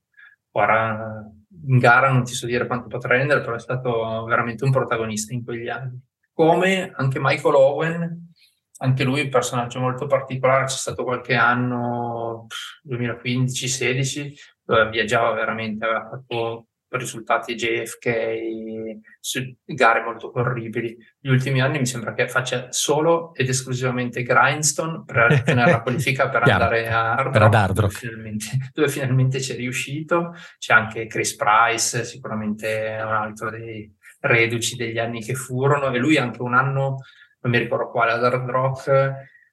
Ora 0.52 1.30
in 1.66 1.76
gara 1.76 2.10
non 2.10 2.24
ti 2.24 2.32
so 2.32 2.46
dire 2.46 2.66
quanto 2.66 2.88
potrà 2.88 3.14
rendere, 3.18 3.42
però 3.42 3.56
è 3.56 3.60
stato 3.60 4.24
veramente 4.24 4.64
un 4.64 4.70
protagonista 4.70 5.34
in 5.34 5.44
quegli 5.44 5.68
anni. 5.68 6.00
Come 6.32 6.92
anche 6.94 7.18
Michael 7.20 7.54
Owen, 7.56 8.32
anche 8.78 9.04
lui 9.04 9.20
un 9.20 9.28
personaggio 9.28 9.80
molto 9.80 10.06
particolare, 10.06 10.64
c'è 10.64 10.76
stato 10.76 11.04
qualche 11.04 11.34
anno, 11.34 12.46
2015-16, 12.88 14.32
dove 14.62 14.88
viaggiava 14.88 15.32
veramente, 15.32 15.84
aveva 15.84 16.08
fatto 16.08 16.67
risultati 16.90 17.54
JFK 17.54 18.98
su 19.20 19.54
gare 19.64 20.02
molto 20.02 20.32
orribili. 20.34 20.96
Gli 21.18 21.28
ultimi 21.28 21.60
anni 21.60 21.78
mi 21.78 21.86
sembra 21.86 22.14
che 22.14 22.28
faccia 22.28 22.68
solo 22.70 23.34
ed 23.34 23.48
esclusivamente 23.48 24.22
grindstone 24.22 25.02
per 25.04 25.32
ottenere 25.40 25.70
la 25.72 25.82
qualifica 25.82 26.28
per 26.28 26.42
andare 26.42 26.88
a 26.88 27.14
Hard 27.14 27.36
Rock, 27.36 27.54
Hard 27.54 27.78
Rock. 27.78 28.00
Dove, 28.00 28.10
finalmente, 28.10 28.46
dove 28.72 28.88
finalmente 28.88 29.38
c'è 29.38 29.56
riuscito. 29.56 30.34
C'è 30.58 30.72
anche 30.72 31.06
Chris 31.06 31.36
Price, 31.36 32.04
sicuramente 32.04 32.98
un 33.02 33.12
altro 33.12 33.50
dei 33.50 33.94
reduci 34.20 34.76
degli 34.76 34.98
anni 34.98 35.22
che 35.22 35.34
furono, 35.34 35.92
e 35.92 35.98
lui 35.98 36.16
anche 36.16 36.42
un 36.42 36.54
anno, 36.54 36.96
non 37.40 37.52
mi 37.52 37.58
ricordo 37.58 37.90
quale, 37.90 38.12
ad 38.12 38.24
Hard 38.24 38.48
Rock, 38.48 39.12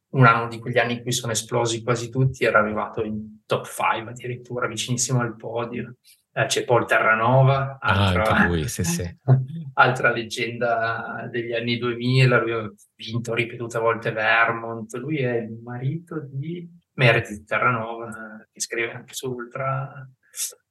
un 0.09 0.25
anno 0.25 0.47
di 0.47 0.59
quegli 0.59 0.77
anni 0.77 0.93
in 0.93 1.01
cui 1.01 1.11
sono 1.11 1.33
esplosi 1.33 1.83
quasi 1.83 2.09
tutti, 2.09 2.45
era 2.45 2.59
arrivato 2.59 3.03
in 3.03 3.41
top 3.45 3.65
5 3.65 4.11
addirittura, 4.11 4.67
vicinissimo 4.67 5.19
al 5.19 5.35
podio 5.35 5.97
eh, 6.37 6.47
c'è 6.47 6.65
Paul 6.65 6.85
Terranova, 6.85 7.77
ah, 7.79 8.07
altra, 8.07 8.23
ah, 8.23 8.45
lui, 8.45 8.67
sì, 8.67 8.83
sì. 8.83 9.17
altra 9.75 10.11
leggenda 10.11 11.29
degli 11.31 11.53
anni 11.53 11.77
2000, 11.77 12.37
lui 12.41 12.51
ha 12.51 12.69
vinto 12.95 13.33
ripetute 13.33 13.79
volte 13.79 14.11
Vermont, 14.11 14.93
lui 14.95 15.19
è 15.19 15.37
il 15.37 15.57
marito 15.63 16.27
di 16.29 16.69
Meredith 16.95 17.45
Terranova, 17.45 18.45
che 18.51 18.59
scrive 18.59 18.91
anche 18.91 19.13
su 19.13 19.31
Ultra, 19.31 20.05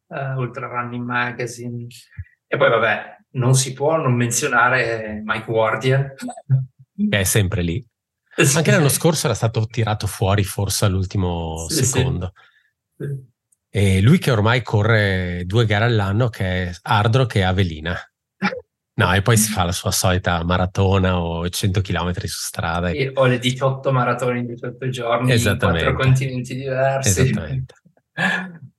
uh, 0.08 0.38
Ultra 0.38 0.66
Running 0.66 1.04
Magazine. 1.04 1.86
E 2.46 2.56
poi 2.58 2.68
vabbè, 2.68 3.16
non 3.30 3.54
si 3.54 3.72
può 3.72 3.96
non 3.96 4.12
menzionare 4.12 5.22
Mike 5.24 5.46
Guardian. 5.46 6.12
Che 7.08 7.08
è 7.18 7.24
sempre 7.24 7.62
lì. 7.62 7.82
Anche 8.54 8.70
l'anno 8.70 8.88
scorso 8.90 9.26
era 9.26 9.34
stato 9.34 9.64
tirato 9.66 10.06
fuori 10.06 10.44
forse 10.44 10.84
all'ultimo 10.84 11.66
sì, 11.68 11.84
secondo. 11.84 12.32
Sì. 12.98 13.32
E 13.77 14.01
lui 14.01 14.18
che 14.18 14.31
ormai 14.31 14.62
corre 14.62 15.43
due 15.47 15.66
gare 15.66 15.87
all'anno, 15.87 16.29
che 16.29 16.45
è 16.45 16.72
Ardro 16.83 17.27
che 17.27 17.41
è 17.41 17.43
Avelina. 17.43 17.99
No, 18.97 19.12
e 19.12 19.22
poi 19.22 19.37
si 19.37 19.51
fa 19.51 19.64
la 19.64 19.72
sua 19.72 19.91
solita 19.91 20.45
maratona 20.45 21.18
o 21.18 21.49
100 21.49 21.81
km 21.81 22.12
su 22.12 22.47
strada. 22.47 22.91
E, 22.91 23.11
o 23.12 23.27
le 23.27 23.41
18 23.41 23.91
maratone 23.91 24.39
in 24.39 24.47
18 24.47 24.89
giorni 24.89 25.35
in 25.35 25.59
quattro 25.59 25.95
continenti 25.97 26.55
diversi. 26.55 27.22
Esattamente. 27.22 27.75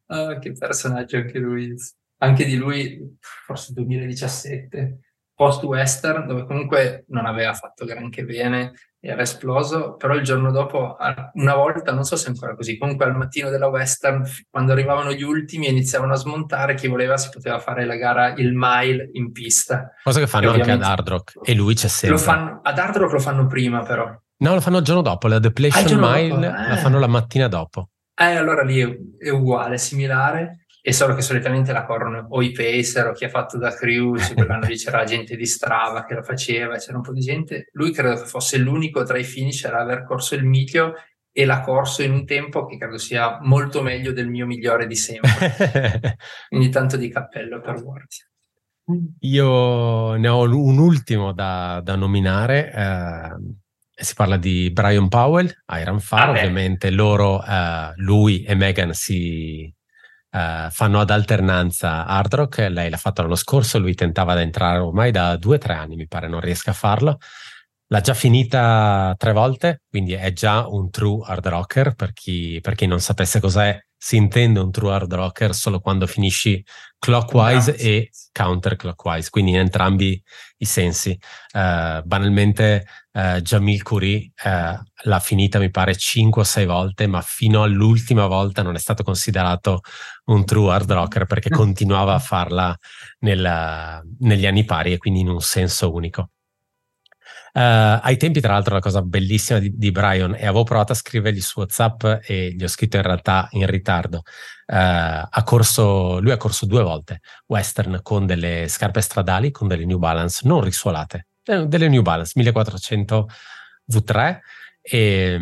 oh, 0.06 0.39
che 0.39 0.54
personaggio 0.54 1.18
anche 1.18 1.39
lui. 1.39 1.76
Anche 2.20 2.46
di 2.46 2.56
lui, 2.56 3.18
forse 3.20 3.74
2017, 3.74 5.00
post-western, 5.34 6.26
dove 6.26 6.46
comunque 6.46 7.04
non 7.10 7.26
aveva 7.26 7.54
fatto 7.54 7.84
granché 7.84 8.24
bene, 8.24 8.72
era 9.06 9.22
esploso, 9.22 9.95
però 9.95 10.16
il 10.16 10.24
giorno 10.24 10.51
dopo, 10.51 10.97
una 11.34 11.56
volta, 11.56 11.93
non 11.93 12.03
so 12.03 12.16
se 12.16 12.28
è 12.28 12.30
ancora 12.30 12.56
così, 12.56 12.78
comunque 12.78 13.06
al 13.06 13.16
mattino 13.16 13.49
della 13.49 13.68
Western, 13.68 14.24
quando 14.49 14.72
arrivavano 14.72 15.14
gli 15.14 15.22
ultimi 15.22 15.68
e 15.68 15.70
iniziavano 15.70 16.14
a 16.14 16.18
smontare, 16.18 16.74
chi 16.74 16.88
voleva 16.88 17.16
si 17.18 17.30
poteva 17.32 17.60
fare 17.60 17.86
la 17.86 17.95
gara, 17.95 18.34
il 18.34 18.53
mile 18.53 19.10
in 19.14 19.32
pista. 19.32 19.91
Cosa 20.03 20.20
che 20.20 20.28
fanno 20.28 20.51
anche 20.51 20.72
ad 20.72 20.82
Hard 20.82 21.08
Rock, 21.08 21.34
e 21.43 21.53
lui 21.53 21.76
c'è 21.76 21.88
sempre. 21.88 22.18
Lo 22.18 22.24
fanno, 22.24 22.60
ad 22.64 22.78
Hard 22.78 22.97
Rock 22.97 23.14
lo 23.14 23.20
fanno 23.20 23.45
prima 23.45 23.84
però. 23.84 24.12
No, 24.38 24.53
lo 24.53 24.60
fanno 24.60 24.80
il 24.80 24.84
giorno 24.84 25.01
dopo, 25.01 25.28
la 25.28 25.39
Depletion 25.39 26.03
ah, 26.03 26.14
Mile 26.14 26.30
dopo, 26.30 26.43
eh. 26.43 26.68
la 26.70 26.78
fanno 26.78 26.99
la 26.99 27.08
mattina 27.08 27.47
dopo. 27.47 27.89
Eh, 28.18 28.36
allora 28.36 28.64
lì 28.64 28.80
è, 28.80 28.97
è 29.20 29.30
uguale, 29.30 29.78
similare 29.78 30.64
e 30.88 30.93
solo 30.93 31.15
che 31.15 31.23
solitamente 31.23 31.71
la 31.71 31.83
corrono 31.83 32.27
o 32.29 32.43
i 32.43 32.51
pacer 32.51 33.07
o 33.07 33.11
chi 33.11 33.25
ha 33.25 33.29
fatto 33.29 33.57
da 33.57 33.73
crew, 33.73 34.17
quell'anno 34.36 34.67
lì 34.67 34.77
c'era 34.77 35.03
gente 35.03 35.36
di 35.36 35.47
Strava 35.47 36.05
che 36.05 36.13
lo 36.13 36.21
faceva, 36.21 36.77
c'era 36.77 36.97
un 36.97 37.01
po' 37.01 37.11
di 37.11 37.21
gente. 37.21 37.69
Lui 37.71 37.91
credo 37.91 38.21
che 38.21 38.27
fosse 38.27 38.59
l'unico 38.59 39.03
tra 39.03 39.17
i 39.17 39.23
finisher 39.23 39.73
a 39.73 39.81
aver 39.81 40.03
corso 40.03 40.36
il 40.36 40.45
miglio 40.45 40.93
e 41.31 41.43
l'ha 41.43 41.61
corso 41.61 42.03
in 42.03 42.11
un 42.11 42.23
tempo 42.23 42.67
che 42.67 42.77
credo 42.77 42.99
sia 42.99 43.39
molto 43.41 43.81
meglio 43.81 44.11
del 44.11 44.29
mio 44.29 44.45
migliore 44.45 44.86
di 44.86 44.95
sempre. 44.95 46.17
Quindi 46.49 46.69
tanto 46.69 46.97
di 46.97 47.09
cappello 47.09 47.61
per 47.61 47.81
Guardia. 47.81 48.23
Io 49.21 50.13
ne 50.17 50.27
ho 50.27 50.41
un 50.43 50.77
ultimo 50.77 51.33
da, 51.33 51.81
da 51.83 51.95
nominare. 51.95 52.71
Eh, 52.71 54.03
si 54.03 54.13
parla 54.13 54.38
di 54.38 54.69
Brian 54.69 55.07
Powell, 55.07 55.51
Iron 55.79 55.99
Far. 55.99 56.27
Ah, 56.27 56.29
ovviamente 56.29 56.91
loro, 56.91 57.43
eh, 57.43 57.91
lui 57.95 58.43
e 58.43 58.53
Megan 58.53 58.93
si 58.93 59.73
Uh, 60.36 60.69
fanno 60.69 60.99
ad 60.99 61.11
alternanza 61.11 62.05
hard 62.05 62.33
rock, 62.33 62.67
lei 62.69 62.89
l'ha 62.89 62.97
fatto 62.97 63.21
l'anno 63.21 63.36
scorso, 63.36 63.79
lui 63.79 63.95
tentava 63.95 64.36
di 64.36 64.41
entrare 64.41 64.79
ormai 64.79 65.09
da 65.09 65.38
due 65.38 65.55
o 65.55 65.59
tre 65.59 65.75
anni, 65.75 65.95
mi 65.95 66.07
pare 66.07 66.27
non 66.27 66.41
riesca 66.41 66.71
a 66.71 66.73
farlo. 66.73 67.19
L'ha 67.88 68.01
già 68.01 68.13
finita 68.15 69.13
tre 69.17 69.31
volte, 69.31 69.81
quindi 69.88 70.13
è 70.13 70.33
già 70.33 70.67
un 70.67 70.89
true 70.89 71.23
hard 71.25 71.47
rocker. 71.47 71.93
Per 71.93 72.13
chi, 72.13 72.59
per 72.61 72.73
chi 72.73 72.88
non 72.88 72.99
sapesse 72.99 73.39
cos'è, 73.39 73.79
si 73.95 74.15
intende 74.17 74.59
un 74.59 74.71
true 74.71 74.93
hard 74.93 75.13
rocker 75.13 75.53
solo 75.55 75.79
quando 75.79 76.05
finisci 76.07 76.63
clockwise 76.99 77.71
Grazie. 77.71 77.97
e 77.97 78.09
counterclockwise, 78.31 79.29
quindi 79.29 79.51
in 79.51 79.57
entrambi 79.57 80.21
i 80.57 80.65
sensi. 80.65 81.17
Uh, 81.53 82.01
banalmente, 82.03 82.86
uh, 83.13 83.39
Jamil 83.41 83.83
Curry 83.83 84.31
uh, 84.43 84.77
l'ha 85.03 85.19
finita, 85.19 85.59
mi 85.59 85.69
pare, 85.69 85.95
5 85.95 86.41
o 86.41 86.45
6 86.45 86.65
volte, 86.65 87.07
ma 87.07 87.21
fino 87.21 87.63
all'ultima 87.63 88.25
volta 88.27 88.61
non 88.61 88.75
è 88.75 88.79
stato 88.79 89.03
considerato 89.03 89.81
un 90.25 90.43
true 90.45 90.73
hard 90.73 90.91
rocker 90.91 91.25
perché 91.25 91.49
continuava 91.49 92.13
a 92.15 92.19
farla 92.19 92.75
nella, 93.19 94.01
negli 94.19 94.45
anni 94.45 94.65
pari 94.65 94.93
e 94.93 94.97
quindi 94.97 95.19
in 95.19 95.29
un 95.29 95.41
senso 95.41 95.93
unico. 95.93 96.29
Uh, 97.56 98.01
ai 98.01 98.18
tempi, 98.18 98.41
tra 98.41 98.51
l'altro, 98.51 98.74
la 98.74 98.82
cosa 98.82 99.01
bellissima 99.01 99.60
di, 99.60 99.72
di, 99.78 99.89
Brian 99.89 100.34
è 100.34 100.41
avevo 100.41 100.64
provato 100.64 100.91
a 100.91 100.95
scrivergli 100.95 101.39
su 101.39 101.60
WhatsApp 101.60 102.03
e 102.26 102.53
gli 102.53 102.62
ho 102.62 102.68
scritto 102.68 102.97
in 102.97 103.03
realtà 103.03 103.47
in 103.51 103.66
ritardo. 103.66 104.24
Uh, 104.68 105.24
ha 105.30 105.41
corso, 105.45 106.20
lui 106.20 106.32
ha 106.32 106.38
corso 106.38 106.66
due 106.66 106.84
volte 106.84 107.22
western 107.45 108.01
con 108.01 108.26
delle 108.26 108.68
scarpe 108.68 108.99
stradali, 108.99 109.51
con 109.51 109.70
delle 109.70 109.86
New 109.86 109.99
Balance 109.99 110.41
non 110.45 110.60
risuolate, 110.60 111.28
eh, 111.45 111.66
delle 111.66 111.88
New 111.88 112.01
Balance 112.01 112.34
1400 112.36 113.30
V3 113.89 114.39
e 114.82 115.39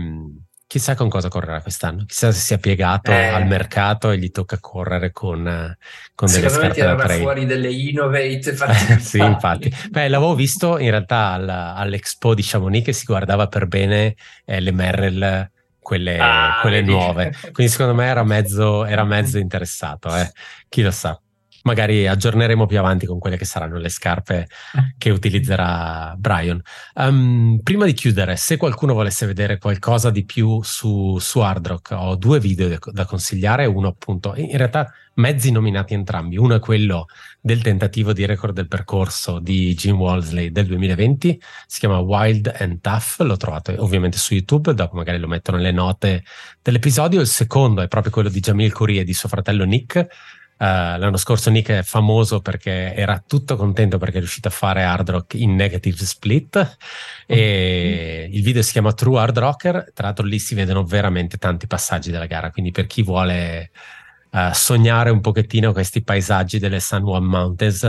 Chissà 0.66 0.95
con 0.95 1.07
cosa 1.07 1.28
correrà 1.28 1.61
quest'anno, 1.61 2.03
chissà 2.05 2.32
se 2.32 2.39
si 2.39 2.53
è 2.55 2.57
piegato 2.57 3.11
eh. 3.11 3.28
al 3.28 3.45
mercato 3.45 4.09
e 4.09 4.18
gli 4.18 4.32
tocca 4.32 4.57
correre 4.59 5.11
con, 5.11 5.78
con 6.16 6.32
delle 6.32 6.49
scarpe 6.49 6.82
da 6.82 6.95
trail. 6.95 7.22
fuori 7.22 7.45
delle 7.45 7.72
Innovate. 7.72 8.55
sì, 8.99 9.20
infatti. 9.20 9.72
Beh, 9.89 10.07
l'avevo 10.07 10.34
visto 10.34 10.80
in 10.80 10.89
realtà 10.89 11.34
alla, 11.34 11.76
all'Expo 11.76 12.34
di 12.34 12.41
Chamonix 12.43 12.86
che 12.86 12.93
si 12.93 13.05
guardava 13.05 13.47
per 13.47 13.68
bene 13.68 14.16
eh, 14.45 14.59
le 14.61 14.72
Merrell, 14.72 15.51
quelle, 15.78 16.18
ah, 16.18 16.57
quelle 16.61 16.82
nuove. 16.82 17.32
Quindi 17.51 17.72
secondo 17.72 17.93
me 17.93 18.07
era 18.07 18.24
mezzo, 18.24 18.86
era 18.86 19.03
mezzo 19.03 19.38
interessato, 19.38 20.16
eh. 20.16 20.32
chi 20.70 20.82
lo 20.82 20.91
sa 20.91 21.20
magari 21.64 22.07
aggiorneremo 22.07 22.66
più 22.66 22.80
avanti 22.80 23.05
con 23.05 23.20
quelle 23.20 23.38
che 23.38 23.45
saranno 23.45 23.78
le 23.78 23.89
scarpe 23.89 24.47
che 24.97 25.09
utilizzerà 25.09 26.16
Brian. 26.18 26.61
Um, 26.95 27.59
prima 27.64 27.86
di 27.86 27.93
chiudere, 27.93 28.36
se 28.36 28.57
qualcuno 28.57 28.93
volesse 28.93 29.26
vedere 29.26 29.57
qualcosa 29.57 30.09
di 30.09 30.26
più 30.26 30.61
su, 30.61 31.18
su 31.20 31.39
Hard 31.39 31.68
Rock, 31.68 31.91
ho 31.91 32.16
due 32.16 32.39
video 32.39 32.78
da 32.91 33.05
consigliare, 33.05 33.66
uno 33.66 33.88
appunto, 33.88 34.34
in 34.36 34.57
realtà 34.57 34.91
mezzi 35.16 35.51
nominati 35.51 35.93
entrambi, 35.93 36.38
uno 36.38 36.55
è 36.55 36.59
quello 36.59 37.05
del 37.39 37.61
tentativo 37.61 38.14
di 38.14 38.26
record 38.26 38.53
del 38.53 38.68
percorso 38.68 39.39
di 39.39 39.74
Jim 39.76 39.97
Walsley 39.97 40.51
del 40.51 40.66
2020, 40.66 41.41
si 41.68 41.80
chiama 41.80 41.99
Wild 41.99 42.53
and 42.57 42.82
Tough, 42.82 43.20
l'ho 43.20 43.38
trovato 43.38 43.74
ovviamente 43.78 44.18
su 44.18 44.34
YouTube, 44.34 44.74
dopo 44.74 44.95
magari 44.95 45.20
lo 45.20 45.28
metto 45.28 45.51
nelle 45.51 45.72
note 45.72 46.24
dell'episodio, 46.61 47.22
il 47.22 47.28
secondo 47.28 47.82
è 47.82 47.88
proprio 47.88 48.11
quello 48.11 48.30
di 48.30 48.39
Jamil 48.39 48.74
Curry 48.74 48.99
e 48.99 49.03
di 49.03 49.14
suo 49.14 49.30
fratello 49.30 49.66
Nick, 49.66 50.07
Uh, 50.56 50.97
l'anno 50.97 51.18
scorso 51.18 51.49
Nick 51.49 51.72
è 51.72 51.84
famoso 51.84 52.39
perché 52.39 52.93
era 52.93 53.22
tutto 53.26 53.56
contento 53.58 53.97
perché 53.97 54.18
è 54.18 54.20
riuscito 54.20 54.47
a 54.47 54.51
fare 54.51 54.84
hard 54.84 55.10
rock 55.10 55.34
in 55.34 55.56
negative 55.56 56.06
split 56.06 56.78
e 57.26 58.26
mm-hmm. 58.26 58.34
il 58.34 58.43
video 58.43 58.62
si 58.62 58.72
chiama 58.72 58.93
True 58.93 59.20
Hard 59.20 59.38
Rocker, 59.38 59.91
tra 59.93 60.06
l'altro 60.06 60.26
lì 60.26 60.39
si 60.39 60.56
vedono 60.56 60.84
veramente 60.86 61.38
tanti 61.38 61.68
passaggi 61.68 62.12
della 62.12 62.28
gara, 62.28 62.51
quindi 62.51 62.72
per 62.72 62.86
chi 62.86 63.04
vuole 63.04 63.72
uh, 64.32 64.54
sognare 64.54 65.10
un 65.10 65.22
pochettino 65.22 65.74
questi 65.74 66.01
paesaggi 66.01 66.60
delle 66.60 66.80
San 66.80 67.04
Juan 67.04 67.26
Mountains, 67.26 67.82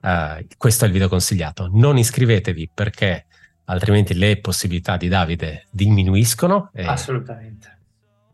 uh, 0.00 0.46
questo 0.56 0.84
è 0.84 0.86
il 0.86 0.92
video 0.92 1.08
consigliato. 1.08 1.68
Non 1.72 1.98
iscrivetevi 1.98 2.70
perché 2.72 3.26
altrimenti 3.66 4.14
le 4.14 4.40
possibilità 4.40 4.96
di 4.96 5.08
Davide 5.08 5.66
diminuiscono. 5.70 6.70
E... 6.72 6.84
Assolutamente. 6.84 7.78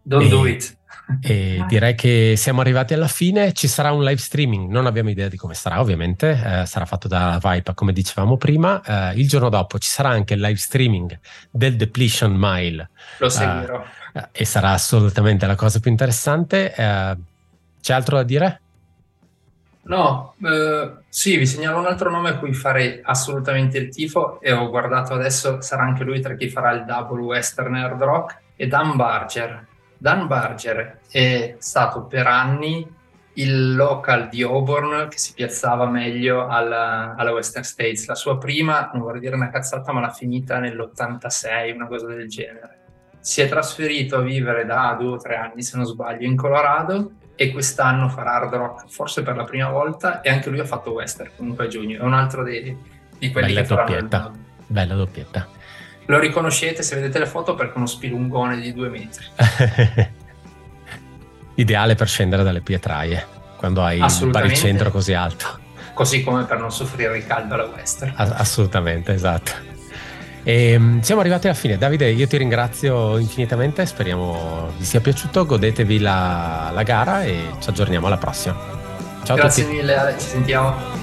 Don't 0.02 0.26
e... 0.26 0.28
do 0.28 0.46
it. 0.46 0.78
E 1.22 1.64
direi 1.68 1.94
che 1.94 2.34
siamo 2.36 2.60
arrivati 2.60 2.94
alla 2.94 3.08
fine. 3.08 3.52
Ci 3.52 3.68
sarà 3.68 3.92
un 3.92 4.02
live 4.02 4.20
streaming, 4.20 4.70
non 4.70 4.86
abbiamo 4.86 5.10
idea 5.10 5.28
di 5.28 5.36
come 5.36 5.54
sarà, 5.54 5.80
ovviamente. 5.80 6.30
Eh, 6.30 6.66
sarà 6.66 6.84
fatto 6.84 7.08
da 7.08 7.38
Vipa, 7.42 7.74
come 7.74 7.92
dicevamo 7.92 8.36
prima. 8.36 8.80
Eh, 8.82 9.18
il 9.18 9.28
giorno 9.28 9.48
dopo 9.48 9.78
ci 9.78 9.88
sarà 9.88 10.10
anche 10.10 10.34
il 10.34 10.40
live 10.40 10.58
streaming 10.58 11.18
del 11.50 11.76
Depletion 11.76 12.34
Mile. 12.36 12.90
Lo 13.18 13.28
seguirò. 13.28 13.82
Eh, 14.12 14.28
e 14.32 14.44
sarà 14.44 14.70
assolutamente 14.70 15.46
la 15.46 15.54
cosa 15.54 15.80
più 15.80 15.90
interessante. 15.90 16.74
Eh, 16.74 17.16
c'è 17.80 17.92
altro 17.92 18.16
da 18.16 18.22
dire? 18.22 18.60
No, 19.82 20.34
eh, 20.44 20.92
sì, 21.08 21.36
vi 21.36 21.46
segnalo 21.46 21.78
un 21.78 21.86
altro 21.86 22.10
nome 22.10 22.28
a 22.28 22.38
cui 22.38 22.52
fare 22.52 23.00
assolutamente 23.02 23.78
il 23.78 23.88
tifo 23.88 24.40
e 24.40 24.52
ho 24.52 24.68
guardato 24.68 25.14
adesso, 25.14 25.60
sarà 25.62 25.82
anche 25.82 26.04
lui 26.04 26.20
tra 26.20 26.34
chi 26.34 26.48
farà 26.48 26.72
il 26.72 26.84
double 26.84 27.22
western 27.22 27.74
hard 27.74 28.02
rock, 28.02 28.38
e 28.56 28.66
Dan 28.66 28.94
Barger 28.96 29.66
Dan 30.02 30.26
Barger 30.28 31.00
è 31.10 31.56
stato 31.58 32.04
per 32.04 32.26
anni 32.26 32.88
il 33.34 33.74
local 33.74 34.30
di 34.30 34.42
Auburn 34.42 35.08
che 35.10 35.18
si 35.18 35.34
piazzava 35.34 35.84
meglio 35.84 36.48
alla, 36.48 37.14
alla, 37.18 37.32
Western 37.32 37.64
States. 37.64 38.06
La 38.06 38.14
sua 38.14 38.38
prima, 38.38 38.88
non 38.94 39.02
vorrei 39.02 39.20
dire 39.20 39.34
una 39.34 39.50
cazzata, 39.50 39.92
ma 39.92 40.00
l'ha 40.00 40.10
finita 40.10 40.58
nell'86, 40.58 41.74
una 41.74 41.86
cosa 41.86 42.06
del 42.06 42.28
genere. 42.28 42.78
Si 43.20 43.42
è 43.42 43.48
trasferito 43.50 44.16
a 44.16 44.20
vivere 44.20 44.64
da 44.64 44.96
due 44.98 45.12
o 45.12 45.16
tre 45.18 45.36
anni, 45.36 45.62
se 45.62 45.76
non 45.76 45.84
sbaglio, 45.84 46.24
in 46.24 46.34
Colorado 46.34 47.12
e 47.34 47.52
quest'anno 47.52 48.08
farà 48.08 48.36
hard 48.36 48.54
rock, 48.54 48.84
forse 48.88 49.22
per 49.22 49.36
la 49.36 49.44
prima 49.44 49.68
volta, 49.68 50.22
e 50.22 50.30
anche 50.30 50.48
lui 50.48 50.60
ha 50.60 50.64
fatto 50.64 50.92
western, 50.92 51.30
comunque 51.36 51.66
a 51.66 51.68
giugno. 51.68 52.00
È 52.00 52.02
un 52.02 52.14
altro 52.14 52.42
dei, 52.42 52.74
di 53.18 53.30
quelli 53.30 53.52
Bella 53.52 53.60
che 53.60 53.74
doppietta. 53.74 54.30
Bella 54.66 54.94
doppietta. 54.94 55.48
Lo 56.06 56.18
riconoscete 56.18 56.82
se 56.82 56.94
vedete 56.96 57.18
le 57.18 57.26
foto 57.26 57.54
perché 57.54 57.74
è 57.74 57.76
uno 57.76 57.86
spilungone 57.86 58.60
di 58.60 58.72
due 58.72 58.88
metri. 58.88 59.24
Ideale 61.54 61.94
per 61.94 62.08
scendere 62.08 62.42
dalle 62.42 62.60
pietraie 62.60 63.38
quando 63.56 63.82
hai 63.82 64.00
un 64.00 64.30
baricentro 64.30 64.90
così 64.90 65.12
alto. 65.12 65.58
Così 65.92 66.24
come 66.24 66.44
per 66.44 66.58
non 66.58 66.72
soffrire 66.72 67.18
il 67.18 67.26
caldo 67.26 67.54
alla 67.54 67.64
western. 67.66 68.14
assolutamente, 68.16 69.12
esatto. 69.12 69.52
E 70.42 70.72
ehm, 70.72 71.00
siamo 71.00 71.20
arrivati 71.20 71.46
alla 71.46 71.56
fine. 71.56 71.76
Davide, 71.76 72.10
io 72.10 72.26
ti 72.26 72.36
ringrazio 72.38 73.18
infinitamente, 73.18 73.84
speriamo 73.84 74.72
vi 74.78 74.84
sia 74.84 75.00
piaciuto, 75.00 75.44
godetevi 75.44 75.98
la, 75.98 76.70
la 76.72 76.82
gara 76.82 77.24
e 77.24 77.50
ci 77.58 77.68
aggiorniamo 77.68 78.06
alla 78.06 78.16
prossima. 78.16 78.54
Ciao 79.24 79.36
Grazie 79.36 79.64
a 79.64 79.66
tutti. 79.66 79.76
Grazie 79.84 80.02
mille, 80.04 80.14
ci 80.18 80.26
sentiamo. 80.26 80.99